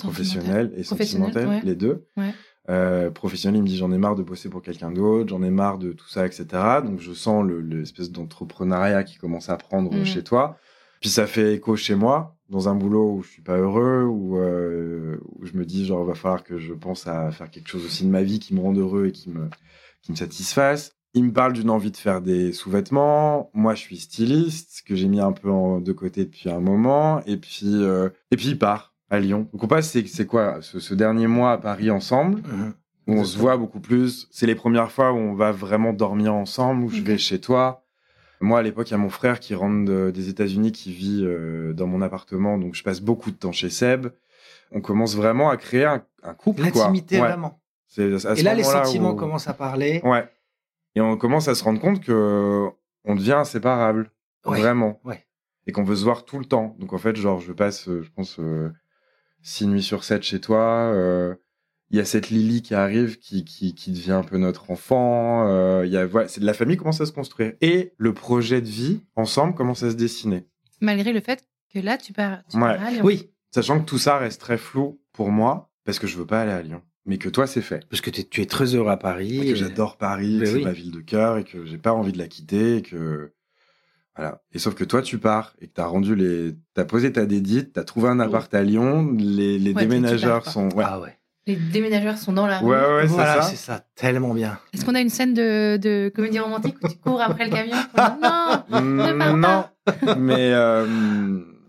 professionnel 0.00 0.72
et 0.76 0.82
Professionnel, 0.82 1.28
sentimental, 1.32 1.48
ouais. 1.48 1.60
les 1.64 1.74
deux. 1.74 2.04
Ouais. 2.16 2.32
Euh, 2.68 3.10
professionnel, 3.10 3.58
il 3.58 3.62
me 3.62 3.66
dit 3.68 3.76
j'en 3.76 3.90
ai 3.90 3.98
marre 3.98 4.14
de 4.14 4.22
bosser 4.22 4.48
pour 4.48 4.62
quelqu'un 4.62 4.90
d'autre, 4.92 5.28
j'en 5.30 5.42
ai 5.42 5.50
marre 5.50 5.78
de 5.78 5.92
tout 5.92 6.08
ça, 6.08 6.26
etc. 6.26 6.46
Donc 6.84 7.00
je 7.00 7.12
sens 7.12 7.44
le- 7.44 7.60
l'espèce 7.60 8.10
d'entrepreneuriat 8.12 9.02
qui 9.02 9.16
commence 9.16 9.48
à 9.48 9.56
prendre 9.56 9.92
Mhm. 9.92 10.04
chez 10.04 10.22
toi. 10.22 10.56
Puis 11.00 11.08
ça 11.10 11.26
fait 11.26 11.54
écho 11.54 11.74
chez 11.76 11.94
moi, 11.94 12.36
dans 12.50 12.68
un 12.68 12.74
boulot 12.74 13.14
où 13.14 13.22
je 13.22 13.30
suis 13.30 13.42
pas 13.42 13.56
heureux, 13.56 14.04
où, 14.04 14.36
euh, 14.38 15.16
où 15.36 15.46
je 15.46 15.54
me 15.54 15.64
dis 15.64 15.86
genre 15.86 16.04
va 16.04 16.14
falloir 16.14 16.44
que 16.44 16.58
je 16.58 16.74
pense 16.74 17.06
à 17.06 17.30
faire 17.32 17.50
quelque 17.50 17.68
chose 17.68 17.84
aussi 17.86 18.04
de 18.04 18.10
ma 18.10 18.22
vie 18.22 18.38
qui 18.38 18.54
me 18.54 18.60
rende 18.60 18.76
heureux 18.78 19.06
et 19.06 19.12
qui 19.12 19.30
me 19.30 19.48
qui 20.02 20.12
me 20.12 20.16
satisfasse. 20.16 20.92
Il 21.14 21.24
me 21.24 21.32
parle 21.32 21.52
d'une 21.54 21.70
envie 21.70 21.90
de 21.90 21.96
faire 21.96 22.20
des 22.20 22.52
sous-vêtements. 22.52 23.50
Moi, 23.52 23.74
je 23.74 23.80
suis 23.80 23.96
styliste, 23.98 24.82
que 24.86 24.94
j'ai 24.94 25.08
mis 25.08 25.20
un 25.20 25.32
peu 25.32 25.50
en, 25.50 25.80
de 25.80 25.92
côté 25.92 26.24
depuis 26.24 26.48
un 26.50 26.60
moment. 26.60 27.20
Et 27.26 27.36
puis, 27.36 27.66
euh, 27.82 28.10
et 28.30 28.36
puis 28.36 28.48
il 28.48 28.58
part 28.58 28.94
à 29.10 29.18
Lyon. 29.18 29.48
Donc 29.52 29.64
on 29.64 29.66
passe, 29.66 29.90
c'est 30.06 30.26
quoi 30.26 30.58
ce, 30.62 30.78
ce 30.78 30.94
dernier 30.94 31.26
mois 31.26 31.52
à 31.52 31.58
Paris 31.58 31.90
ensemble 31.90 32.42
Mhm. 32.42 32.74
où 33.08 33.12
on 33.14 33.24
se 33.24 33.36
voit 33.38 33.56
beaucoup 33.56 33.80
plus. 33.80 34.28
C'est 34.30 34.46
les 34.46 34.54
premières 34.54 34.92
fois 34.92 35.12
où 35.12 35.16
on 35.16 35.34
va 35.34 35.50
vraiment 35.50 35.92
dormir 35.92 36.32
ensemble, 36.32 36.84
où 36.84 36.88
je 36.90 37.02
vais 37.02 37.18
chez 37.18 37.40
toi. 37.40 37.84
Moi, 38.40 38.60
à 38.60 38.62
l'époque, 38.62 38.88
il 38.88 38.92
y 38.92 38.94
a 38.94 38.98
mon 38.98 39.10
frère 39.10 39.40
qui 39.40 39.54
rentre 39.56 39.84
de- 39.84 40.12
des 40.14 40.28
États-Unis, 40.28 40.70
qui 40.70 40.92
vit 40.92 41.24
euh, 41.24 41.72
dans 41.74 41.88
mon 41.88 42.00
appartement, 42.02 42.56
donc 42.56 42.74
je 42.76 42.82
passe 42.84 43.00
beaucoup 43.00 43.32
de 43.32 43.36
temps 43.36 43.52
chez 43.52 43.68
Seb. 43.68 44.06
On 44.70 44.80
commence 44.80 45.16
vraiment 45.16 45.50
à 45.50 45.56
créer 45.56 45.84
un, 45.84 46.04
un 46.22 46.34
couple. 46.34 46.62
L'intimité, 46.62 47.16
Ouais. 47.16 47.26
vraiment. 47.26 47.60
Et 47.98 48.08
là, 48.08 48.54
les 48.54 48.62
moment-là 48.62 48.84
sentiments 48.84 49.10
où- 49.10 49.16
commencent 49.16 49.48
à 49.48 49.54
parler. 49.54 50.00
Ouais. 50.04 50.28
Et 50.94 51.00
on 51.00 51.16
commence 51.16 51.48
à 51.48 51.54
se 51.54 51.62
rendre 51.64 51.80
compte 51.80 52.00
que 52.02 52.66
on 53.04 53.14
devient 53.14 53.32
inséparables, 53.32 54.10
Ouais. 54.44 54.58
vraiment. 54.60 55.00
Ouais. 55.04 55.24
Et 55.66 55.72
qu'on 55.72 55.84
veut 55.84 55.96
se 55.96 56.04
voir 56.04 56.24
tout 56.24 56.38
le 56.38 56.44
temps. 56.46 56.76
Donc 56.78 56.92
en 56.92 56.98
fait, 56.98 57.16
genre, 57.16 57.40
je 57.40 57.52
passe, 57.52 57.88
euh, 57.88 58.02
je 58.02 58.10
pense, 58.10 58.38
euh, 58.40 58.70
six 59.42 59.66
nuits 59.66 59.82
sur 59.82 60.04
sept 60.04 60.22
chez 60.22 60.40
toi. 60.40 60.60
euh, 60.92 61.34
Il 61.92 61.96
y 61.96 62.00
a 62.00 62.04
cette 62.04 62.30
Lily 62.30 62.62
qui 62.62 62.74
arrive, 62.74 63.18
qui, 63.18 63.44
qui, 63.44 63.74
qui 63.74 63.90
devient 63.92 64.12
un 64.12 64.22
peu 64.22 64.38
notre 64.38 64.70
enfant. 64.70 65.48
euh, 65.48 65.84
Il 65.86 65.92
y 65.92 65.96
a, 65.96 66.06
voilà, 66.06 66.28
c'est 66.28 66.40
la 66.40 66.54
famille 66.54 66.76
commence 66.76 67.00
à 67.00 67.06
se 67.06 67.12
construire. 67.12 67.54
Et 67.60 67.94
le 67.96 68.14
projet 68.14 68.60
de 68.60 68.68
vie, 68.68 69.02
ensemble, 69.16 69.54
commence 69.54 69.82
à 69.82 69.90
se 69.90 69.96
dessiner. 69.96 70.46
Malgré 70.80 71.12
le 71.12 71.20
fait 71.20 71.44
que 71.72 71.78
là, 71.80 71.98
tu 71.98 72.12
pars, 72.12 72.38
tu 72.48 72.56
Ouais. 72.56 72.76
pars 72.76 72.86
à 72.86 72.90
Lyon. 72.90 73.02
Oui, 73.04 73.32
Sachant 73.52 73.80
que 73.80 73.84
tout 73.84 73.98
ça 73.98 74.16
reste 74.18 74.40
très 74.40 74.56
flou 74.58 75.00
pour 75.12 75.30
moi, 75.32 75.72
parce 75.84 75.98
que 75.98 76.06
je 76.06 76.16
veux 76.16 76.26
pas 76.26 76.42
aller 76.42 76.52
à 76.52 76.62
Lyon. 76.62 76.82
Mais 77.10 77.18
que 77.18 77.28
toi, 77.28 77.46
c'est 77.48 77.60
fait. 77.60 77.84
parce 77.90 78.00
que 78.00 78.08
tu 78.10 78.40
es 78.40 78.46
très 78.46 78.74
heureux 78.76 78.90
à 78.90 78.96
Paris. 78.96 79.40
Et 79.48 79.50
que 79.52 79.56
j'adore 79.56 79.96
Paris, 79.96 80.38
que 80.40 80.46
c'est 80.46 80.54
oui. 80.54 80.64
ma 80.64 80.70
ville 80.70 80.92
de 80.92 81.00
cœur 81.00 81.38
et 81.38 81.44
que 81.44 81.66
j'ai 81.66 81.76
pas 81.76 81.92
envie 81.92 82.12
de 82.12 82.18
la 82.18 82.28
quitter 82.28 82.76
et 82.76 82.82
que 82.82 83.32
voilà. 84.16 84.42
Et 84.52 84.60
sauf 84.60 84.74
que 84.76 84.84
toi 84.84 85.02
tu 85.02 85.18
pars 85.18 85.54
et 85.60 85.66
que 85.66 85.72
t'as 85.74 85.86
rendu 85.86 86.14
les, 86.14 86.54
t'as 86.74 86.84
posé 86.84 87.10
ta 87.12 87.26
dédite, 87.26 87.72
t'as 87.72 87.82
trouvé 87.82 88.08
un 88.08 88.20
appart 88.20 88.52
à 88.54 88.62
Lyon, 88.62 89.12
les, 89.18 89.58
les 89.58 89.72
Ouais, 89.72 89.82
déménageurs 89.86 90.46
sont 90.48 90.68
ouais. 90.76 90.84
Ah 90.86 91.00
ouais. 91.00 91.16
Les 91.46 91.56
déménageurs 91.56 92.16
sont 92.18 92.32
dans 92.32 92.46
la 92.46 92.58
rue. 92.60 92.66
Ouais 92.66 92.76
ouais, 92.76 93.02
c'est 93.02 93.06
voilà, 93.08 93.42
ça. 93.42 93.48
c'est 93.48 93.56
ça. 93.56 93.84
Tellement 93.96 94.32
bien. 94.34 94.58
Est-ce 94.72 94.84
qu'on 94.84 94.94
a 94.94 95.00
une 95.00 95.08
scène 95.08 95.34
de, 95.34 95.78
de 95.78 96.12
comédie 96.14 96.38
romantique 96.38 96.76
où 96.80 96.86
tu 96.88 96.96
cours 96.98 97.20
après 97.20 97.46
le 97.46 97.50
camion? 97.50 97.76
Pour 97.92 98.04
dire, 98.04 98.16
Non 98.22 98.80
Ne 98.82 99.18
pars 99.18 99.36
non, 99.36 99.64
pas. 99.84 100.14
mais 100.16 100.52
euh, 100.52 100.86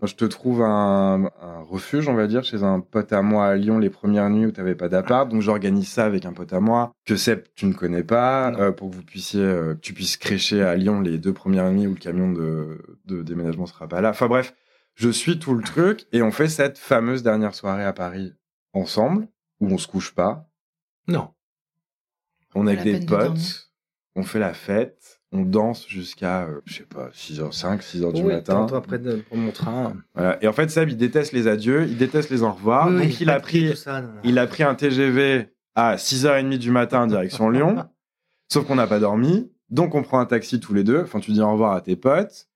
je 0.06 0.14
te 0.14 0.24
trouve 0.24 0.62
un, 0.62 1.30
un 1.40 1.60
refuge, 1.60 2.08
on 2.08 2.14
va 2.14 2.26
dire, 2.26 2.42
chez 2.44 2.62
un 2.62 2.80
pote 2.80 3.12
à 3.12 3.22
moi 3.22 3.46
à 3.46 3.54
Lyon 3.56 3.78
les 3.78 3.90
premières 3.90 4.28
nuits 4.30 4.46
où 4.46 4.50
t'avais 4.50 4.74
pas 4.74 4.88
d'appart. 4.88 5.28
Donc 5.28 5.42
j'organise 5.42 5.88
ça 5.88 6.04
avec 6.04 6.24
un 6.26 6.32
pote 6.32 6.52
à 6.52 6.60
moi 6.60 6.92
que 7.04 7.16
Seb 7.16 7.44
tu 7.54 7.66
ne 7.66 7.72
connais 7.72 8.02
pas 8.02 8.52
euh, 8.54 8.72
pour 8.72 8.90
que 8.90 8.96
vous 8.96 9.02
puissiez, 9.04 9.42
euh, 9.42 9.74
que 9.74 9.80
tu 9.80 9.94
puisses 9.94 10.16
crécher 10.16 10.62
à 10.62 10.74
Lyon 10.74 11.00
les 11.00 11.18
deux 11.18 11.32
premières 11.32 11.70
nuits 11.70 11.86
où 11.86 11.94
le 11.94 11.96
camion 12.00 12.32
de, 12.32 12.80
de 13.04 13.22
déménagement 13.22 13.66
sera 13.66 13.86
pas 13.88 14.00
là. 14.00 14.10
Enfin 14.10 14.26
bref, 14.26 14.54
je 14.94 15.08
suis 15.08 15.38
tout 15.38 15.54
le 15.54 15.62
truc 15.62 16.06
et 16.12 16.20
on 16.22 16.32
fait 16.32 16.48
cette 16.48 16.78
fameuse 16.78 17.22
dernière 17.22 17.54
soirée 17.54 17.84
à 17.84 17.92
Paris 17.92 18.34
ensemble 18.72 19.28
où 19.60 19.68
on 19.68 19.78
se 19.78 19.86
couche 19.86 20.12
pas, 20.14 20.50
Non. 21.06 21.30
on 22.54 22.66
est 22.66 22.72
avec 22.78 22.84
des 22.84 23.00
de 23.00 23.06
potes, 23.06 23.70
on 24.16 24.24
fait 24.24 24.38
la 24.40 24.52
fête, 24.52 25.21
on 25.32 25.42
danse 25.42 25.86
jusqu'à, 25.88 26.42
euh, 26.42 26.60
je 26.66 26.74
sais 26.74 26.82
pas, 26.84 27.08
6h05, 27.14 27.80
6h 27.80 28.12
du 28.12 28.22
Oui, 28.22 28.32
matin. 28.34 28.66
après 28.74 28.98
de 28.98 29.16
prendre 29.16 29.42
mon 29.42 29.50
train. 29.50 29.94
Voilà. 30.14 30.38
Et 30.42 30.46
en 30.48 30.52
fait, 30.52 30.70
Seb, 30.70 30.90
il 30.90 30.96
déteste 30.96 31.32
les 31.32 31.48
adieux, 31.48 31.86
il 31.88 31.96
déteste 31.96 32.30
les 32.30 32.42
au 32.42 32.52
revoir. 32.52 32.88
Oui, 32.88 33.02
donc, 33.08 33.20
il 33.20 33.30
a, 33.30 33.40
pris, 33.40 33.76
ça, 33.76 34.02
il 34.24 34.38
a 34.38 34.46
pris 34.46 34.62
un 34.62 34.74
TGV 34.74 35.48
à 35.74 35.96
6h30 35.96 36.58
du 36.58 36.70
matin 36.70 37.02
en 37.02 37.06
direction 37.06 37.48
Lyon. 37.50 37.84
Sauf 38.52 38.66
qu'on 38.66 38.74
n'a 38.74 38.86
pas 38.86 38.98
dormi. 39.00 39.50
Donc, 39.70 39.94
on 39.94 40.02
prend 40.02 40.20
un 40.20 40.26
taxi 40.26 40.60
tous 40.60 40.74
les 40.74 40.84
deux. 40.84 41.00
Enfin, 41.00 41.18
tu 41.20 41.30
dis 41.32 41.40
au 41.40 41.50
revoir 41.50 41.72
à 41.74 41.80
tes 41.80 41.96
potes. 41.96 42.48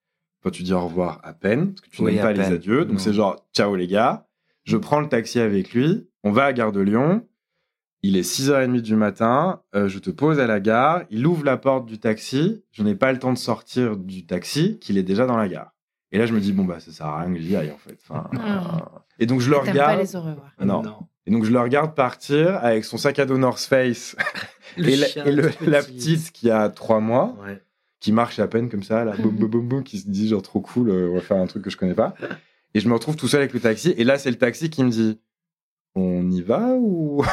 Enfin, 0.43 0.51
tu 0.51 0.62
dis 0.62 0.75
au 0.75 0.81
revoir 0.85 1.21
à 1.25 1.33
peine, 1.33 1.73
parce 1.73 1.81
que 1.81 1.89
tu 1.97 2.03
Oui, 2.03 2.12
n'aimes 2.15 2.23
pas 2.23 2.33
les 2.35 2.45
adieux. 2.45 2.85
Donc, 2.85 3.01
c'est 3.01 3.15
genre, 3.15 3.47
ciao 3.55 3.75
les 3.75 3.87
gars. 3.87 4.27
Je 4.65 4.77
prends 4.77 5.01
le 5.01 5.09
taxi 5.09 5.41
avec 5.41 5.73
lui. 5.73 6.07
On 6.25 6.31
va 6.33 6.45
à 6.45 6.53
Gare 6.53 6.73
de 6.73 6.81
Lyon. 6.81 7.27
Il 8.07 8.16
est 8.16 8.23
6h30 8.23 8.81
du 8.83 8.95
matin. 8.97 9.61
euh, 9.75 9.88
je 9.88 9.99
te 9.99 10.11
pose 10.11 10.38
à 10.38 10.47
la 10.47 10.61
gare. 10.61 11.03
Il 11.11 11.27
ouvre 11.27 11.45
la 11.45 11.57
porte 11.57 11.87
du 11.87 11.99
taxi. 11.99 12.62
Je 12.73 12.83
n'ai 12.83 12.95
pas 12.95 13.12
le 13.12 13.19
temps 13.19 13.33
de 13.33 13.38
sortir 13.38 13.97
du 13.97 14.27
taxi, 14.27 14.79
qu'il 14.79 14.97
est 14.99 15.03
déjà 15.03 15.27
dans 15.27 15.37
la 15.37 15.49
gare. 15.49 15.73
Et 16.12 16.19
là, 16.19 16.27
je 16.27 16.33
me 16.33 16.40
dis, 16.40 16.53
bon, 16.53 16.64
bah, 16.64 16.79
ça 16.81 16.92
sert 16.92 17.07
à 17.07 17.21
rien 17.23 17.33
que 17.35 17.40
j'y 17.40 17.57
aille, 17.57 17.73
en 17.73 17.79
fait. 17.79 17.99
Enfin, 18.09 18.31
Ah. 18.38 18.92
Et 19.19 19.27
donc, 19.27 19.40
je 19.40 19.51
le 19.51 19.57
pas 19.57 19.62
regarde. 19.71 19.99
les 20.01 20.14
au 20.14 20.21
revoir. 20.21 20.53
Non. 20.61 20.83
Et 21.27 21.31
donc, 21.33 21.45
je 21.45 21.51
le 21.51 21.59
regarde 21.59 21.95
partir 21.97 22.57
avec 22.62 22.85
son 22.85 22.97
sac 22.99 23.19
à 23.19 23.27
dos 23.27 23.38
North 23.38 23.59
Face 23.61 24.14
Le 24.77 24.88
et, 24.88 24.97
la, 24.97 25.07
et 25.27 25.33
le- 25.33 25.51
la 25.66 25.83
petite 25.83 26.31
qui 26.33 26.51
a 26.51 26.69
trois 26.69 27.01
mois, 27.01 27.37
Ouais. 27.45 27.61
qui 27.99 28.12
marche 28.12 28.38
à 28.38 28.47
peine 28.47 28.69
comme 28.69 28.83
ça, 28.85 29.05
là, 29.05 29.14
boum, 29.19 29.35
boum, 29.35 29.49
boum, 29.51 29.69
boum, 29.69 29.83
qui 29.83 29.99
se 29.99 30.09
dit 30.09 30.29
genre 30.29 30.42
trop 30.42 30.61
cool, 30.61 30.90
euh, 30.90 31.09
on 31.11 31.14
va 31.14 31.21
faire 31.21 31.38
un 31.38 31.47
truc 31.47 31.64
que 31.64 31.71
je 31.71 31.77
connais 31.77 31.95
pas. 31.95 32.14
Et 32.75 32.81
je 32.81 32.88
me 32.88 32.92
retrouve 32.95 33.16
tout 33.16 33.27
seul 33.27 33.40
avec 33.40 33.55
le 33.55 33.61
taxi. 33.61 33.95
Et 33.97 34.05
là, 34.05 34.19
c'est 34.19 34.31
le 34.31 34.37
taxi 34.37 34.71
qui 34.71 34.85
me 34.85 34.90
dit, 34.90 35.19
on 35.96 36.30
y 36.30 36.42
va 36.42 36.74
ou 36.76 37.24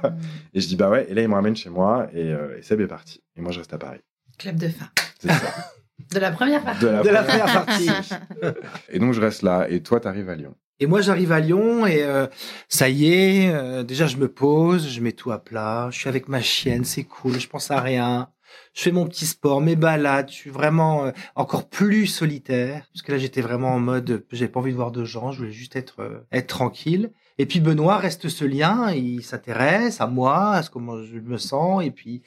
Et 0.54 0.60
je 0.60 0.68
dis 0.68 0.76
bah 0.76 0.88
ouais. 0.90 1.06
Et 1.10 1.14
là, 1.14 1.22
il 1.22 1.28
me 1.28 1.34
ramène 1.34 1.56
chez 1.56 1.70
moi 1.70 2.08
et, 2.12 2.32
euh, 2.32 2.56
et 2.58 2.62
Seb 2.62 2.80
est 2.80 2.86
parti. 2.86 3.22
Et 3.36 3.40
moi, 3.40 3.52
je 3.52 3.58
reste 3.58 3.72
à 3.74 3.78
Paris. 3.78 4.00
Club 4.38 4.56
de 4.56 4.68
fin. 4.68 4.86
C'est 5.18 5.28
ça. 5.28 5.52
De 6.12 6.18
la 6.18 6.30
première 6.32 6.62
partie. 6.64 6.82
De 6.84 6.88
la 6.88 7.02
De 7.02 7.08
la 7.08 7.22
première- 7.22 7.52
partie. 7.64 7.88
Et 8.90 8.98
donc, 8.98 9.12
je 9.12 9.20
reste 9.20 9.42
là. 9.42 9.66
Et 9.68 9.82
toi, 9.82 10.00
t'arrives 10.00 10.28
à 10.28 10.34
Lyon. 10.34 10.54
Et 10.80 10.86
moi, 10.86 11.00
j'arrive 11.00 11.30
à 11.30 11.38
Lyon 11.38 11.86
et 11.86 12.02
euh, 12.02 12.26
ça 12.68 12.88
y 12.88 13.12
est, 13.12 13.52
euh, 13.54 13.84
déjà, 13.84 14.06
je 14.08 14.16
me 14.16 14.26
pose, 14.28 14.88
je 14.88 15.00
mets 15.00 15.12
tout 15.12 15.30
à 15.30 15.38
plat, 15.38 15.88
je 15.92 15.98
suis 15.98 16.08
avec 16.08 16.26
ma 16.28 16.40
chienne, 16.40 16.84
c'est 16.84 17.04
cool, 17.04 17.38
je 17.38 17.46
pense 17.46 17.70
à 17.70 17.80
rien. 17.80 18.30
Je 18.74 18.82
fais 18.82 18.90
mon 18.90 19.06
petit 19.06 19.26
sport, 19.26 19.60
mes 19.60 19.76
balades, 19.76 20.28
je 20.28 20.34
suis 20.34 20.50
vraiment 20.50 21.04
euh, 21.04 21.10
encore 21.36 21.68
plus 21.68 22.06
solitaire. 22.06 22.84
Parce 22.92 23.02
que 23.02 23.12
là, 23.12 23.18
j'étais 23.18 23.42
vraiment 23.42 23.74
en 23.74 23.78
mode, 23.78 24.24
j'avais 24.32 24.50
pas 24.50 24.58
envie 24.58 24.72
de 24.72 24.76
voir 24.76 24.90
de 24.90 25.04
gens, 25.04 25.30
je 25.30 25.38
voulais 25.38 25.52
juste 25.52 25.76
être, 25.76 26.00
euh, 26.00 26.18
être 26.32 26.48
tranquille. 26.48 27.12
Et 27.38 27.46
puis 27.46 27.60
Benoît 27.60 27.96
reste 27.96 28.28
ce 28.28 28.44
lien, 28.44 28.92
il 28.92 29.22
s'intéresse 29.22 30.00
à 30.00 30.06
moi, 30.06 30.50
à 30.50 30.62
ce 30.62 30.70
comment 30.70 31.02
je 31.02 31.18
me 31.18 31.38
sens. 31.38 31.84
Et 31.84 31.90
puis 31.90 32.22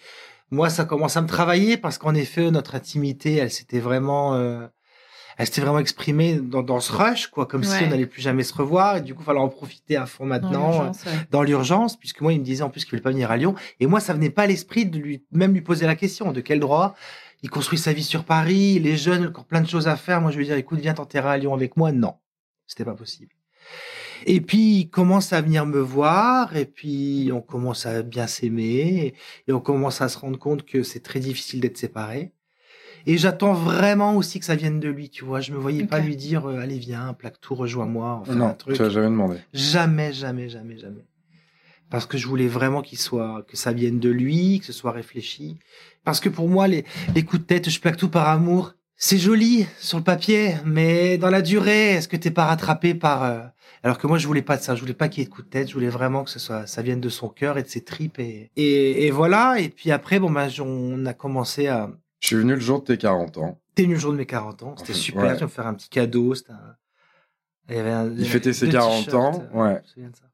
moi, 0.51 0.69
ça 0.69 0.85
commence 0.85 1.17
à 1.17 1.21
me 1.21 1.27
travailler 1.27 1.77
parce 1.77 1.97
qu'en 1.97 2.13
effet, 2.13 2.51
notre 2.51 2.75
intimité, 2.75 3.35
elle 3.35 3.51
s'était 3.51 3.79
vraiment... 3.79 4.35
euh, 4.35 4.67
elle 5.37 5.47
s'était 5.47 5.61
vraiment 5.61 5.79
exprimée 5.79 6.35
dans, 6.35 6.63
dans 6.63 6.79
ce 6.79 6.93
rush, 6.93 7.27
quoi, 7.27 7.45
comme 7.45 7.61
si 7.61 7.83
on 7.83 7.89
n'allait 7.89 8.05
plus 8.05 8.21
jamais 8.21 8.43
se 8.43 8.53
revoir. 8.53 8.95
Et 8.95 9.01
du 9.01 9.13
coup, 9.13 9.21
il 9.21 9.25
fallait 9.25 9.39
en 9.39 9.49
profiter 9.49 9.97
à 9.97 10.05
fond 10.05 10.23
Dans 10.23 10.29
maintenant, 10.29 10.71
l'urgence, 10.71 11.05
ouais. 11.05 11.11
dans 11.29 11.43
l'urgence, 11.43 11.97
puisque 11.97 12.21
moi, 12.21 12.31
il 12.31 12.39
me 12.39 12.45
disait 12.45 12.63
en 12.63 12.69
plus 12.69 12.85
qu'il 12.85 12.91
voulait 12.91 13.01
pas 13.01 13.11
venir 13.11 13.31
à 13.31 13.35
Lyon. 13.35 13.53
Et 13.81 13.85
moi, 13.85 13.99
ça 13.99 14.13
venait 14.13 14.29
pas 14.29 14.43
à 14.43 14.47
l'esprit 14.47 14.85
de 14.85 14.97
lui, 14.97 15.25
même 15.33 15.53
lui 15.53 15.59
poser 15.59 15.87
la 15.87 15.95
question, 15.95 16.31
de 16.31 16.39
quel 16.39 16.61
droit 16.61 16.95
il 17.43 17.49
construit 17.49 17.77
sa 17.77 17.93
vie 17.93 18.03
sur 18.03 18.23
Paris, 18.23 18.79
les 18.79 18.97
jeunes, 18.97 19.21
il 19.21 19.25
a 19.25 19.29
encore 19.29 19.45
plein 19.45 19.61
de 19.61 19.67
choses 19.67 19.87
à 19.87 19.97
faire. 19.97 20.21
Moi, 20.21 20.31
je 20.31 20.37
lui 20.37 20.45
dire, 20.45 20.55
écoute, 20.55 20.79
viens 20.79 20.93
t'enterrer 20.93 21.29
à 21.29 21.37
Lyon 21.37 21.53
avec 21.53 21.77
moi. 21.77 21.91
Non, 21.91 22.15
c'était 22.65 22.85
pas 22.85 22.95
possible. 22.95 23.31
Et 24.25 24.41
puis, 24.41 24.79
il 24.79 24.89
commence 24.89 25.33
à 25.33 25.41
venir 25.41 25.65
me 25.65 25.79
voir, 25.79 26.55
et 26.55 26.65
puis 26.65 27.29
on 27.33 27.41
commence 27.41 27.85
à 27.85 28.01
bien 28.03 28.27
s'aimer, 28.27 29.13
et 29.47 29.53
on 29.53 29.59
commence 29.59 30.01
à 30.01 30.09
se 30.09 30.17
rendre 30.17 30.39
compte 30.39 30.65
que 30.65 30.83
c'est 30.83 31.01
très 31.01 31.19
difficile 31.19 31.61
d'être 31.61 31.77
séparés. 31.77 32.31
Et 33.07 33.17
j'attends 33.17 33.53
vraiment 33.53 34.15
aussi 34.15 34.39
que 34.39 34.45
ça 34.45 34.55
vienne 34.55 34.79
de 34.79 34.89
lui, 34.89 35.09
tu 35.09 35.23
vois. 35.25 35.39
Je 35.39 35.51
me 35.51 35.57
voyais 35.57 35.85
pas 35.85 35.99
lui 35.99 36.15
dire, 36.15 36.49
euh, 36.49 36.59
allez, 36.59 36.79
viens, 36.79 37.13
plaque 37.13 37.39
tout, 37.39 37.53
rejoins-moi, 37.53 38.19
on 38.21 38.25
fait 38.25 38.31
un 38.31 38.35
non, 38.35 38.53
truc. 38.55 38.75
tu 38.75 38.81
as 38.81 38.89
jamais 38.89 39.07
demandé. 39.07 39.37
Jamais, 39.53 40.11
jamais, 40.11 40.49
jamais, 40.49 40.77
jamais. 40.77 41.05
parce 41.91 42.07
que 42.07 42.17
je 42.17 42.27
voulais 42.27 42.47
vraiment 42.47 42.81
qu'il 42.81 42.97
soit, 42.97 43.45
que 43.47 43.57
ça 43.57 43.73
vienne 43.73 43.99
de 43.99 44.09
lui, 44.09 44.59
que 44.59 44.65
ce 44.65 44.73
soit 44.73 44.91
réfléchi. 44.91 45.59
Parce 46.03 46.19
que 46.19 46.29
pour 46.29 46.49
moi, 46.49 46.67
les, 46.67 46.83
les 47.13 47.23
coups 47.23 47.43
de 47.43 47.47
tête, 47.47 47.69
je 47.69 47.79
plaque 47.79 47.97
tout 47.97 48.09
par 48.09 48.27
amour. 48.27 48.73
C'est 48.97 49.17
joli 49.17 49.65
sur 49.77 49.97
le 49.97 50.03
papier, 50.03 50.55
mais 50.65 51.17
dans 51.17 51.29
la 51.29 51.41
durée, 51.41 51.91
est-ce 51.91 52.07
que 52.07 52.15
t'es 52.15 52.31
pas 52.31 52.45
rattrapé 52.45 52.93
par 52.95 53.23
euh, 53.23 53.41
Alors 53.83 53.97
que 53.97 54.07
moi, 54.07 54.17
je 54.17 54.25
voulais 54.25 54.41
pas 54.41 54.55
de 54.55 54.61
ça. 54.61 54.73
Je 54.73 54.79
voulais 54.79 54.93
pas 54.93 55.09
qu'il 55.09 55.21
y 55.21 55.25
ait 55.25 55.29
de 55.29 55.33
coups 55.33 55.45
de 55.45 55.51
tête. 55.51 55.67
Je 55.67 55.73
voulais 55.73 55.89
vraiment 55.89 56.23
que 56.23 56.29
ce 56.29 56.39
soit, 56.39 56.65
ça 56.65 56.81
vienne 56.81 57.01
de 57.01 57.09
son 57.09 57.27
cœur 57.27 57.57
et 57.57 57.63
de 57.63 57.67
ses 57.67 57.83
tripes 57.83 58.19
et 58.19 58.51
et, 58.55 59.05
et 59.05 59.11
voilà. 59.11 59.59
Et 59.59 59.69
puis 59.69 59.91
après, 59.91 60.19
bon 60.19 60.31
bah, 60.31 60.47
on 60.61 61.05
a 61.05 61.13
commencé 61.13 61.67
à. 61.67 61.91
Je 62.21 62.27
suis 62.27 62.35
venu 62.37 62.53
le 62.55 62.61
jour 62.61 62.79
de 62.79 62.85
tes 62.85 62.97
40 62.97 63.37
ans. 63.37 63.59
T'es 63.75 63.83
venu 63.83 63.95
le 63.95 63.99
jour 63.99 64.13
de 64.13 64.17
mes 64.17 64.25
40 64.25 64.63
ans. 64.63 64.75
C'était 64.77 64.93
super. 64.93 65.23
ouais. 65.23 65.33
Tu 65.33 65.39
vas 65.39 65.45
me 65.45 65.51
faire 65.51 65.67
un 65.67 65.73
petit 65.73 65.89
cadeau. 65.89 66.33
C'était 66.33 66.53
un... 66.53 66.75
Il 67.69 67.75
y 67.75 67.79
avait 67.79 67.91
un. 67.91 68.09
Il 68.17 68.27
fêtait 68.27 68.53
ses 68.53 68.67
deux 68.67 68.71
40 68.71 69.05
t-shirts, 69.05 69.15
ans, 69.15 69.43
ouais. 69.53 69.73
je 69.73 69.81
me 69.81 69.87
souviens 69.87 70.09
de 70.09 70.15
ça. 70.15 70.25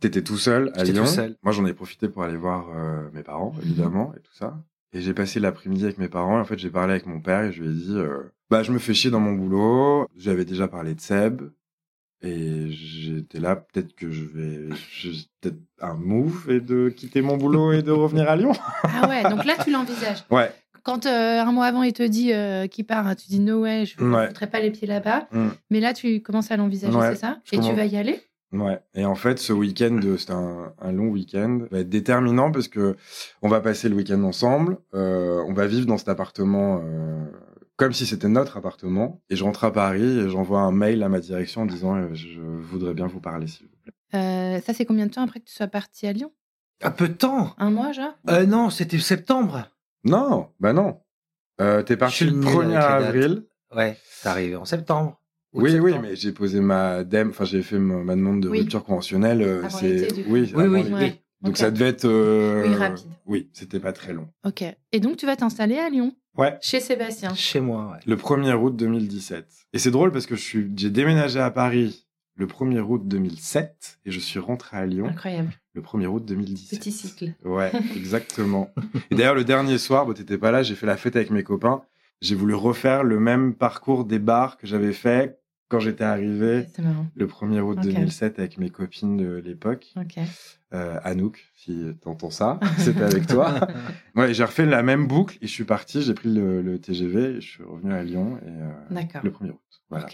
T'étais 0.00 0.22
tout 0.22 0.38
seul 0.38 0.72
à 0.74 0.82
Lyon. 0.82 1.04
tout 1.04 1.10
seul. 1.10 1.36
Moi, 1.42 1.52
j'en 1.52 1.66
ai 1.66 1.74
profité 1.74 2.08
pour 2.08 2.22
aller 2.22 2.36
voir 2.36 2.66
euh, 2.74 3.08
mes 3.12 3.22
parents, 3.22 3.54
évidemment, 3.62 4.12
et 4.16 4.20
tout 4.20 4.32
ça. 4.32 4.58
Et 4.92 5.00
j'ai 5.00 5.14
passé 5.14 5.38
l'après-midi 5.40 5.84
avec 5.84 5.98
mes 5.98 6.08
parents. 6.08 6.38
Et 6.38 6.40
en 6.40 6.44
fait, 6.44 6.58
j'ai 6.58 6.70
parlé 6.70 6.92
avec 6.92 7.06
mon 7.06 7.20
père 7.20 7.42
et 7.44 7.52
je 7.52 7.62
lui 7.62 7.68
ai 7.68 7.72
dit, 7.72 7.94
euh, 7.96 8.22
bah, 8.50 8.62
je 8.62 8.72
me 8.72 8.78
fais 8.78 8.94
chier 8.94 9.10
dans 9.10 9.20
mon 9.20 9.32
boulot. 9.32 10.06
J'avais 10.16 10.44
déjà 10.44 10.66
parlé 10.68 10.94
de 10.94 11.00
Seb. 11.00 11.42
Et 12.22 12.70
j'étais 12.70 13.40
là, 13.40 13.56
peut-être 13.56 13.94
que 13.94 14.10
je 14.10 14.24
vais, 14.24 14.68
peut-être 15.40 15.56
un 15.80 15.94
move 15.94 16.50
et 16.50 16.60
de 16.60 16.90
quitter 16.90 17.22
mon 17.22 17.38
boulot 17.38 17.72
et 17.72 17.82
de 17.82 17.92
revenir 17.92 18.28
à 18.28 18.36
Lyon. 18.36 18.52
Ah 18.82 19.08
ouais, 19.08 19.22
donc 19.22 19.46
là, 19.46 19.54
tu 19.64 19.70
l'envisages. 19.70 20.24
Ouais. 20.30 20.52
Quand 20.82 21.06
euh, 21.06 21.40
un 21.40 21.52
mois 21.52 21.66
avant, 21.66 21.82
il 21.82 21.92
te 21.94 22.02
dit 22.02 22.32
euh, 22.32 22.66
qu'il 22.66 22.84
part, 22.84 23.14
tu 23.16 23.28
dis 23.28 23.40
no 23.40 23.62
way, 23.62 23.86
je 23.86 24.02
ne 24.02 24.14
Ouais. 24.14 24.28
pas 24.46 24.60
les 24.60 24.70
pieds 24.70 24.86
là-bas. 24.86 25.28
Mm. 25.32 25.48
Mais 25.70 25.80
là, 25.80 25.94
tu 25.94 26.20
commences 26.20 26.50
à 26.50 26.56
l'envisager, 26.58 26.94
Ouais, 26.94 27.10
c'est 27.14 27.20
ça? 27.20 27.38
Je 27.44 27.56
Et 27.56 27.60
tu 27.60 27.72
vas 27.72 27.86
y 27.86 27.96
aller? 27.96 28.20
Ouais. 28.52 28.80
Et 28.94 29.04
en 29.04 29.14
fait, 29.14 29.38
ce 29.38 29.52
week-end, 29.52 30.00
c'était 30.18 30.32
un, 30.32 30.72
un 30.80 30.92
long 30.92 31.08
week-end, 31.08 31.60
va 31.70 31.78
être 31.80 31.88
déterminant 31.88 32.50
parce 32.50 32.66
que 32.68 32.96
on 33.42 33.48
va 33.48 33.60
passer 33.60 33.88
le 33.88 33.94
week-end 33.96 34.22
ensemble. 34.24 34.78
euh, 34.94 35.42
on 35.46 35.52
va 35.52 35.66
vivre 35.66 35.86
dans 35.86 35.98
cet 35.98 36.08
appartement 36.08 36.80
euh, 36.84 37.24
comme 37.76 37.92
si 37.92 38.06
c'était 38.06 38.28
notre 38.28 38.56
appartement. 38.56 39.20
Et 39.30 39.36
je 39.36 39.44
rentre 39.44 39.64
à 39.64 39.72
Paris 39.72 40.18
et 40.20 40.28
j'envoie 40.28 40.60
un 40.60 40.72
mail 40.72 41.02
à 41.02 41.08
ma 41.08 41.20
direction 41.20 41.62
en 41.62 41.66
disant 41.66 41.94
euh, 41.96 42.08
je 42.14 42.40
voudrais 42.40 42.92
bien 42.94 43.06
vous 43.06 43.20
parler, 43.20 43.46
s'il 43.46 43.66
vous 43.66 43.76
plaît. 43.84 43.92
Euh, 44.14 44.60
Ça, 44.60 44.74
c'est 44.74 44.84
combien 44.84 45.06
de 45.06 45.12
temps 45.12 45.22
après 45.22 45.38
que 45.40 45.44
tu 45.46 45.54
sois 45.54 45.68
parti 45.68 46.06
à 46.08 46.12
Lyon? 46.12 46.32
Un 46.82 46.90
peu 46.90 47.08
de 47.08 47.14
temps. 47.14 47.54
Un 47.58 47.70
mois, 47.70 47.92
genre? 47.92 48.14
Euh, 48.30 48.46
non, 48.46 48.70
c'était 48.70 48.98
septembre. 48.98 49.68
Non, 50.04 50.48
bah 50.58 50.72
non. 50.72 50.98
Euh, 51.60 51.82
T'es 51.82 51.96
parti 51.96 52.24
le 52.24 52.30
nul 52.32 52.42
1er 52.44 52.48
avec 52.48 52.64
les 52.64 52.72
dates. 52.74 53.02
avril. 53.02 53.46
Ouais, 53.76 53.98
c'est 54.10 54.28
arrivé 54.28 54.56
en 54.56 54.64
septembre. 54.64 55.19
Oui, 55.52 55.76
oui, 55.80 55.94
mais 56.00 56.14
j'ai 56.16 56.32
posé 56.32 56.60
ma 56.60 57.02
dème, 57.04 57.30
enfin 57.30 57.44
j'ai 57.44 57.62
fait 57.62 57.78
ma, 57.78 57.96
ma 58.04 58.14
demande 58.14 58.40
de 58.40 58.48
Oui. 58.48 58.60
rupture 58.60 58.84
conventionnelle. 58.84 59.42
euh, 59.42 59.64
Avant 59.64 59.78
c'est 59.78 60.12
oui, 60.28 60.52
Oui, 60.54 60.62
avant 60.64 60.68
oui. 60.72 60.92
Ouais. 60.92 61.20
Donc 61.42 61.52
Ok. 61.52 61.56
ça 61.56 61.70
devait 61.70 61.88
être 61.88 62.04
euh, 62.04 62.68
Oui, 62.68 62.74
rapide. 62.74 63.06
Oui, 63.26 63.50
c'était 63.52 63.80
pas 63.80 63.92
très 63.92 64.12
long. 64.12 64.28
Ok. 64.44 64.62
Et 64.92 65.00
donc, 65.00 65.16
tu 65.16 65.26
vas 65.26 65.36
t'installer 65.36 65.78
à 65.78 65.88
Lyon, 65.88 66.14
Ouais. 66.36 66.56
chez 66.60 66.78
Sébastien? 66.80 67.34
Chez 67.34 67.60
moi, 67.60 67.92
ouais. 67.92 67.98
Le 68.06 68.16
1er 68.16 68.52
août 68.54 68.76
2017. 68.76 69.46
Et 69.72 69.78
c'est 69.78 69.90
drôle 69.90 70.12
parce 70.12 70.26
que 70.26 70.36
je 70.36 70.40
suis, 70.42 70.70
j'ai 70.76 70.90
déménagé 70.90 71.40
à 71.40 71.50
Paris 71.50 72.06
le 72.36 72.46
1er 72.46 72.80
août 72.80 73.02
2007 73.06 73.98
et 74.06 74.10
je 74.10 74.20
suis 74.20 74.38
rentré 74.38 74.76
à 74.76 74.86
Lyon 74.86 75.06
Incroyable. 75.08 75.50
le 75.74 75.82
1er 75.82 76.06
août 76.06 76.24
2017. 76.24 76.78
Petit 76.78 76.92
cycle. 76.92 77.34
Ouais, 77.44 77.72
exactement. 77.96 78.70
et 79.10 79.14
d'ailleurs, 79.14 79.34
le 79.34 79.44
dernier 79.44 79.78
soir, 79.78 80.06
bon, 80.06 80.12
t'étais 80.12 80.38
pas 80.38 80.50
là, 80.50 80.62
j'ai 80.62 80.74
fait 80.74 80.86
la 80.86 80.96
fête 80.96 81.16
avec 81.16 81.30
mes 81.30 81.42
copains. 81.42 81.82
J'ai 82.20 82.34
voulu 82.34 82.54
refaire 82.54 83.02
le 83.02 83.18
même 83.18 83.54
parcours 83.54 84.04
des 84.04 84.18
bars 84.18 84.58
que 84.58 84.66
j'avais 84.66 84.92
fait 84.92 85.38
quand 85.70 85.80
j'étais 85.80 86.04
arrivé 86.04 86.66
le 87.14 87.26
1er 87.26 87.60
août 87.60 87.78
Ok. 87.78 87.84
2007 87.84 88.38
avec 88.40 88.58
mes 88.58 88.68
copines 88.68 89.16
de 89.16 89.36
l'époque. 89.36 89.94
Euh, 90.72 91.00
Anouk, 91.02 91.50
si 91.56 91.86
t'entends 92.02 92.30
ça, 92.30 92.60
c'était 92.78 93.02
avec 93.04 93.26
toi. 93.26 93.66
Ouais, 94.16 94.34
j'ai 94.34 94.44
refait 94.44 94.66
la 94.66 94.82
même 94.82 95.06
boucle 95.06 95.38
et 95.40 95.46
je 95.46 95.52
suis 95.52 95.64
parti, 95.64 96.02
j'ai 96.02 96.14
pris 96.14 96.28
le, 96.34 96.60
le 96.62 96.80
TGV 96.80 97.36
je 97.40 97.48
suis 97.48 97.62
revenu 97.62 97.94
à 97.94 98.02
Lyon 98.02 98.38
et, 98.44 98.48
euh, 98.48 99.20
le 99.22 99.30
1er 99.30 99.50
août. 99.50 99.82
Voilà. 99.88 100.06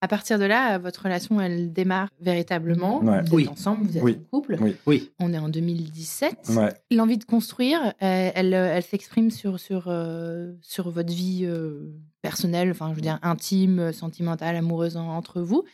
À 0.00 0.06
partir 0.06 0.38
de 0.38 0.44
là, 0.44 0.78
votre 0.78 1.02
relation, 1.02 1.40
elle 1.40 1.72
démarre 1.72 2.08
véritablement. 2.20 3.02
Ouais. 3.02 3.20
Vous 3.22 3.26
êtes 3.26 3.32
Oui. 3.32 3.48
ensemble, 3.48 3.84
vous 3.86 3.96
êtes 3.96 4.02
Oui. 4.04 4.18
en 4.32 4.36
couple. 4.38 4.56
Oui. 4.60 4.76
Oui. 4.86 5.10
On 5.18 5.32
est 5.32 5.38
en 5.38 5.48
2017. 5.48 6.50
Ouais. 6.50 6.72
L'envie 6.92 7.18
de 7.18 7.24
construire, 7.24 7.92
elle, 7.98 8.54
elle 8.54 8.82
s'exprime 8.84 9.30
sur, 9.32 9.58
sur, 9.58 9.86
euh, 9.88 10.52
sur 10.62 10.90
votre 10.90 11.12
vie 11.12 11.40
euh, 11.46 11.90
personnelle, 12.22 12.70
enfin, 12.70 12.90
je 12.90 12.94
veux 12.94 13.00
dire, 13.00 13.18
intime, 13.22 13.92
sentimentale, 13.92 14.54
amoureuse 14.54 14.96
en- 14.96 15.08
entre 15.16 15.40
vous. 15.40 15.64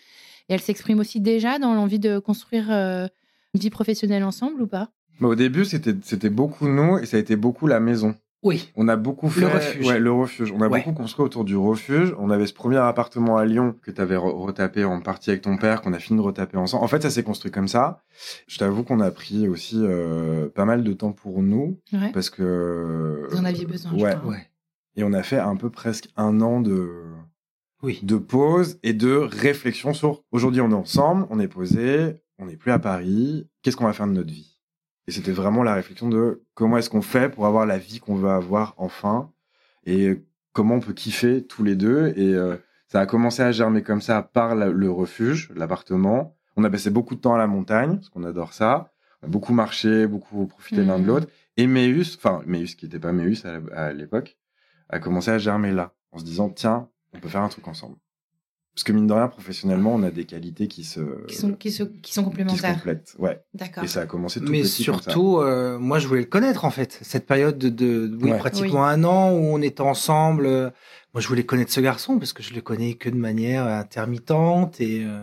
Et 0.48 0.54
elle 0.54 0.60
s'exprime 0.60 0.98
aussi 1.00 1.20
déjà 1.20 1.58
dans 1.58 1.74
l'envie 1.74 1.98
de 1.98 2.18
construire 2.18 2.70
euh, 2.70 3.06
une 3.54 3.60
vie 3.60 3.70
professionnelle 3.70 4.24
ensemble 4.24 4.62
ou 4.62 4.66
pas? 4.66 4.90
Mais 5.20 5.26
au 5.26 5.34
début, 5.34 5.64
c'était 5.64 5.94
c'était 6.02 6.28
beaucoup 6.30 6.66
nous 6.66 6.98
et 6.98 7.06
ça 7.06 7.18
a 7.18 7.20
été 7.20 7.36
beaucoup 7.36 7.66
la 7.66 7.78
maison. 7.78 8.14
Oui. 8.44 8.70
On 8.76 8.86
a 8.88 8.96
beaucoup 8.96 9.28
fait 9.30 9.40
Le 9.40 9.46
refuge. 9.48 9.86
Ouais, 9.88 9.98
le 9.98 10.12
refuge. 10.12 10.52
On 10.52 10.60
a 10.60 10.68
Ouais. 10.68 10.80
beaucoup 10.84 10.92
construit 10.94 11.24
autour 11.24 11.44
du 11.44 11.56
refuge. 11.56 12.14
On 12.18 12.28
avait 12.30 12.46
ce 12.46 12.52
premier 12.52 12.76
appartement 12.76 13.36
à 13.38 13.44
Lyon 13.46 13.74
que 13.82 13.90
tu 13.90 14.00
avais 14.00 14.16
retapé 14.16 14.84
en 14.84 15.00
partie 15.00 15.30
avec 15.30 15.42
ton 15.42 15.56
père, 15.56 15.80
qu'on 15.80 15.92
a 15.94 15.98
fini 15.98 16.18
de 16.18 16.24
retaper 16.24 16.56
ensemble. 16.58 16.84
En 16.84 16.88
fait, 16.88 17.02
ça 17.02 17.10
s'est 17.10 17.22
construit 17.22 17.50
comme 17.50 17.68
ça. 17.68 18.02
Je 18.46 18.58
t'avoue 18.58 18.84
qu'on 18.84 19.00
a 19.00 19.10
pris 19.10 19.48
aussi 19.48 19.80
euh, 19.82 20.48
pas 20.50 20.66
mal 20.66 20.84
de 20.84 20.92
temps 20.92 21.12
pour 21.12 21.42
nous 21.42 21.80
Ouais. 21.92 22.10
parce 22.12 22.28
que 22.30 23.26
Vous 23.30 23.38
en 23.40 23.44
aviez 23.46 23.64
besoin, 23.66 23.92
je 23.96 24.04
Ouais. 24.04 24.14
crois. 24.14 24.30
Ouais. 24.32 24.46
Et 24.96 25.02
on 25.04 25.12
a 25.14 25.22
fait 25.22 25.38
un 25.38 25.56
peu 25.56 25.70
presque 25.70 26.08
un 26.16 26.40
an 26.42 26.60
de 26.60 26.90
Oui. 27.82 27.98
de 28.02 28.16
pause 28.16 28.78
et 28.82 28.92
de 28.92 29.14
réflexion 29.16 29.92
sur 29.94 30.22
aujourd'hui 30.32 30.60
on 30.60 30.70
est 30.70 30.74
ensemble, 30.74 31.26
on 31.30 31.40
est 31.40 31.48
posé, 31.48 32.16
on 32.38 32.46
n'est 32.46 32.56
plus 32.56 32.70
à 32.72 32.78
Paris, 32.78 33.48
qu'est-ce 33.62 33.76
qu'on 33.76 33.84
va 33.86 33.92
faire 33.92 34.06
de 34.06 34.12
notre 34.12 34.32
vie? 34.32 34.53
Et 35.06 35.10
c'était 35.12 35.32
vraiment 35.32 35.62
la 35.62 35.74
réflexion 35.74 36.08
de 36.08 36.42
comment 36.54 36.78
est-ce 36.78 36.88
qu'on 36.90 37.02
fait 37.02 37.28
pour 37.28 37.46
avoir 37.46 37.66
la 37.66 37.78
vie 37.78 38.00
qu'on 38.00 38.14
veut 38.16 38.30
avoir 38.30 38.74
enfin 38.78 39.30
et 39.86 40.22
comment 40.52 40.76
on 40.76 40.80
peut 40.80 40.94
kiffer 40.94 41.44
tous 41.44 41.62
les 41.62 41.76
deux 41.76 42.14
et 42.16 42.34
euh, 42.34 42.56
ça 42.88 43.00
a 43.00 43.06
commencé 43.06 43.42
à 43.42 43.52
germer 43.52 43.82
comme 43.82 44.00
ça 44.00 44.22
par 44.22 44.54
la- 44.54 44.68
le 44.70 44.90
refuge, 44.90 45.50
l'appartement. 45.54 46.36
On 46.56 46.64
a 46.64 46.70
passé 46.70 46.88
beaucoup 46.90 47.14
de 47.16 47.20
temps 47.20 47.34
à 47.34 47.38
la 47.38 47.46
montagne 47.46 47.96
parce 47.96 48.08
qu'on 48.08 48.24
adore 48.24 48.52
ça. 48.54 48.92
On 49.22 49.26
a 49.26 49.30
beaucoup 49.30 49.52
marché, 49.52 50.06
beaucoup 50.06 50.46
profité 50.46 50.84
l'un 50.84 50.96
de 50.98 51.02
Mhm. 51.02 51.06
l'autre. 51.08 51.26
Et 51.56 51.66
Meus, 51.66 52.16
enfin 52.16 52.42
Meus 52.46 52.74
qui 52.76 52.86
n'était 52.86 52.98
pas 53.00 53.12
la- 53.12 53.60
à 53.76 53.92
l'époque, 53.92 54.38
a 54.88 54.98
commencé 55.00 55.30
à 55.30 55.38
germer 55.38 55.72
là 55.72 55.92
en 56.12 56.18
se 56.18 56.24
disant 56.24 56.48
tiens 56.48 56.88
on 57.12 57.18
peut 57.20 57.28
faire 57.28 57.42
un 57.42 57.48
truc 57.48 57.66
ensemble. 57.68 57.96
Parce 58.74 58.82
que 58.82 58.90
mine 58.92 59.06
de 59.06 59.12
rien, 59.12 59.28
professionnellement, 59.28 59.94
on 59.94 60.02
a 60.02 60.10
des 60.10 60.24
qualités 60.24 60.66
qui 60.66 60.82
se, 60.82 60.98
Qui 61.26 61.36
sont, 61.36 61.52
qui, 61.52 61.70
se- 61.70 61.84
qui 61.84 61.88
sont 61.92 62.00
qui 62.02 62.12
se 62.12 62.20
complémentaires. 62.20 62.74
complètent. 62.74 63.14
Ouais. 63.20 63.40
D'accord. 63.54 63.84
Et 63.84 63.86
ça 63.86 64.00
a 64.00 64.06
commencé 64.06 64.40
tout 64.40 64.50
Mais 64.50 64.62
petit 64.62 64.84
comme 64.84 64.96
ça. 64.96 65.02
surtout, 65.02 65.38
euh, 65.38 65.78
moi, 65.78 66.00
je 66.00 66.08
voulais 66.08 66.22
le 66.22 66.26
connaître, 66.26 66.64
en 66.64 66.70
fait. 66.70 66.98
Cette 67.02 67.24
période 67.26 67.56
de, 67.56 67.68
de 67.68 68.16
oui, 68.20 68.32
Ouais. 68.32 68.38
pratiquement 68.38 68.84
un 68.84 69.04
an 69.04 69.30
où 69.32 69.36
on 69.54 69.62
était 69.62 69.80
ensemble. 69.80 70.46
euh, 70.46 70.70
moi, 71.12 71.20
je 71.20 71.28
voulais 71.28 71.44
connaître 71.44 71.72
ce 71.72 71.80
garçon 71.80 72.18
parce 72.18 72.32
que 72.32 72.42
je 72.42 72.52
le 72.52 72.60
connais 72.62 72.94
que 72.94 73.08
de 73.08 73.14
manière 73.16 73.64
intermittente 73.66 74.80
et 74.80 75.04
euh, 75.04 75.22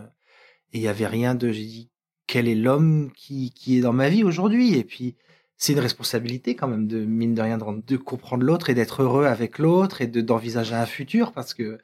et 0.73 0.77
il 0.77 0.81
y 0.83 0.87
avait 0.87 1.07
rien 1.07 1.35
de. 1.35 1.51
J'ai 1.51 1.65
dit, 1.65 1.89
quel 2.27 2.47
est 2.47 2.55
l'homme 2.55 3.11
qui, 3.13 3.51
qui 3.51 3.77
est 3.77 3.81
dans 3.81 3.91
ma 3.91 4.07
vie 4.07 4.23
aujourd'hui? 4.23 4.75
Et 4.77 4.85
puis, 4.85 5.15
c'est 5.57 5.73
une 5.73 5.79
responsabilité 5.79 6.55
quand 6.55 6.69
même 6.69 6.87
de 6.87 7.03
mine 7.03 7.35
de 7.35 7.41
rien 7.41 7.57
de, 7.57 7.65
de 7.85 7.97
comprendre 7.97 8.43
l'autre 8.45 8.69
et 8.69 8.73
d'être 8.73 9.03
heureux 9.03 9.25
avec 9.25 9.59
l'autre 9.59 10.01
et 10.01 10.07
de 10.07 10.21
d'envisager 10.21 10.73
un 10.75 10.85
futur 10.85 11.33
parce 11.33 11.53
que 11.53 11.77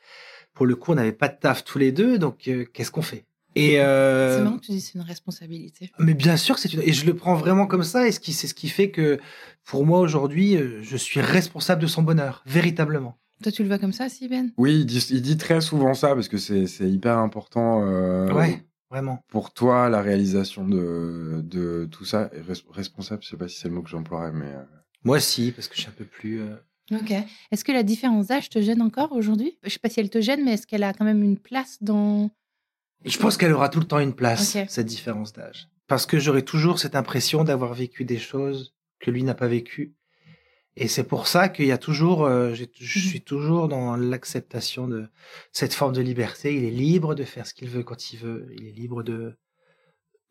pour 0.58 0.66
le 0.66 0.76
coup, 0.76 0.92
on 0.92 0.96
n'avait 0.96 1.12
pas 1.12 1.28
de 1.28 1.38
taf 1.40 1.64
tous 1.64 1.78
les 1.78 1.92
deux, 1.92 2.18
donc 2.18 2.48
euh, 2.48 2.66
qu'est-ce 2.74 2.90
qu'on 2.90 3.04
fait? 3.04 3.26
Et 3.56 3.80
euh, 3.80 4.38
C'est 4.38 4.44
marrant 4.44 4.58
que 4.58 4.66
tu 4.66 4.72
dis 4.72 4.82
c'est 4.82 4.96
une 4.96 5.02
responsabilité. 5.02 5.92
mais 6.00 6.16
bien 6.16 6.36
sûr 6.36 6.56
que 6.56 6.62
c'est 6.62 6.74
une... 6.74 6.82
Et 6.82 6.94
je 6.94 7.06
le 7.06 7.16
prends 7.16 7.36
vraiment 7.36 7.68
comme 7.68 7.84
ça, 7.84 8.08
et 8.08 8.12
ce 8.12 8.20
qui, 8.20 8.34
c'est 8.34 8.48
ce 8.48 8.56
qui 8.56 8.68
fait 8.70 8.90
que, 8.90 9.20
pour 9.66 9.86
moi, 9.86 10.00
aujourd'hui, 10.00 10.56
euh, 10.58 10.82
je 10.82 10.98
suis 10.98 11.22
responsable 11.22 11.82
de 11.82 11.88
son 11.88 12.02
bonheur, 12.02 12.42
véritablement. 12.48 13.18
Toi, 13.44 13.52
tu 13.52 13.62
le 13.62 13.68
vois 13.68 13.78
comme 13.78 13.94
ça, 13.94 14.10
si 14.10 14.28
Ben? 14.28 14.52
Oui, 14.58 14.80
il 14.80 14.86
dit, 14.88 15.06
il 15.12 15.22
dit 15.22 15.38
très 15.38 15.62
souvent 15.62 15.94
ça 15.94 16.16
parce 16.16 16.28
que 16.28 16.38
c'est 16.40 16.66
c'est 16.66 16.90
hyper 16.90 17.20
important 17.20 17.84
euh, 17.86 18.32
Ouais, 18.34 18.64
vraiment. 18.90 19.24
pour 19.28 19.54
toi, 19.54 19.90
la 19.90 20.02
réalisation 20.02 20.68
de, 20.68 21.42
de 21.44 21.88
tout 21.92 22.04
ça. 22.06 22.32
Responsable, 22.72 23.22
je 23.24 23.30
sais 23.30 23.38
pas 23.38 23.48
si 23.48 23.60
c'est 23.60 23.68
le 23.70 23.76
mot 23.76 23.84
que 23.84 23.90
j'emploierais, 23.90 24.32
mais 24.34 24.52
Moi, 25.04 25.20
si, 25.20 25.52
parce 25.52 25.68
que 25.68 25.76
je 25.76 25.82
suis 25.82 25.90
un 25.90 25.94
peu 25.96 26.06
plus... 26.06 26.42
euh, 26.42 26.56
Ok. 26.92 27.12
Est-ce 27.52 27.64
que 27.64 27.72
la 27.72 27.84
différence 27.84 28.28
d'âge 28.28 28.50
te 28.50 28.62
gêne 28.62 28.82
encore 28.82 29.12
aujourd'hui? 29.12 29.58
Je 29.64 29.70
sais 29.70 29.80
pas 29.80 29.90
si 29.90 30.00
elle 30.00 30.10
te 30.10 30.22
gêne, 30.22 30.44
mais 30.44 30.54
est-ce 30.54 30.68
qu'elle 30.68 30.84
a 30.84 30.94
quand 30.94 31.06
même 31.06 31.24
une 31.24 31.38
place 31.38 31.78
dans. 31.82 32.30
Je 33.06 33.18
pense 33.18 33.38
qu'elle 33.38 33.54
aura 33.54 33.70
tout 33.70 33.80
le 33.80 33.86
temps 33.86 34.00
une 34.00 34.16
place, 34.16 34.58
cette 34.68 34.88
différence 34.88 35.34
d'âge. 35.34 35.68
Parce 35.88 36.06
que 36.06 36.20
j'aurai 36.20 36.44
toujours 36.44 36.80
cette 36.80 36.96
impression 36.96 37.44
d'avoir 37.44 37.74
vécu 37.74 38.06
des 38.06 38.18
choses 38.18 38.76
que 39.00 39.12
lui 39.12 39.24
n'a 39.24 39.36
pas 39.36 39.48
vécues. 39.48 39.96
Et 40.76 40.88
c'est 40.88 41.04
pour 41.04 41.28
ça 41.28 41.50
qu'il 41.50 41.66
y 41.66 41.72
a 41.72 41.78
toujours, 41.78 42.24
euh, 42.26 42.54
je 42.54 43.00
suis 43.00 43.22
toujours 43.22 43.68
dans 43.68 43.96
l'acceptation 43.96 44.88
de 44.88 45.08
cette 45.52 45.74
forme 45.74 45.94
de 45.94 46.02
liberté. 46.02 46.56
Il 46.56 46.66
est 46.66 46.72
libre 46.72 47.16
de 47.16 47.24
faire 47.24 47.48
ce 47.48 47.54
qu'il 47.54 47.70
veut 47.70 47.84
quand 47.84 48.14
il 48.14 48.20
veut. 48.20 48.48
Il 48.56 48.68
est 48.68 48.72
libre 48.72 49.04
de 49.04 49.38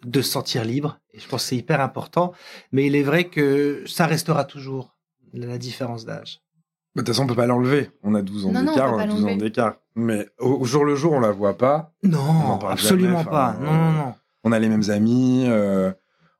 de 0.04 0.22
se 0.22 0.30
sentir 0.30 0.64
libre. 0.64 1.00
Et 1.12 1.18
je 1.18 1.26
pense 1.26 1.42
que 1.42 1.48
c'est 1.48 1.56
hyper 1.56 1.80
important. 1.80 2.32
Mais 2.70 2.86
il 2.86 2.94
est 2.96 3.02
vrai 3.02 3.28
que 3.28 3.84
ça 3.86 4.06
restera 4.06 4.44
toujours 4.44 4.96
la 5.32 5.58
différence 5.58 6.04
d'âge. 6.04 6.42
De 6.96 7.00
toute 7.06 7.08
façon, 7.14 7.24
on 7.24 7.26
peut 7.26 7.34
pas 7.34 7.46
l'enlever. 7.46 7.90
On 8.02 8.14
a 8.14 8.22
12 8.22 8.46
ans 8.46 8.52
Non, 8.52 8.62
non, 8.62 8.72
on 8.72 8.74
d'écart, 8.74 8.88
peut 8.88 8.94
on, 8.94 8.96
pas 8.98 9.02
a 9.02 9.06
12 9.06 9.24
ans 9.24 9.36
d'écart. 9.36 9.74
Mais 9.94 10.26
au, 10.38 10.54
au 10.60 10.64
jour 10.64 10.84
le 10.84 10.94
jour, 10.96 11.12
on 11.12 11.20
la 11.20 11.30
voit 11.30 11.56
pas. 11.56 11.92
Non, 12.02 12.58
absolument 12.68 13.18
jamais, 13.18 13.30
pas. 13.30 13.56
enfin, 13.58 13.64
Non, 13.64 13.72
non, 13.72 13.92
non. 13.92 14.14
On 14.44 14.52
a 14.52 14.58
les 14.58 14.68
mêmes 14.68 14.88
amis, 14.90 15.44
euh, 15.48 15.90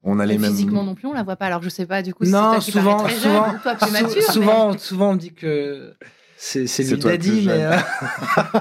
On 0.05 0.19
a 0.21 0.27
les 0.27 0.39
mêmes. 0.39 0.51
Physiquement 0.53 0.85
non 0.85 0.95
plus, 0.95 1.07
on 1.09 1.13
la 1.13 1.23
voit 1.23 1.37
pas. 1.37 1.47
Alors 1.47 1.63
je 1.63 1.69
sais 1.69 1.87
pas 1.87 2.03
du 2.03 2.15
coup 2.15 2.25
si 2.25 2.31
Non, 2.33 2.59
qui 2.61 2.71
souvent- 2.71 2.97
parais 2.99 3.13
très 3.15 3.21
souvent- 3.21 3.45
jeune 3.47 3.55
ou 3.55 3.59
toi 3.63 3.75
plus 3.75 3.87
Sou- 3.87 3.93
mature. 3.93 4.15
mais- 4.17 4.21
souvent, 4.33 4.79
souvent, 4.79 5.11
on 5.11 5.15
me 5.15 5.19
dit 5.19 5.33
que 5.35 5.95
c'est 6.37 6.67
c'est 6.67 6.85
lui 6.85 6.99
daddy, 6.99 7.45
mais 7.47 7.65
euh, 7.65 7.77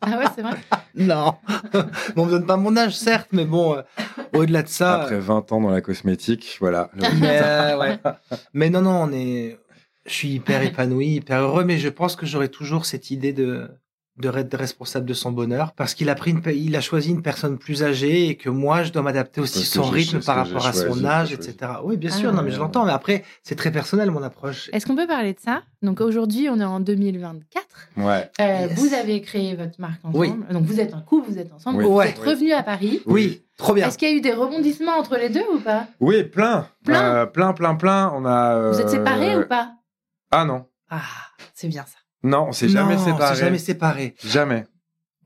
Ah 0.00 0.16
ouais, 0.16 0.24
c'est 0.34 0.42
vrai. 0.42 0.56
non. 0.94 1.34
on 2.16 2.24
me 2.26 2.30
donne 2.30 2.46
pas 2.46 2.56
mon 2.56 2.76
âge, 2.76 2.96
certes, 2.96 3.28
mais 3.32 3.44
bon, 3.44 3.74
euh, 3.76 3.82
au-delà 4.32 4.62
de 4.62 4.68
ça. 4.68 5.02
Après 5.02 5.18
20 5.18 5.52
ans 5.52 5.60
dans 5.60 5.70
la 5.70 5.80
cosmétique, 5.82 6.56
voilà. 6.60 6.90
le- 6.94 7.02
Mais, 7.20 7.40
euh, 7.42 7.78
ouais. 7.78 7.98
mais 8.54 8.70
non, 8.70 8.80
non, 8.82 9.02
on 9.02 9.12
est. 9.12 9.58
Je 10.08 10.14
suis 10.14 10.28
hyper 10.30 10.62
épanoui, 10.62 11.06
hyper 11.16 11.40
heureux, 11.42 11.64
mais 11.64 11.78
je 11.78 11.88
pense 11.88 12.16
que 12.16 12.26
j'aurai 12.26 12.48
toujours 12.48 12.84
cette 12.86 13.10
idée 13.10 13.32
de 13.32 13.68
de 14.20 14.28
être 14.36 14.56
responsable 14.58 15.06
de 15.06 15.14
son 15.14 15.30
bonheur 15.30 15.74
parce 15.76 15.94
qu'il 15.94 16.08
a 16.10 16.16
pris 16.16 16.32
une, 16.32 16.42
il 16.52 16.74
a 16.74 16.80
choisi 16.80 17.10
une 17.10 17.22
personne 17.22 17.56
plus 17.56 17.84
âgée 17.84 18.26
et 18.28 18.34
que 18.34 18.50
moi 18.50 18.82
je 18.82 18.90
dois 18.90 19.02
m'adapter 19.02 19.40
aussi 19.40 19.60
Parce 19.60 19.68
son 19.68 19.82
rythme 19.84 20.18
par 20.20 20.34
rapport 20.34 20.66
à 20.66 20.72
son 20.72 21.04
âge, 21.04 21.32
etc. 21.32 21.54
Oui, 21.84 21.96
bien 21.96 22.10
Ah 22.12 22.16
sûr, 22.16 22.32
non 22.32 22.42
mais 22.42 22.50
je 22.50 22.58
l'entends, 22.58 22.84
mais 22.84 22.90
après 22.90 23.22
c'est 23.44 23.54
très 23.54 23.70
personnel 23.70 24.10
mon 24.10 24.20
approche. 24.24 24.70
Est-ce 24.72 24.86
qu'on 24.86 24.96
peut 24.96 25.06
parler 25.06 25.34
de 25.34 25.38
ça? 25.38 25.62
Donc 25.82 26.00
aujourd'hui, 26.00 26.48
on 26.50 26.58
est 26.58 26.64
en 26.64 26.80
2024. 26.80 27.64
Ouais. 27.98 28.28
Euh, 28.40 28.66
Yes. 28.66 28.76
Vous 28.76 28.92
avez 28.92 29.20
créé 29.20 29.54
votre 29.54 29.80
marque 29.80 30.04
ensemble. 30.04 30.18
Oui. 30.18 30.32
Donc 30.52 30.64
vous 30.64 30.80
êtes 30.80 30.94
un 30.94 31.00
couple, 31.00 31.30
vous 31.30 31.38
êtes 31.38 31.52
ensemble. 31.52 31.78
Oui. 31.78 31.84
Vous 31.84 31.94
Ouais. 31.94 32.08
êtes 32.08 32.18
revenu 32.18 32.52
à 32.54 32.64
Paris. 32.64 33.00
Oui, 33.06 33.44
trop 33.56 33.72
bien. 33.72 33.86
Est-ce 33.86 33.98
qu'il 33.98 34.08
y 34.08 34.12
a 34.12 34.16
eu 34.16 34.20
des 34.20 34.32
rebondissements 34.34 34.98
entre 34.98 35.16
les 35.16 35.28
deux 35.28 35.44
ou 35.54 35.60
pas? 35.60 35.86
Oui, 36.00 36.24
plein. 36.24 36.66
Plein 36.84 37.14
Euh, 37.18 37.26
plein, 37.26 37.52
plein, 37.52 37.76
plein. 37.76 38.12
On 38.16 38.24
a. 38.26 38.72
Vous 38.72 38.80
êtes 38.80 38.86
euh, 38.86 38.90
séparés 38.90 39.36
ou 39.36 39.46
pas? 39.46 39.74
Ah 40.30 40.44
non. 40.44 40.66
Ah, 40.90 41.02
c'est 41.54 41.68
bien 41.68 41.84
ça. 41.84 41.98
Non, 42.22 42.46
on 42.48 42.52
s'est 42.52 42.68
jamais 42.68 42.94
Non, 42.96 43.00
on 43.00 43.04
s'est 43.04 43.12
séparés. 43.12 43.36
jamais 43.36 43.58
séparés. 43.58 44.14
Jamais. 44.24 44.64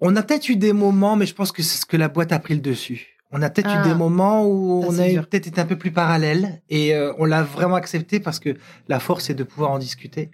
On 0.01 0.15
a 0.17 0.23
peut-être 0.23 0.49
eu 0.49 0.57
des 0.57 0.73
moments, 0.73 1.17
mais 1.17 1.27
je 1.27 1.35
pense 1.35 1.53
que 1.53 1.63
c'est 1.63 1.79
ce 1.81 1.87
que 1.87 1.97
la 1.97 2.09
boîte 2.09 2.33
a 2.33 2.39
pris 2.39 2.55
le 2.55 2.61
dessus. 2.61 3.19
On 3.31 3.41
a 3.41 3.49
peut-être 3.49 3.71
Ah. 3.73 3.81
eu 3.81 3.89
des 3.89 3.95
moments 3.95 4.47
où 4.47 4.83
Ça, 4.83 4.89
on 4.91 5.19
a 5.19 5.23
peut-être 5.23 5.47
été 5.47 5.61
un 5.61 5.65
peu 5.65 5.79
plus 5.79 5.91
parallèles 5.91 6.61
et 6.69 6.95
euh, 6.95 7.15
on 7.19 7.25
l'a 7.25 7.43
vraiment 7.43 7.77
accepté 7.77 8.21
parce 8.21 8.39
que 8.39 8.57
la 8.89 9.01
force 9.01 9.25
c'est 9.25 9.35
de 9.35 9.45
pouvoir 9.45 9.71
en 9.71 9.79
discuter. 9.79 10.31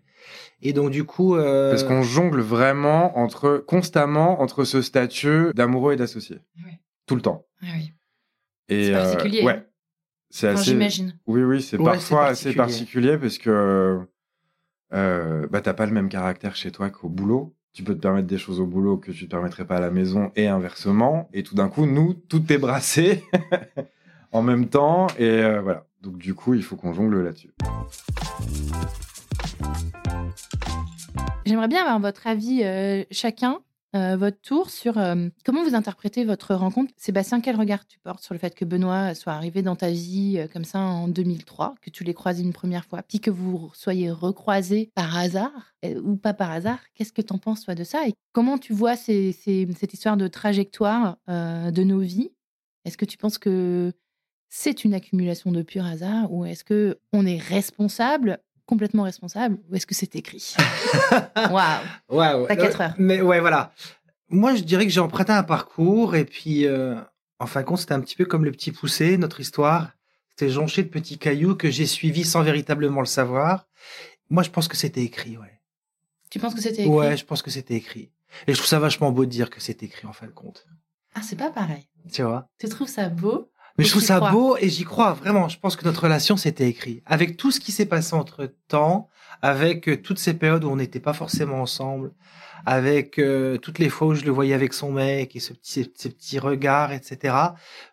Et 0.63 0.73
donc 0.73 0.91
du 0.91 1.05
coup, 1.05 1.37
euh, 1.37 1.71
Parce 1.71 1.85
qu'on 1.85 2.03
jongle 2.03 2.41
vraiment 2.41 3.17
entre 3.19 3.59
constamment 3.59 4.41
entre 4.41 4.65
ce 4.65 4.83
statut 4.83 5.53
d'amoureux 5.55 5.93
et 5.93 5.97
d'associé. 5.97 6.39
Tout 7.07 7.15
le 7.15 7.23
temps. 7.23 7.47
Ah 7.63 7.67
oui. 7.77 7.93
Et 8.69 8.87
C'est 8.87 8.95
euh, 8.95 9.03
particulier, 9.05 9.43
ouais. 9.45 9.53
hein. 9.59 9.65
C'est 10.31 10.49
Enfin, 10.51 10.61
assez. 10.61 10.71
J'imagine. 10.73 11.19
Oui, 11.27 11.43
oui, 11.43 11.63
c'est 11.63 11.77
Ouais, 11.79 11.85
parfois 11.85 12.27
assez 12.27 12.53
particulier. 12.53 12.57
particulier 13.13 13.19
parce 13.19 13.39
que 13.39 14.01
euh, 14.93 15.47
bah 15.51 15.61
t'as 15.61 15.75
pas 15.75 15.87
le 15.87 15.93
même 15.93 16.09
caractère 16.09 16.57
chez 16.57 16.71
toi 16.71 16.91
qu'au 16.91 17.09
boulot. 17.09 17.55
Tu 17.73 17.83
peux 17.83 17.95
te 17.95 18.01
permettre 18.01 18.27
des 18.27 18.39
choses 18.39 18.61
au 18.61 18.67
boulot 18.67 18.97
que 18.97 19.13
tu 19.13 19.27
te 19.27 19.31
permettrais 19.31 19.67
pas 19.67 19.77
à 19.77 19.81
la 19.81 19.91
maison 19.91 20.33
et 20.35 20.49
inversement. 20.49 21.29
Et 21.33 21.43
tout 21.43 21.55
d'un 21.55 21.69
coup, 21.69 21.87
nous, 21.87 22.15
tout 22.15 22.53
est 22.53 22.59
brassé 22.59 23.25
en 24.33 24.43
même 24.43 24.69
temps 24.69 25.07
et 25.19 25.29
euh, 25.29 25.61
voilà. 25.61 25.87
Donc 26.03 26.19
du 26.19 26.35
coup, 26.35 26.55
il 26.55 26.63
faut 26.63 26.77
qu'on 26.77 26.93
jongle 26.93 27.23
là-dessus. 27.23 27.53
J'aimerais 31.45 31.69
bien 31.69 31.83
avoir 31.83 31.99
votre 32.01 32.27
avis 32.27 32.63
euh, 32.63 33.05
chacun, 33.11 33.61
euh, 33.97 34.17
votre 34.17 34.41
tour, 34.41 34.69
sur 34.69 34.99
euh, 34.99 35.29
comment 35.45 35.65
vous 35.65 35.75
interprétez 35.75 36.25
votre 36.25 36.55
rencontre? 36.55 36.93
Sébastien, 36.99 37.41
quel 37.41 37.57
regard 37.57 37.87
tu 37.87 37.99
portes 37.99 38.23
sur 38.23 38.35
le 38.35 38.39
fait 38.39 38.55
que 38.55 38.67
Benoît 38.67 39.15
soit 39.15 39.33
arrivé 39.33 39.63
dans 39.63 39.77
ta 39.77 39.91
vie 39.91 40.37
euh, 40.39 40.47
comme 40.47 40.65
ça 40.65 40.81
en 40.81 41.09
2003, 41.09 41.75
que 41.81 41.89
tu 41.89 42.05
l'aies 42.05 42.13
croisé 42.13 42.43
une 42.43 42.53
première 42.53 42.85
fois, 42.85 43.03
puis 43.03 43.19
que 43.19 43.31
vous 43.31 43.71
soyez 43.73 44.11
recroisés 44.11 44.91
par 44.95 45.17
hasard 45.17 45.75
ou 46.05 46.17
pas 46.17 46.35
par 46.35 46.51
hasard? 46.51 46.81
Qu'est-ce 46.95 47.13
que 47.13 47.23
tu 47.23 47.33
en 47.33 47.39
penses, 47.39 47.65
toi, 47.65 47.75
de 47.75 47.85
ça? 47.85 48.07
Et 48.07 48.13
comment 48.33 48.59
tu 48.59 48.75
vois 48.75 48.97
cette 48.97 49.93
histoire 49.93 50.17
de 50.17 50.29
trajectoire 50.29 51.17
de 51.29 51.83
nos 51.83 52.01
vies? 52.01 52.33
Est-ce 52.85 52.99
que 52.99 53.05
tu 53.05 53.17
penses 53.17 53.39
que 53.39 53.93
c'est 54.51 54.85
une 54.85 54.95
accumulation 54.95 55.53
de 55.53 55.63
pur 55.63 55.85
hasard 55.85 56.33
ou 56.33 56.45
est-ce 56.45 56.65
que 56.65 56.99
on 57.13 57.27
est 57.27 57.39
responsable 57.39 58.41
complètement 58.69 59.05
responsable 59.05 59.59
ou 59.69 59.75
est-ce 59.75 59.87
que 59.87 59.95
c'est 59.95 60.15
écrit 60.15 60.55
Waouh 61.51 61.83
ouais. 62.11 62.47
T'as 62.47 62.57
quatre 62.57 62.81
heures. 62.83 62.95
Mais 62.99 63.23
ouais, 63.23 63.41
voilà. 63.41 63.73
Moi, 64.29 64.55
je 64.55 64.63
dirais 64.63 64.85
que 64.85 64.93
j'ai 64.93 65.01
emprunté 65.01 65.33
un 65.33 65.43
parcours 65.43 66.15
et 66.15 66.27
puis, 66.27 66.67
euh, 66.67 67.01
en 67.41 67.47
fin 67.47 67.63
de 67.63 67.67
compte, 67.67 67.79
c'était 67.79 67.95
un 67.95 68.01
petit 68.01 68.15
peu 68.15 68.27
comme 68.27 68.45
le 68.45 68.53
petit 68.53 68.71
poussé, 68.71 69.17
notre 69.17 69.41
histoire. 69.41 69.93
C'était 70.31 70.51
jonché 70.51 70.83
de 70.83 70.89
petits 70.89 71.17
cailloux 71.17 71.57
que 71.57 71.71
j'ai 71.71 71.87
suivis 71.87 72.25
sans 72.25 72.43
véritablement 72.43 73.01
le 73.01 73.07
savoir. 73.07 73.67
Moi, 74.29 74.43
je 74.43 74.51
pense 74.51 74.69
que 74.69 74.77
c'était 74.77 75.03
écrit, 75.03 75.39
ouais. 75.39 75.61
Tu 76.31 76.39
penses 76.39 76.55
que 76.55 76.61
c'était 76.61 76.83
écrit 76.83 76.91
Ouais, 76.91 77.17
je 77.17 77.25
pense 77.25 77.41
que 77.41 77.51
c'était 77.51 77.75
écrit. 77.75 78.11
Et 78.47 78.53
je 78.53 78.59
trouve 78.59 78.69
ça 78.69 78.79
vachement 78.79 79.11
beau 79.11 79.25
de 79.25 79.31
dire 79.31 79.49
que 79.49 79.61
c'est 79.61 79.83
écrit 79.83 80.07
en 80.07 80.13
fin 80.13 80.27
de 80.27 80.33
compte. 80.33 80.67
Ah, 81.15 81.23
c'est 81.23 81.37
pas 81.37 81.51
pareil. 81.51 81.89
Tu 82.13 82.23
vois? 82.23 82.47
Tu 82.59 82.69
trouves 82.69 82.89
ça 82.89 83.09
beau? 83.09 83.51
Mais 83.79 83.85
Et 83.85 83.87
je 83.87 83.93
trouve 83.93 84.03
ça 84.03 84.17
crois. 84.17 84.31
beau 84.33 84.57
et 84.61 84.69
j'y 84.69 84.85
crois 84.85 85.13
vraiment. 85.13 85.49
Je 85.49 85.59
pense 85.59 85.77
que 85.77 85.85
notre 85.85 86.03
relation 86.03 86.37
c'était 86.37 86.69
écrit. 86.69 87.03
Avec 87.07 87.37
tout 87.37 87.51
ce 87.51 87.61
qui 87.61 87.73
s'est 87.73 87.87
passé 87.87 88.15
entre 88.15 88.53
temps, 88.67 89.09
avec 89.41 89.89
euh, 89.89 89.97
toutes 89.97 90.19
ces 90.19 90.35
périodes 90.35 90.65
où 90.65 90.71
on 90.71 90.77
n'était 90.77 91.01
pas 91.01 91.13
forcément 91.13 91.63
ensemble, 91.63 92.13
avec 92.67 93.19
euh, 93.19 93.57
toutes 93.59 93.79
les 93.79 93.89
fois 93.89 94.09
où 94.09 94.15
je 94.15 94.25
le 94.25 94.31
voyais 94.31 94.55
avec 94.55 94.73
son 94.73 94.93
mec 94.93 95.35
et 95.37 95.41
ce 95.41 95.53
petit, 95.53 95.91
ces, 95.95 96.11
petits 96.11 96.39
regards, 96.39 96.93
etc. 96.93 97.35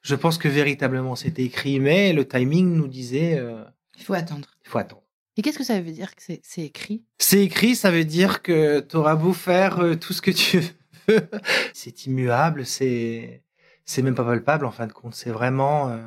Je 0.01 0.15
pense 0.15 0.37
que 0.37 0.47
véritablement 0.47 1.15
c'était 1.15 1.43
écrit, 1.43 1.79
mais 1.79 2.13
le 2.13 2.27
timing 2.27 2.73
nous 2.73 2.87
disait 2.87 3.37
euh, 3.37 3.63
Il 3.97 4.03
faut 4.03 4.13
attendre. 4.13 4.49
il 4.65 4.69
faut 4.69 4.77
attendre. 4.77 5.03
Et 5.37 5.41
qu'est-ce 5.41 5.57
que 5.57 5.63
ça 5.65 5.79
veut 5.79 5.91
dire 5.91 6.15
que 6.15 6.21
c'est 6.21 6.41
c'est 6.43 6.61
écrit? 6.61 7.03
C'est 7.17 7.43
écrit, 7.43 7.75
ça 7.75 7.91
veut 7.91 8.05
dire 8.05 8.41
que 8.41 8.79
tu 8.79 8.95
auras 8.95 9.15
beau 9.15 9.33
faire 9.33 9.79
euh, 9.79 9.95
tout 9.95 10.13
ce 10.13 10.21
que 10.21 10.31
tu 10.31 10.59
veux. 10.59 11.21
c'est 11.73 12.05
immuable, 12.05 12.65
c'est 12.65 13.43
c'est 13.85 14.01
même 14.01 14.15
pas 14.15 14.25
palpable 14.25 14.65
en 14.65 14.71
fin 14.71 14.87
de 14.87 14.93
compte. 14.93 15.15
C'est 15.15 15.29
vraiment 15.29 15.89
euh, 15.89 15.97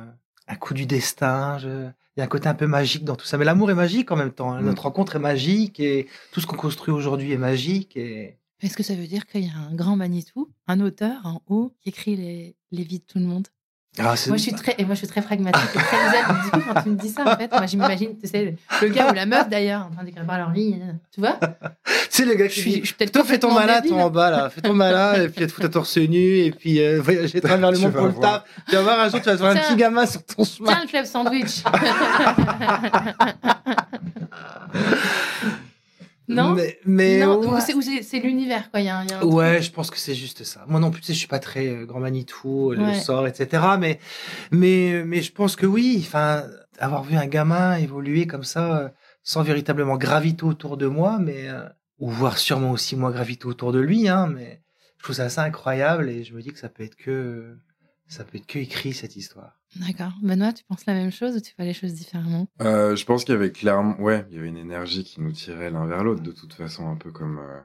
un 0.47 0.55
coup 0.55 0.73
du 0.73 0.85
destin. 0.85 1.57
Je... 1.57 1.87
Il 2.15 2.19
y 2.19 2.21
a 2.21 2.25
un 2.25 2.27
côté 2.27 2.49
un 2.49 2.53
peu 2.53 2.67
magique 2.67 3.05
dans 3.05 3.15
tout 3.15 3.25
ça. 3.25 3.37
Mais 3.37 3.45
l'amour 3.45 3.71
est 3.71 3.75
magique 3.75 4.11
en 4.11 4.15
même 4.17 4.31
temps. 4.31 4.51
hein. 4.51 4.61
Mm. 4.61 4.65
Notre 4.65 4.83
rencontre 4.83 5.15
est 5.15 5.19
magique 5.19 5.79
et 5.79 6.07
tout 6.31 6.41
ce 6.41 6.47
qu'on 6.47 6.57
construit 6.57 6.93
aujourd'hui 6.93 7.31
est 7.31 7.37
magique. 7.37 7.95
Et... 7.95 8.37
Est-ce 8.61 8.75
que 8.75 8.83
ça 8.83 8.95
veut 8.95 9.07
dire 9.07 9.25
qu'il 9.25 9.45
y 9.45 9.49
a 9.49 9.57
un 9.57 9.73
grand 9.73 9.95
Manitou, 9.95 10.51
un 10.67 10.81
auteur 10.81 11.25
en 11.25 11.41
haut, 11.47 11.73
qui 11.81 11.89
écrit 11.89 12.15
les, 12.17 12.55
les 12.71 12.83
vies 12.83 12.99
de 12.99 13.05
tout 13.05 13.19
le 13.19 13.25
monde? 13.25 13.47
Ah, 13.97 14.13
Moi, 14.27 14.37
je 14.37 14.41
suis 14.43 14.53
très, 14.53 14.75
et 14.77 14.85
moi, 14.85 14.93
je 14.93 14.99
suis 14.99 15.07
très 15.07 15.21
pragmatique 15.21 15.61
et 15.75 15.77
très. 15.79 15.97
Du 16.45 16.51
coup, 16.51 16.61
quand 16.73 16.81
tu 16.83 16.89
me 16.89 16.95
dis 16.95 17.09
ça, 17.09 17.23
en 17.33 17.35
fait, 17.35 17.51
moi, 17.51 17.65
je 17.65 17.75
m'imagine, 17.75 18.17
tu 18.17 18.27
sais, 18.29 18.55
le 18.81 18.87
gars 18.89 19.09
ou 19.11 19.13
la 19.13 19.25
meuf 19.25 19.49
d'ailleurs, 19.49 19.87
en 19.87 19.93
train 19.93 20.03
d'écrire 20.03 20.25
par 20.25 20.37
leur 20.37 20.51
vie. 20.51 20.75
Tu 21.11 21.19
vois 21.19 21.37
C'est 22.09 22.23
le 22.23 22.35
gars 22.35 22.47
Je 22.47 22.53
suis, 22.59 22.79
je 22.81 22.85
suis 22.85 22.93
peut-être 22.93 23.11
Toi, 23.11 23.23
fais 23.25 23.39
ton 23.39 23.51
malin, 23.53 23.81
toi 23.81 24.03
en 24.03 24.09
bas, 24.09 24.29
là. 24.29 24.49
Fais 24.49 24.61
ton 24.61 24.73
malin, 24.73 25.15
et 25.15 25.27
puis 25.27 25.45
te 25.47 25.51
foutre 25.51 25.67
à 25.67 25.69
torse 25.69 25.97
nu, 25.97 26.37
et 26.37 26.51
puis 26.51 26.79
euh, 26.79 27.01
voyager 27.01 27.39
à 27.39 27.41
travers 27.41 27.71
le 27.71 27.79
monde 27.79 27.91
pour 27.93 28.05
le 28.07 28.13
taf. 28.13 28.43
Tu 28.69 28.75
vas 28.75 28.81
voir 28.83 28.99
un 28.99 29.09
jour, 29.09 29.19
tu 29.21 29.25
vas 29.29 29.35
voir 29.35 29.51
un 29.51 29.55
petit 29.55 29.75
gamin 29.75 30.05
sur 30.05 30.23
ton 30.23 30.45
chemin. 30.45 30.71
Tiens, 30.71 30.81
le 30.83 30.87
club 30.87 31.05
sandwich. 31.05 31.63
non 36.29 36.53
Mais, 36.53 36.79
mais 36.85 37.19
Non, 37.19 37.39
ouais. 37.39 37.59
c'est- 37.61 38.19
l'univers, 38.19 38.69
quoi. 38.71 38.79
Il 38.79 38.85
y 38.85 38.89
a 38.89 38.97
un, 38.99 39.03
il 39.03 39.09
y 39.09 39.13
a 39.13 39.17
un 39.17 39.19
truc. 39.21 39.33
Ouais, 39.33 39.61
je 39.61 39.71
pense 39.71 39.89
que 39.91 39.97
c'est 39.97 40.15
juste 40.15 40.43
ça. 40.43 40.63
Moi 40.67 40.79
non 40.79 40.91
plus, 40.91 41.01
tu 41.01 41.07
sais, 41.07 41.13
je 41.13 41.19
suis 41.19 41.27
pas 41.27 41.39
très 41.39 41.67
euh, 41.67 41.85
grand 41.85 41.99
Manitou, 41.99 42.71
le 42.71 42.83
Ouais. 42.83 42.93
sort, 42.99 43.27
etc. 43.27 43.63
Mais, 43.79 43.99
mais, 44.51 45.03
mais 45.05 45.21
je 45.21 45.31
pense 45.31 45.55
que 45.55 45.65
oui. 45.65 45.97
Enfin, 46.05 46.43
avoir 46.79 47.03
vu 47.03 47.15
un 47.17 47.27
gamin 47.27 47.75
évoluer 47.77 48.27
comme 48.27 48.43
ça, 48.43 48.77
euh, 48.79 48.89
sans 49.23 49.43
véritablement 49.43 49.97
graviter 49.97 50.43
autour 50.43 50.77
de 50.77 50.87
moi, 50.87 51.17
mais 51.19 51.49
euh, 51.49 51.63
ou 51.99 52.09
voir 52.09 52.37
sûrement 52.37 52.71
aussi 52.71 52.95
moi 52.95 53.11
graviter 53.11 53.45
autour 53.45 53.71
de 53.73 53.79
lui, 53.79 54.07
hein. 54.07 54.27
Mais 54.27 54.61
je 54.97 55.03
trouve 55.03 55.15
ça 55.15 55.25
assez 55.25 55.39
incroyable 55.41 56.09
et 56.09 56.23
je 56.23 56.33
me 56.33 56.41
dis 56.41 56.51
que 56.53 56.59
ça 56.59 56.69
peut 56.69 56.83
être 56.83 56.95
que, 56.95 57.57
ça 58.07 58.23
peut 58.23 58.37
être 58.37 58.47
que 58.47 58.59
écrit 58.59 58.93
cette 58.93 59.15
histoire. 59.15 59.58
D'accord. 59.75 60.13
Benoît, 60.23 60.51
tu 60.51 60.63
penses 60.63 60.85
la 60.87 60.93
même 60.93 61.11
chose 61.11 61.35
ou 61.35 61.41
tu 61.41 61.53
fais 61.55 61.63
les 61.63 61.73
choses 61.73 61.93
différemment? 61.93 62.47
Euh, 62.61 62.95
je 62.95 63.05
pense 63.05 63.23
qu'il 63.23 63.33
y 63.33 63.37
avait 63.37 63.51
clairement, 63.51 63.99
ouais, 64.01 64.25
il 64.29 64.35
y 64.35 64.39
avait 64.39 64.47
une 64.47 64.57
énergie 64.57 65.03
qui 65.03 65.21
nous 65.21 65.31
tirait 65.31 65.69
l'un 65.69 65.85
vers 65.85 66.03
l'autre, 66.03 66.23
de 66.23 66.31
toute 66.31 66.53
façon, 66.53 66.89
un 66.89 66.95
peu 66.95 67.11
comme 67.11 67.37
euh, 67.39 67.59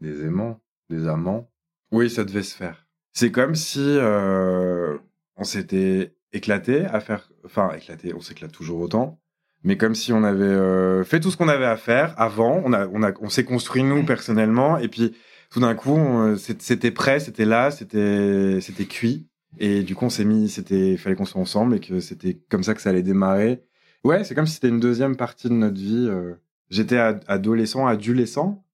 des 0.00 0.24
aimants, 0.24 0.60
des 0.88 1.08
amants. 1.08 1.50
Oui, 1.90 2.08
ça 2.08 2.24
devait 2.24 2.44
se 2.44 2.56
faire. 2.56 2.86
C'est 3.12 3.32
comme 3.32 3.54
si 3.54 3.80
euh, 3.80 4.96
on 5.36 5.44
s'était 5.44 6.14
éclaté 6.32 6.84
à 6.86 7.00
faire, 7.00 7.30
enfin 7.44 7.72
éclaté, 7.72 8.14
on 8.14 8.20
s'éclate 8.20 8.52
toujours 8.52 8.80
autant, 8.80 9.20
mais 9.64 9.76
comme 9.76 9.94
si 9.94 10.12
on 10.12 10.24
avait 10.24 11.04
fait 11.04 11.20
tout 11.20 11.30
ce 11.30 11.36
qu'on 11.36 11.48
avait 11.48 11.66
à 11.66 11.76
faire 11.76 12.14
avant, 12.18 12.62
on 12.64 12.72
a, 12.72 12.86
on 12.86 13.02
a, 13.02 13.12
on 13.20 13.28
s'est 13.28 13.44
construit 13.44 13.82
nous 13.82 14.04
personnellement, 14.04 14.78
et 14.78 14.88
puis 14.88 15.14
tout 15.50 15.60
d'un 15.60 15.74
coup, 15.74 15.98
c'était 16.38 16.90
prêt, 16.90 17.20
c'était 17.20 17.44
là, 17.44 17.70
c'était, 17.70 18.60
c'était 18.62 18.86
cuit. 18.86 19.28
Et 19.58 19.82
du 19.82 19.94
coup, 19.94 20.04
on 20.06 20.10
s'est 20.10 20.24
mis, 20.24 20.48
c'était, 20.48 20.96
fallait 20.96 21.14
qu'on 21.16 21.24
soit 21.24 21.40
ensemble 21.40 21.76
et 21.76 21.80
que 21.80 22.00
c'était 22.00 22.34
comme 22.48 22.62
ça 22.62 22.74
que 22.74 22.80
ça 22.80 22.90
allait 22.90 23.02
démarrer. 23.02 23.62
Ouais, 24.04 24.24
c'est 24.24 24.34
comme 24.34 24.46
si 24.46 24.54
c'était 24.54 24.68
une 24.70 24.80
deuxième 24.80 25.16
partie 25.16 25.48
de 25.48 25.54
notre 25.54 25.76
vie. 25.78 26.06
euh. 26.10 26.34
J'étais 26.70 26.96
ad- 26.96 27.22
adolescent, 27.28 27.86
adolescent, 27.86 28.64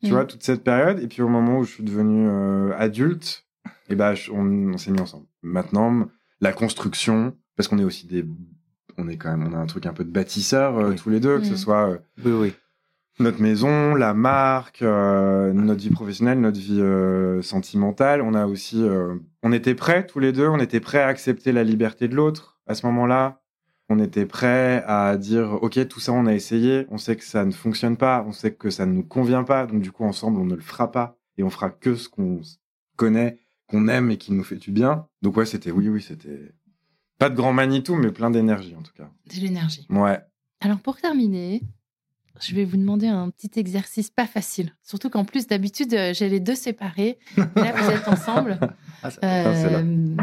tu 0.00 0.06
Mhm. 0.10 0.12
vois, 0.12 0.24
toute 0.24 0.42
cette 0.44 0.62
période. 0.62 1.00
Et 1.02 1.08
puis 1.08 1.22
au 1.22 1.28
moment 1.28 1.58
où 1.58 1.64
je 1.64 1.70
suis 1.72 1.82
devenu 1.84 2.26
euh, 2.28 2.72
adulte, 2.78 3.44
et 3.88 3.96
ben, 3.96 4.14
je- 4.14 4.30
on, 4.30 4.44
on 4.74 4.78
s'est 4.78 4.92
mis 4.92 5.00
ensemble. 5.00 5.26
Maintenant, 5.42 6.08
la 6.40 6.52
construction, 6.52 7.34
parce 7.56 7.66
qu'on 7.68 7.78
est 7.78 7.84
aussi 7.84 8.06
des, 8.06 8.24
on 8.96 9.08
est 9.08 9.16
quand 9.16 9.36
même, 9.36 9.46
on 9.52 9.56
a 9.56 9.58
un 9.58 9.66
truc 9.66 9.86
un 9.86 9.92
peu 9.92 10.04
de 10.04 10.10
bâtisseur 10.10 10.78
euh, 10.78 10.90
Oui. 10.90 10.96
tous 10.96 11.10
les 11.10 11.18
deux, 11.20 11.38
que 11.40 11.44
ce 11.46 11.50
Mhm. 11.52 11.56
soit 11.56 11.90
euh, 11.90 11.98
Oui, 12.24 12.32
oui. 12.32 12.54
notre 13.18 13.42
maison, 13.42 13.96
la 13.96 14.14
marque, 14.14 14.82
euh, 14.82 15.52
notre 15.52 15.80
vie 15.80 15.90
professionnelle, 15.90 16.40
notre 16.40 16.60
vie 16.60 16.80
euh, 16.80 17.42
sentimentale. 17.42 18.22
On 18.22 18.34
a 18.34 18.46
aussi, 18.46 18.80
euh, 18.84 19.16
on 19.48 19.52
était 19.52 19.74
prêts 19.74 20.06
tous 20.06 20.18
les 20.18 20.32
deux, 20.32 20.46
on 20.46 20.58
était 20.58 20.78
prêts 20.78 21.00
à 21.00 21.06
accepter 21.06 21.52
la 21.52 21.64
liberté 21.64 22.06
de 22.06 22.14
l'autre 22.14 22.60
à 22.66 22.74
ce 22.74 22.84
moment-là. 22.84 23.40
On 23.88 23.98
était 23.98 24.26
prêt 24.26 24.84
à 24.86 25.16
dire, 25.16 25.54
ok, 25.62 25.88
tout 25.88 26.00
ça 26.00 26.12
on 26.12 26.26
a 26.26 26.34
essayé, 26.34 26.84
on 26.90 26.98
sait 26.98 27.16
que 27.16 27.24
ça 27.24 27.46
ne 27.46 27.50
fonctionne 27.50 27.96
pas, 27.96 28.22
on 28.28 28.32
sait 28.32 28.52
que 28.52 28.68
ça 28.68 28.84
ne 28.84 28.92
nous 28.92 29.04
convient 29.04 29.44
pas, 29.44 29.64
donc 29.64 29.80
du 29.80 29.90
coup 29.90 30.04
ensemble 30.04 30.38
on 30.38 30.44
ne 30.44 30.54
le 30.54 30.60
fera 30.60 30.92
pas 30.92 31.16
et 31.38 31.42
on 31.42 31.48
fera 31.48 31.70
que 31.70 31.94
ce 31.94 32.10
qu'on 32.10 32.42
connaît, 32.96 33.38
qu'on 33.68 33.88
aime 33.88 34.10
et 34.10 34.18
qui 34.18 34.34
nous 34.34 34.44
fait 34.44 34.56
du 34.56 34.70
bien. 34.70 35.06
Donc 35.22 35.38
ouais, 35.38 35.46
c'était 35.46 35.70
oui, 35.70 35.88
oui, 35.88 36.02
c'était 36.02 36.52
pas 37.18 37.30
de 37.30 37.34
grand 37.34 37.54
Manitou, 37.54 37.94
mais 37.94 38.12
plein 38.12 38.30
d'énergie 38.30 38.76
en 38.78 38.82
tout 38.82 38.92
cas. 38.92 39.10
De 39.34 39.40
l'énergie. 39.40 39.86
Ouais. 39.88 40.20
Alors 40.60 40.80
pour 40.80 40.98
terminer, 40.98 41.62
je 42.40 42.54
vais 42.54 42.64
vous 42.64 42.76
demander 42.76 43.06
un 43.08 43.30
petit 43.30 43.50
exercice 43.58 44.10
pas 44.10 44.26
facile. 44.26 44.72
Surtout 44.82 45.10
qu'en 45.10 45.24
plus, 45.24 45.46
d'habitude, 45.46 45.92
euh, 45.94 46.12
j'ai 46.14 46.28
les 46.28 46.40
deux 46.40 46.54
séparés. 46.54 47.18
Mais 47.36 47.44
là, 47.62 47.72
vous 47.76 47.90
êtes 47.90 48.08
ensemble. 48.08 48.58
Ah. 49.02 49.08
Euh, 49.24 50.16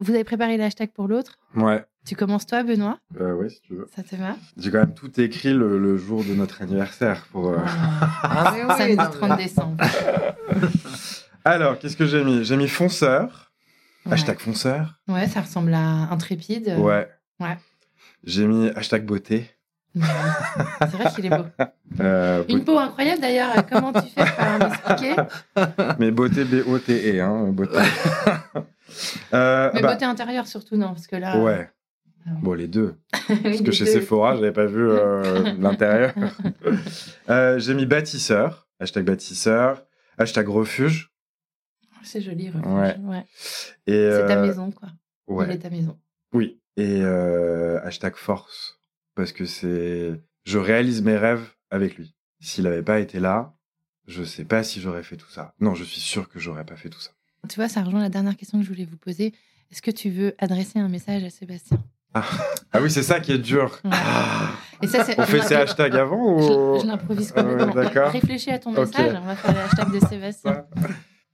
vous 0.00 0.12
avez 0.12 0.24
préparé 0.24 0.56
le 0.56 0.64
hashtag 0.64 0.90
pour 0.92 1.08
l'autre? 1.08 1.38
Ouais. 1.54 1.84
Tu 2.06 2.14
commences 2.14 2.46
toi, 2.46 2.62
Benoît? 2.62 2.98
Euh, 3.20 3.34
ouais, 3.34 3.48
si 3.48 3.60
tu 3.62 3.74
veux. 3.74 3.86
Ça 3.96 4.02
te 4.02 4.14
va? 4.14 4.36
J'ai 4.56 4.70
quand 4.70 4.78
même 4.78 4.94
tout 4.94 5.20
écrit 5.20 5.52
le, 5.52 5.78
le 5.78 5.96
jour 5.96 6.22
de 6.24 6.34
notre 6.34 6.62
anniversaire 6.62 7.26
pour. 7.32 7.48
euh, 7.50 7.58
Ah, 7.64 8.54
oui, 8.68 8.74
Samedi 8.76 8.96
non, 8.96 9.04
mais- 9.04 9.10
30 9.28 9.36
décembre. 9.38 9.76
Alors, 11.44 11.78
qu'est-ce 11.78 11.96
que 11.96 12.06
j'ai 12.06 12.24
mis? 12.24 12.44
J'ai 12.44 12.56
mis 12.56 12.68
fonceur. 12.68 13.52
Ouais. 14.04 14.12
Hashtag 14.12 14.38
fonceur. 14.38 15.00
Ouais, 15.08 15.26
ça 15.26 15.40
ressemble 15.40 15.74
à 15.74 15.80
intrépide. 16.12 16.74
Ouais. 16.78 17.08
ouais. 17.40 17.58
J'ai 18.24 18.46
mis 18.46 18.68
hashtag 18.70 19.04
beauté. 19.04 19.50
C'est 20.00 20.92
vrai 20.96 21.10
qu'il 21.14 21.26
est 21.26 21.30
beau. 21.30 21.44
Euh, 21.98 22.44
Une 22.50 22.62
peau 22.62 22.76
incroyable 22.78 23.22
d'ailleurs. 23.22 23.54
Comment 23.70 23.90
tu 23.90 24.02
fais 24.10 24.22
pour 24.22 24.68
m'expliquer 24.68 25.16
Mais 25.98 26.10
beauté 26.10 26.44
B-O-T-E, 26.44 27.22
hein, 27.22 27.48
beauté. 27.52 27.78
Euh, 29.32 29.70
Mais 29.72 29.80
bah, 29.80 29.92
beauté 29.94 30.04
intérieure 30.04 30.46
surtout, 30.46 30.76
non 30.76 30.88
Parce 30.88 31.06
que 31.06 31.16
là. 31.16 31.38
Ouais. 31.42 31.70
Ah. 32.26 32.30
Bon, 32.42 32.52
les 32.52 32.66
deux. 32.66 32.96
Oui, 33.30 33.36
Parce 33.42 33.60
que 33.62 33.70
chez 33.72 33.84
deux. 33.86 33.92
Sephora, 33.92 34.34
j'avais 34.34 34.52
pas 34.52 34.66
vu 34.66 34.86
euh, 34.86 35.54
l'intérieur. 35.58 36.12
Euh, 37.30 37.58
j'ai 37.58 37.72
mis 37.74 37.86
bâtisseur. 37.86 38.68
Hashtag 38.78 39.04
bâtisseur. 39.04 39.82
Hashtag 40.18 40.48
refuge. 40.48 41.12
C'est 42.02 42.20
joli, 42.20 42.50
refuge. 42.50 42.66
Ouais. 42.66 43.24
C'est 43.84 44.26
ta 44.26 44.36
euh, 44.36 44.46
maison, 44.46 44.70
quoi. 44.70 44.88
Il 45.28 45.34
Ouais. 45.34 45.54
est 45.54 45.58
ta 45.58 45.70
maison. 45.70 45.98
Oui. 46.34 46.60
Et 46.76 47.00
euh, 47.02 47.80
hashtag 47.84 48.14
force. 48.16 48.75
Parce 49.16 49.32
que 49.32 49.44
c'est. 49.46 50.20
Je 50.44 50.58
réalise 50.58 51.02
mes 51.02 51.16
rêves 51.16 51.48
avec 51.70 51.96
lui. 51.96 52.14
S'il 52.40 52.66
avait 52.68 52.82
pas 52.84 53.00
été 53.00 53.18
là, 53.18 53.56
je 54.06 54.22
sais 54.22 54.44
pas 54.44 54.62
si 54.62 54.80
j'aurais 54.80 55.02
fait 55.02 55.16
tout 55.16 55.28
ça. 55.30 55.52
Non, 55.58 55.74
je 55.74 55.82
suis 55.82 56.00
sûr 56.00 56.28
que 56.28 56.38
j'aurais 56.38 56.64
pas 56.64 56.76
fait 56.76 56.90
tout 56.90 57.00
ça. 57.00 57.10
Tu 57.48 57.56
vois, 57.56 57.68
ça 57.68 57.82
rejoint 57.82 58.00
la 58.00 58.08
dernière 58.10 58.36
question 58.36 58.58
que 58.58 58.64
je 58.64 58.68
voulais 58.70 58.84
vous 58.84 58.96
poser. 58.98 59.32
Est-ce 59.72 59.82
que 59.82 59.90
tu 59.90 60.10
veux 60.10 60.34
adresser 60.38 60.78
un 60.78 60.88
message 60.88 61.24
à 61.24 61.30
Sébastien? 61.30 61.82
Ah 62.14 62.80
oui, 62.80 62.90
c'est 62.90 63.02
ça 63.02 63.20
qui 63.20 63.32
est 63.32 63.38
dur. 63.38 63.78
Ouais. 63.84 63.90
Et 64.82 64.86
ça, 64.86 65.04
c'est. 65.04 65.18
On 65.20 65.24
fait 65.24 65.42
ces 65.42 65.54
hashtags 65.54 65.96
avant 65.96 66.34
ou 66.36 66.40
Je, 66.78 66.82
je 66.82 66.86
l'improvise 66.86 67.32
Ah 67.36 67.42
ouais, 67.42 67.50
complètement. 67.50 67.74
d'accord. 67.82 68.10
Réfléchis 68.12 68.50
à 68.50 68.58
ton 68.58 68.70
message. 68.72 69.14
On 69.20 69.26
va 69.26 69.36
faire 69.36 69.52
le 69.54 69.60
hashtag 69.60 69.92
de 69.92 70.06
Sébastien. 70.06 70.66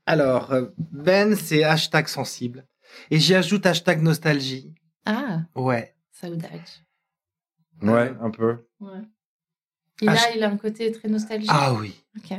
Alors, 0.07 0.53
euh, 0.53 0.67
Ben, 0.93 1.37
c'est 1.37 1.63
hashtag 1.65 2.09
sensible. 2.09 2.67
Et 3.11 3.19
j'y 3.19 3.35
ajoute 3.35 3.65
hashtag 3.67 4.01
nostalgie. 4.03 4.75
Ah, 5.05 5.43
Ouais. 5.55 5.95
saudade. 6.13 6.51
Ouais, 7.83 8.13
un 8.21 8.31
peu. 8.31 8.57
Ouais. 8.81 8.91
Et 10.03 10.07
là, 10.07 10.13
Hasht- 10.15 10.33
il 10.37 10.43
a 10.43 10.49
un 10.51 10.57
côté 10.57 10.91
très 10.93 11.09
nostalgique. 11.09 11.51
Ah 11.53 11.75
oui. 11.75 11.95
Ok. 12.17 12.37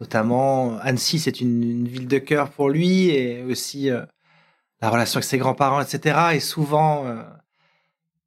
Notamment, 0.00 0.78
Annecy, 0.78 1.18
c'est 1.18 1.40
une, 1.40 1.62
une 1.62 1.88
ville 1.88 2.08
de 2.08 2.18
cœur 2.18 2.50
pour 2.50 2.68
lui 2.70 3.10
et 3.10 3.42
aussi 3.44 3.90
euh, 3.90 4.04
la 4.80 4.90
relation 4.90 5.18
avec 5.18 5.24
ses 5.24 5.38
grands-parents, 5.38 5.80
etc. 5.80 6.30
Et 6.34 6.40
souvent, 6.40 7.06
euh, 7.06 7.22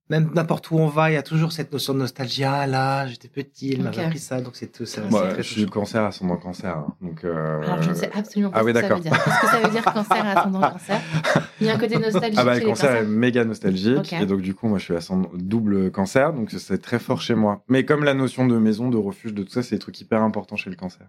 même 0.10 0.32
n'importe 0.36 0.70
où 0.72 0.78
on 0.78 0.88
va, 0.88 1.10
il 1.10 1.16
y 1.16 1.18
a 1.18 1.24
toujours 1.24 1.52
cette 1.52 1.72
notion 1.74 1.94
de 1.94 2.00
nostalgie. 2.00 2.44
Ah 2.44 2.68
là, 2.68 3.08
j'étais 3.08 3.28
petit, 3.28 3.70
il 3.70 3.80
Ok. 3.80 3.84
m'avait 3.86 4.04
appris 4.06 4.20
ça, 4.20 4.40
donc 4.40 4.56
c'est 4.56 4.68
tout. 4.72 4.84
Ouais, 4.84 5.10
très 5.34 5.38
je 5.38 5.42
suis 5.52 5.62
touchant. 5.66 5.80
cancer 5.82 6.04
ascendant 6.04 6.38
cancer. 6.38 6.78
hein. 6.78 6.96
Donc, 7.02 7.24
euh, 7.26 7.62
Alors, 7.64 7.82
je 7.82 7.90
ne 7.90 7.96
sais 7.96 8.12
absolument 8.14 8.52
pas 8.52 8.60
Ah 8.60 8.62
ce 8.62 8.66
oui, 8.68 8.74
que 8.74 8.80
ça 8.80 8.88
veut 8.88 8.90
d'accord. 8.90 9.02
dire. 9.02 9.24
Qu'est-ce 9.24 9.42
que 9.42 9.48
ça 9.48 9.60
veut 9.62 9.70
dire 9.72 9.84
cancer 9.84 10.26
à 10.26 10.32
ascendant 10.40 10.62
cancer 10.72 11.02
Il 11.62 11.68
y 11.68 11.70
a 11.70 11.76
un 11.76 11.78
côté 11.78 11.98
nostalgique 11.98 12.38
Ah 12.38 12.44
bah, 12.46 12.60
le 12.60 12.66
cancer 12.66 12.96
est 12.96 13.06
méga 13.06 13.46
nostalgique. 13.46 14.14
Et 14.14 14.26
donc, 14.26 14.42
du 14.42 14.54
coup, 14.54 14.68
moi, 14.68 14.78
je 14.78 14.84
suis 14.86 14.96
ascendant 14.96 15.30
double 15.36 15.92
cancer. 15.92 16.34
Donc, 16.34 16.52
c'est 16.52 16.82
très 16.82 17.00
fort 17.00 17.22
chez 17.22 17.36
moi. 17.36 17.64
Mais 17.68 17.86
comme 17.86 18.04
la 18.04 18.14
notion 18.14 18.46
de 18.46 18.58
maison, 18.58 18.90
de 18.90 18.98
refuge, 18.98 19.34
de 19.34 19.44
tout 19.44 19.52
ça, 19.52 19.64
c'est 19.64 19.76
des 19.76 19.80
trucs 19.80 20.00
hyper 20.02 20.22
importants 20.22 20.56
chez 20.58 20.70
le 20.70 20.76
cancer. 20.76 21.08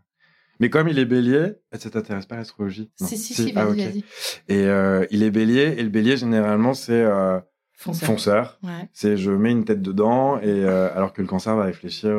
Mais 0.58 0.70
comme 0.70 0.88
il 0.88 0.98
est 0.98 1.04
bélier, 1.04 1.52
ça 1.72 1.90
t'intéresse 1.90 2.24
pas 2.26 2.36
l'astrologie 2.36 2.90
Non. 3.00 3.06
Si, 3.06 3.18
si, 3.18 3.34
si, 3.34 3.52
Ah, 3.56 3.66
vas-y, 3.66 3.72
ok. 3.86 3.92
vas-y. 3.92 4.04
Et 4.48 4.64
euh, 4.66 5.04
il 5.10 5.22
est 5.22 5.30
bélier. 5.30 5.74
Et 5.76 5.82
le 5.82 5.90
bélier, 5.90 6.16
généralement, 6.16 6.72
c'est 6.72 6.92
euh, 7.02 7.38
Fonceur. 7.74 8.06
fonceur. 8.08 8.58
Ouais. 8.62 8.88
C'est 8.94 9.18
je 9.18 9.30
mets 9.32 9.50
une 9.52 9.64
tête 9.66 9.82
dedans. 9.82 10.38
Et 10.38 10.44
euh, 10.48 10.88
alors 10.96 11.12
que 11.12 11.20
le 11.20 11.28
cancer 11.28 11.54
va 11.56 11.64
réfléchir 11.64 12.10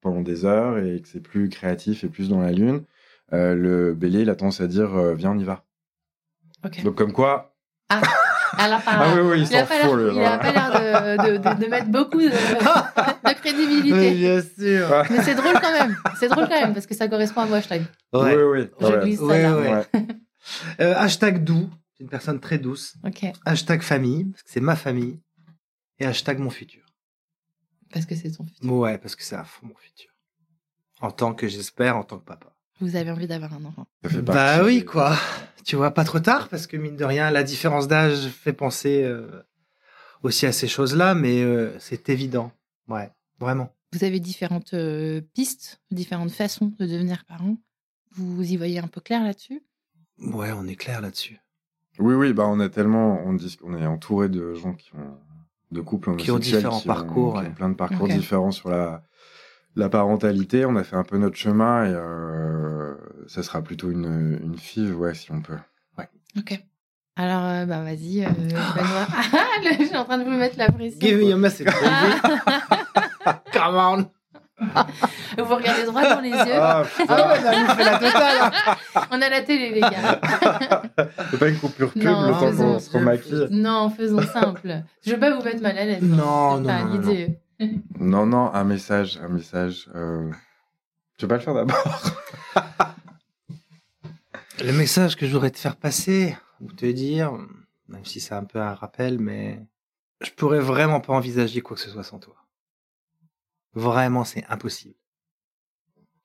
pendant 0.00 0.20
des 0.20 0.44
heures 0.44 0.78
et 0.78 1.00
que 1.00 1.08
c'est 1.08 1.18
plus 1.20 1.48
créatif 1.48 2.04
et 2.04 2.08
plus 2.08 2.28
dans 2.28 2.40
la 2.40 2.52
lune. 2.52 2.82
le 3.32 3.92
bélier, 3.94 4.20
il 4.20 4.30
a 4.30 4.36
tendance 4.36 4.60
à 4.60 4.68
dire 4.68 4.90
viens, 5.14 5.32
on 5.32 5.38
y 5.38 5.44
va. 5.44 5.64
Donc, 6.84 6.94
comme 6.96 7.12
quoi. 7.12 7.54
Alors, 8.58 8.82
par- 8.82 9.00
Ah 9.02 9.14
oui, 9.14 9.20
oui, 9.20 9.40
il 9.42 9.48
il 9.50 9.56
a 9.56 9.64
pas 9.64 9.78
l'air- 9.78 10.72
de, 10.72 11.32
de, 11.32 11.36
de- 11.38 11.64
de 11.64 11.70
mettre 11.70 11.88
beaucoup 11.88 12.18
de, 12.20 12.28
de 12.28 13.34
crédibilité. 13.34 14.10
bien 14.14 14.40
sûr. 14.42 15.04
Mais 15.10 15.22
c'est 15.22 15.34
drôle 15.34 15.54
quand 15.60 15.72
même. 15.72 15.96
C'est 16.18 16.28
drôle 16.28 16.48
quand 16.48 16.60
même 16.60 16.74
parce 16.74 16.86
que 16.86 16.94
ça 16.94 17.08
correspond 17.08 17.42
à 17.42 17.46
vos 17.46 17.54
hashtags. 17.54 17.84
Ouais. 18.12 18.36
Oui, 18.36 18.42
oui. 18.42 18.70
Je 18.80 18.86
ouais. 18.86 18.98
glisse 19.04 19.18
ça 19.18 19.24
Ouais, 19.26 19.42
là. 19.42 19.56
ouais. 19.56 19.70
Ouais. 19.72 19.86
Euh, 20.80 20.94
hashtag 20.96 21.44
doux, 21.44 21.68
c'est 21.94 22.04
une 22.04 22.08
personne 22.08 22.40
très 22.40 22.58
douce. 22.58 22.94
Hashtag 23.44 23.82
famille, 23.82 24.24
parce 24.26 24.42
que 24.44 24.50
c'est 24.50 24.60
ma 24.60 24.76
famille. 24.76 25.20
Et 25.98 26.06
hashtag 26.06 26.38
mon 26.38 26.48
futur. 26.48 26.82
Parce 27.92 28.06
que 28.06 28.14
c'est 28.14 28.30
son 28.30 28.44
futur. 28.46 28.72
Ouais, 28.72 28.96
parce 28.98 29.14
que 29.14 29.22
c'est 29.24 29.36
à 29.36 29.44
fond 29.44 29.66
mon 29.66 29.74
futur. 29.74 30.10
En 31.00 31.10
tant 31.10 31.34
que, 31.34 31.48
j'espère, 31.48 31.96
en 31.98 32.02
tant 32.04 32.18
que 32.18 32.24
papa. 32.24 32.54
Vous 32.80 32.96
avez 32.96 33.10
envie 33.10 33.26
d'avoir 33.26 33.52
un 33.54 33.64
enfant. 33.64 33.86
Ça 34.04 34.10
fait 34.10 34.22
Bah 34.22 34.62
oui, 34.64 34.84
quoi. 34.84 35.16
Tu 35.64 35.76
vois, 35.76 35.90
pas 35.92 36.04
trop 36.04 36.20
tard, 36.20 36.48
parce 36.48 36.66
que 36.66 36.76
mine 36.76 36.96
de 36.96 37.04
rien, 37.04 37.30
la 37.30 37.42
différence 37.42 37.88
d'âge 37.88 38.28
fait 38.28 38.52
penser 38.52 39.02
euh, 39.02 39.42
aussi 40.22 40.46
à 40.46 40.52
ces 40.52 40.68
choses-là, 40.68 41.14
mais 41.14 41.42
euh, 41.42 41.76
c'est 41.78 42.08
évident. 42.08 42.52
Ouais, 42.88 43.10
vraiment. 43.38 43.74
Vous 43.92 44.04
avez 44.04 44.20
différentes 44.20 44.74
euh, 44.74 45.20
pistes, 45.34 45.80
différentes 45.90 46.30
façons 46.30 46.72
de 46.78 46.86
devenir 46.86 47.24
parent. 47.26 47.56
Vous 48.12 48.42
y 48.42 48.56
voyez 48.56 48.78
un 48.78 48.86
peu 48.86 49.00
clair 49.00 49.22
là-dessus? 49.22 49.62
Ouais, 50.18 50.52
on 50.52 50.66
est 50.66 50.74
clair 50.76 51.00
là-dessus. 51.00 51.38
Oui, 51.98 52.14
oui, 52.14 52.32
bah 52.32 52.44
on 52.46 52.60
a 52.60 52.68
tellement, 52.68 53.20
on 53.24 53.32
dit 53.34 53.56
qu'on 53.56 53.76
est 53.76 53.86
entouré 53.86 54.28
de 54.28 54.54
gens 54.54 54.72
qui 54.74 54.90
ont, 54.94 55.18
de 55.72 55.80
couples 55.80 56.16
Qui 56.16 56.30
ont 56.30 56.34
homosexuels 56.34 56.60
différents 56.62 56.80
qui 56.80 56.88
ont- 56.88 56.94
parcours, 56.94 57.32
qui 57.34 57.38
ont 57.40 57.42
ouais. 57.42 57.54
plein 57.54 57.68
de 57.68 57.74
parcours 57.74 58.08
différents 58.08 58.50
sur 58.52 58.70
la, 58.70 59.02
la 59.78 59.88
parentalité. 59.88 60.66
On 60.66 60.76
a 60.76 60.84
fait 60.84 60.96
un 60.96 61.04
peu 61.04 61.16
notre 61.18 61.36
chemin 61.36 61.84
et 61.86 61.92
euh, 61.94 62.94
ça 63.26 63.42
sera 63.42 63.62
plutôt 63.62 63.90
une, 63.90 64.38
une 64.42 64.58
fille, 64.58 64.90
ouais, 64.92 65.14
si 65.14 65.30
on 65.32 65.40
peut. 65.40 65.56
Ok. 66.36 66.60
Alors, 67.16 67.42
euh, 67.44 67.64
bah 67.66 67.82
vas-y, 67.82 68.24
euh, 68.24 68.28
Benoît. 68.38 69.06
Ah, 69.32 69.60
le- 69.64 69.76
je 69.82 69.88
suis 69.88 69.96
en 69.96 70.04
train 70.04 70.18
de 70.18 70.24
vous 70.24 70.30
mettre 70.30 70.56
la 70.58 70.70
pression. 70.70 70.98
Give 71.00 71.18
me 71.18 71.32
a 71.32 71.36
message, 71.36 71.66
baby. 71.66 72.30
Come 73.52 73.74
on. 73.76 74.10
Vous 75.38 75.54
regardez 75.54 75.84
droit 75.84 76.02
dans 76.14 76.20
les 76.20 76.30
yeux. 76.30 76.54
Ah, 76.60 76.82
Ah 77.08 77.28
ouais, 77.28 77.40
bah, 77.42 77.50
on 77.54 77.74
fait 77.76 77.84
la 77.84 77.98
totale. 77.98 78.52
hein. 78.96 79.04
On 79.12 79.22
a 79.22 79.28
la 79.28 79.42
télé, 79.42 79.70
les 79.70 79.80
gars. 79.80 80.20
c'est 81.30 81.38
pas 81.38 81.48
une 81.48 81.58
coupure 81.58 81.92
pub 81.92 82.02
Non, 82.02 82.22
le 82.26 82.32
temps 82.32 82.56
qu'on 82.56 82.78
se 82.80 82.90
remaquille. 82.90 83.46
Non, 83.52 83.88
faisons 83.90 84.20
simple. 84.22 84.82
Je 85.06 85.12
veux 85.12 85.18
pas 85.20 85.32
vous 85.36 85.42
mettre 85.44 85.62
mal 85.62 85.78
à 85.78 85.84
l'aise. 85.84 86.02
Non, 86.02 86.56
C'est 86.56 86.60
non, 86.62 86.66
pas 86.66 86.82
non, 86.82 86.84
non, 86.86 86.92
l'idée. 87.00 87.38
Non, 87.98 88.26
non, 88.26 88.52
un 88.54 88.64
message, 88.64 89.18
un 89.18 89.28
message. 89.28 89.90
Euh... 89.94 90.30
Tu 91.16 91.26
pas 91.26 91.36
le 91.36 91.40
faire 91.40 91.54
d'abord? 91.54 91.76
Le 94.60 94.72
message 94.72 95.16
que 95.16 95.24
je 95.24 95.32
voudrais 95.32 95.52
te 95.52 95.58
faire 95.58 95.76
passer, 95.76 96.36
ou 96.60 96.72
te 96.72 96.86
dire, 96.86 97.32
même 97.86 98.04
si 98.04 98.18
c'est 98.18 98.34
un 98.34 98.42
peu 98.42 98.60
un 98.60 98.74
rappel, 98.74 99.20
mais 99.20 99.64
je 100.20 100.30
pourrais 100.32 100.58
vraiment 100.58 101.00
pas 101.00 101.12
envisager 101.12 101.60
quoi 101.60 101.76
que 101.76 101.82
ce 101.82 101.90
soit 101.90 102.02
sans 102.02 102.18
toi. 102.18 102.34
Vraiment, 103.74 104.24
c'est 104.24 104.44
impossible. 104.48 104.96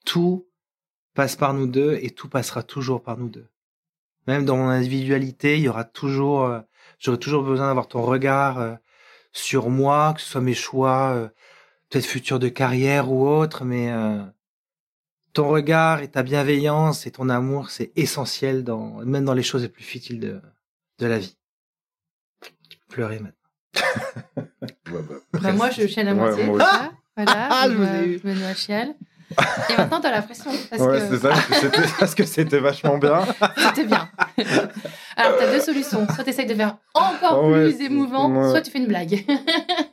Tout 0.04 0.48
passe 1.14 1.36
par 1.36 1.54
nous 1.54 1.68
deux 1.68 2.00
et 2.02 2.10
tout 2.10 2.28
passera 2.28 2.64
toujours 2.64 3.04
par 3.04 3.18
nous 3.18 3.30
deux. 3.30 3.48
Même 4.26 4.46
dans 4.46 4.58
mon 4.58 4.70
individualité, 4.70 5.58
il 5.58 5.64
y 5.64 5.70
aura 5.70 5.84
toujours, 5.84 6.46
euh, 6.46 6.62
j'aurai 6.98 7.20
toujours 7.20 7.44
besoin 7.44 7.68
d'avoir 7.68 7.88
ton 7.88 8.02
regard 8.02 8.58
euh, 8.60 8.76
sur 9.34 9.70
moi, 9.70 10.14
que 10.16 10.22
ce 10.22 10.28
soit 10.30 10.42
mes 10.42 10.54
choix, 10.54 11.14
euh, 11.16 11.28
peut-être 11.90 12.06
futurs 12.06 12.40
de 12.40 12.50
carrière 12.50 13.12
ou 13.12 13.28
autre, 13.28 13.66
mais 13.66 13.92
euh, 13.92 14.24
ton 15.34 15.50
regard 15.50 16.02
et 16.02 16.08
ta 16.10 16.24
bienveillance 16.24 17.06
et 17.08 17.12
ton 17.12 17.28
amour, 17.30 17.70
c'est 17.72 17.92
essentiel 17.96 18.64
dans, 18.64 19.04
même 19.06 19.26
dans 19.26 19.34
les 19.34 19.44
choses 19.44 19.64
les 19.64 19.70
plus 19.70 19.84
futiles 19.84 20.20
de, 20.20 20.40
de 21.00 21.06
la 21.08 21.18
vie. 21.18 21.36
Tu 22.70 22.78
peux 22.78 22.86
pleurer 22.96 23.20
maintenant. 23.20 23.40
Ouais, 24.92 25.02
bah, 25.10 25.16
Bah, 25.42 25.54
moi, 25.54 25.70
je 25.72 25.88
chiale 25.88 26.10
à 26.10 26.14
Ouais, 26.14 26.20
moitié. 26.20 26.46
moi. 26.46 26.58
Voilà. 26.58 26.92
Ah, 27.52 27.68
je 27.70 28.54
chiale. 28.56 28.96
Et 29.70 29.78
maintenant, 29.78 30.00
t'as 30.02 30.12
la 30.12 30.22
pression. 30.22 30.52
Parce 30.70 30.82
ouais, 30.82 31.00
que... 31.00 31.08
c'est 31.10 31.18
ça, 31.22 31.30
parce 31.30 31.46
que 31.48 31.56
c'était- 31.56 31.88
parce 32.00 32.16
que 32.16 32.24
c'était 32.26 32.60
vachement 32.60 32.98
bien. 32.98 33.22
C'était 33.58 33.86
bien. 33.86 34.10
Alors, 35.16 35.38
tu 35.38 35.44
as 35.44 35.52
deux 35.52 35.60
solutions. 35.62 36.08
Soit 36.14 36.24
tu 36.24 36.30
essayes 36.32 36.46
de 36.46 36.56
faire 36.56 36.78
encore 36.94 37.42
Oh 37.44 37.52
ouais, 37.52 37.72
plus 37.72 37.86
émouvant, 37.86 38.30
ouais. 38.32 38.50
soit 38.50 38.62
tu 38.62 38.72
fais 38.72 38.80
une 38.80 38.88
blague. 38.88 39.26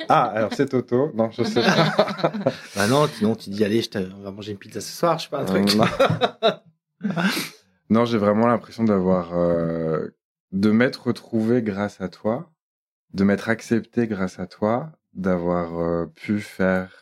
Ah, 0.09 0.25
alors 0.35 0.51
c'est 0.55 0.67
Toto. 0.67 1.11
Non, 1.15 1.31
je 1.31 1.43
sais 1.45 1.63
pas. 1.63 1.93
Bah 2.77 2.87
non, 2.89 3.07
sinon 3.09 3.35
tu 3.35 3.51
dis 3.51 3.65
allez, 3.65 3.83
je 3.83 3.89
on 4.19 4.23
va 4.23 4.31
manger 4.31 4.53
une 4.53 4.59
pizza 4.59 4.81
ce 4.81 4.97
soir, 4.97 5.19
je 5.19 5.25
sais 5.25 5.31
pas 5.31 5.41
un 5.41 5.45
truc. 5.45 5.75
Non, 5.75 5.85
Non, 7.91 8.05
j'ai 8.05 8.19
vraiment 8.19 8.47
l'impression 8.47 8.85
d'avoir 8.85 9.31
euh, 9.37 10.09
de 10.53 10.71
m'être 10.71 11.07
retrouvé 11.09 11.63
grâce 11.63 12.01
à 12.01 12.09
toi, 12.09 12.51
de 13.15 13.25
m'être 13.25 13.49
accepté 13.49 14.07
grâce 14.07 14.39
à 14.39 14.47
toi, 14.47 14.93
d'avoir 15.15 15.79
euh, 15.81 16.07
pu 16.07 16.41
faire 16.41 17.00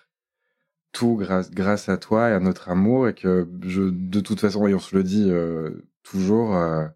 tout 0.92 1.16
grâce 1.16 1.50
grâce 1.50 1.88
à 1.88 1.96
toi 1.96 2.30
et 2.30 2.32
à 2.32 2.40
notre 2.40 2.68
amour 2.70 3.08
et 3.08 3.14
que 3.14 3.46
je 3.62 3.82
de 3.82 4.20
toute 4.20 4.40
façon 4.40 4.66
et 4.66 4.74
on 4.74 4.78
se 4.78 4.96
le 4.96 5.02
dit 5.02 5.30
euh, 5.30 5.70
toujours 6.02 6.56
euh, 6.56 6.86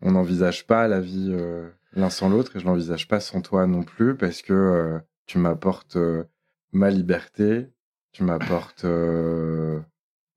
on 0.00 0.12
n'envisage 0.12 0.66
pas 0.66 0.88
la 0.88 1.00
vie 1.00 1.30
euh, 1.32 1.68
l'un 1.92 2.10
sans 2.10 2.28
l'autre 2.28 2.56
et 2.56 2.60
je 2.60 2.66
l'envisage 2.66 3.08
pas 3.08 3.20
sans 3.20 3.40
toi 3.40 3.66
non 3.66 3.82
plus 3.82 4.16
parce 4.16 4.42
que 4.42 4.52
euh, 4.52 4.98
tu 5.26 5.38
m'apportes 5.38 5.96
euh, 5.96 6.24
ma 6.72 6.90
liberté, 6.90 7.68
tu 8.12 8.24
m'apportes 8.24 8.84
euh, 8.84 9.80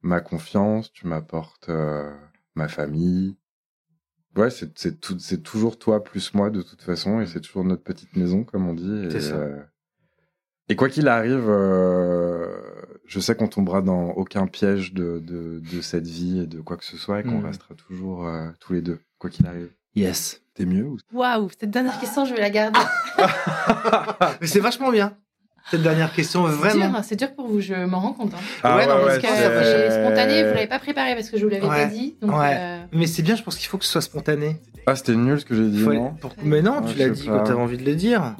ma 0.01 0.21
confiance, 0.21 0.91
tu 0.93 1.07
m'apportes 1.07 1.69
euh, 1.69 2.13
ma 2.55 2.67
famille. 2.67 3.35
Ouais, 4.35 4.51
c'est 4.51 4.77
c'est 4.77 4.99
tout, 5.01 5.17
c'est 5.19 5.41
toujours 5.41 5.79
toi 5.79 6.03
plus 6.03 6.33
moi 6.35 6.49
de 6.51 6.61
toute 6.61 6.83
façon 6.83 7.19
et 7.19 7.25
c'est 7.25 7.41
toujours 7.41 7.63
notre 7.63 7.83
petite 7.83 8.15
maison 8.15 8.43
comme 8.43 8.67
on 8.67 8.73
dit. 8.75 9.07
C'est 9.11 9.21
ça. 9.21 9.47
Et 10.70 10.76
quoi 10.76 10.89
qu'il 10.89 11.07
arrive, 11.07 11.45
euh, 11.49 12.47
je 13.05 13.20
sais 13.20 13.36
qu'on 13.36 13.47
tombera 13.47 13.82
dans 13.82 14.09
aucun 14.11 14.47
piège 14.47 14.93
de, 14.93 15.20
de, 15.26 15.61
de 15.72 15.82
cette 15.82 16.07
vie 16.07 16.41
et 16.41 16.45
de 16.47 16.59
quoi 16.61 16.78
que 16.78 16.86
ce 16.86 16.97
soit 16.97 17.20
et 17.22 17.24
qu'on 17.24 17.39
Mm. 17.39 17.45
restera 17.45 17.74
toujours 17.76 18.28
euh, 18.28 18.47
tous 18.59 18.74
les 18.74 18.82
deux, 18.82 18.99
quoi 19.20 19.30
qu'il 19.30 19.47
arrive. 19.47 19.70
Yes. 19.95 20.41
T'es 20.53 20.65
mieux 20.65 20.84
ou... 20.86 20.97
Waouh, 21.13 21.49
cette 21.59 21.70
dernière 21.72 21.99
question, 21.99 22.26
je 22.26 22.34
vais 22.34 22.41
la 22.41 22.49
garder. 22.49 22.80
Mais 24.41 24.47
c'est 24.47 24.59
vachement 24.59 24.91
bien. 24.91 25.13
Cette 25.70 25.82
dernière 25.84 26.13
question, 26.13 26.47
C'est 26.47 26.53
vraiment. 26.53 26.89
dur, 26.91 27.03
c'est 27.03 27.15
dur 27.18 27.34
pour 27.36 27.47
vous, 27.47 27.59
je 27.59 27.74
m'en 27.86 27.99
rends 27.99 28.13
compte. 28.13 28.34
hein. 28.34 28.38
Ah 28.63 28.78
Ouais, 28.78 28.88
non, 28.88 28.93
parce 29.03 29.05
Parce 29.05 29.18
que 29.20 29.28
ouais, 29.28 29.45
euh, 29.45 30.05
spontané, 30.05 30.43
vous 30.47 30.53
l'avez 30.53 30.68
pas 30.68 30.80
préparé 30.80 31.13
parce 31.13 31.30
que 31.30 31.38
je 31.38 31.43
vous 31.43 31.49
l'avais 31.51 31.68
Ouais. 31.68 31.84
pas 31.84 31.86
dit. 31.88 32.15
Donc, 32.22 32.32
Ouais. 32.32 32.55
euh, 32.57 32.78
Mais 32.93 33.05
c'est 33.05 33.22
bien, 33.22 33.36
je 33.36 33.43
pense 33.43 33.57
qu'il 33.57 33.68
faut 33.68 33.78
que 33.78 33.84
ce 33.84 33.91
soit 33.91 34.01
spontané. 34.01 34.61
Ah, 34.86 34.95
c'était 34.95 35.15
nul 35.15 35.39
ce 35.41 35.45
que 35.45 35.53
j'ai 35.55 35.68
dit, 35.68 35.84
Faut- 35.84 35.93
non 35.93 36.13
pour- 36.13 36.34
Mais 36.41 36.61
non, 36.61 36.80
Ouais, 36.82 36.91
tu 36.93 36.97
l'as 36.97 37.09
dit 37.09 37.26
quand 37.28 37.43
t'avais 37.43 37.59
envie 37.59 37.78
de 37.78 37.84
le 37.84 37.95
dire. 37.95 38.36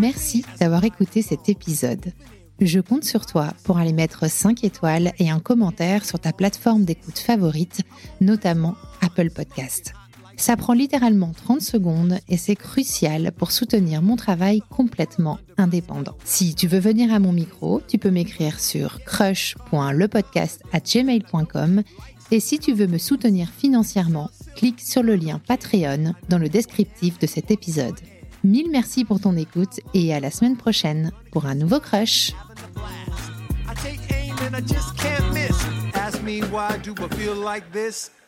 Merci 0.00 0.44
d'avoir 0.58 0.82
écouté 0.84 1.20
cet 1.20 1.50
épisode. 1.50 2.14
Je 2.58 2.80
compte 2.80 3.04
sur 3.04 3.26
toi 3.26 3.52
pour 3.64 3.76
aller 3.76 3.92
mettre 3.92 4.30
5 4.30 4.64
étoiles 4.64 5.12
et 5.18 5.28
un 5.28 5.40
commentaire 5.40 6.06
sur 6.06 6.18
ta 6.18 6.32
plateforme 6.32 6.84
d'écoute 6.84 7.18
favorite, 7.18 7.82
notamment 8.22 8.76
Apple 9.02 9.28
Podcast. 9.28 9.92
Ça 10.38 10.56
prend 10.56 10.72
littéralement 10.72 11.32
30 11.32 11.60
secondes 11.60 12.18
et 12.28 12.38
c'est 12.38 12.56
crucial 12.56 13.30
pour 13.32 13.52
soutenir 13.52 14.00
mon 14.00 14.16
travail 14.16 14.62
complètement 14.70 15.38
indépendant. 15.58 16.16
Si 16.24 16.54
tu 16.54 16.66
veux 16.66 16.78
venir 16.78 17.12
à 17.12 17.18
mon 17.18 17.34
micro, 17.34 17.82
tu 17.86 17.98
peux 17.98 18.10
m'écrire 18.10 18.58
sur 18.58 19.04
crush.lepodcast@gmail.com 19.04 21.82
et 22.30 22.40
si 22.40 22.58
tu 22.58 22.72
veux 22.72 22.86
me 22.86 22.96
soutenir 22.96 23.50
financièrement, 23.50 24.30
clique 24.56 24.80
sur 24.80 25.02
le 25.02 25.16
lien 25.16 25.42
Patreon 25.46 26.14
dans 26.30 26.38
le 26.38 26.48
descriptif 26.48 27.18
de 27.18 27.26
cet 27.26 27.50
épisode. 27.50 28.00
Mille 28.42 28.70
merci 28.70 29.04
pour 29.04 29.20
ton 29.20 29.36
écoute 29.36 29.80
et 29.94 30.14
à 30.14 30.20
la 30.20 30.30
semaine 30.30 30.56
prochaine 30.56 31.12
pour 31.32 31.46
un 31.46 31.54
nouveau 31.54 31.80
crush. 31.80 32.32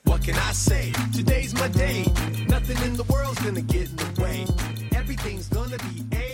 What 0.04 0.24
can 0.24 0.34
I 0.34 0.52
say? 0.52 0.92
Today's 1.14 1.54
my 1.54 1.68
day. 1.68 2.04
Nothing 2.48 2.76
in 2.84 2.96
the 2.96 3.04
world's 3.04 3.40
gonna 3.40 3.60
get 3.62 3.88
in 3.88 3.96
the 3.96 4.20
way. 4.20 4.44
Everything's 4.94 5.48
gonna 5.48 5.78
be 5.78 6.04
A. 6.12 6.31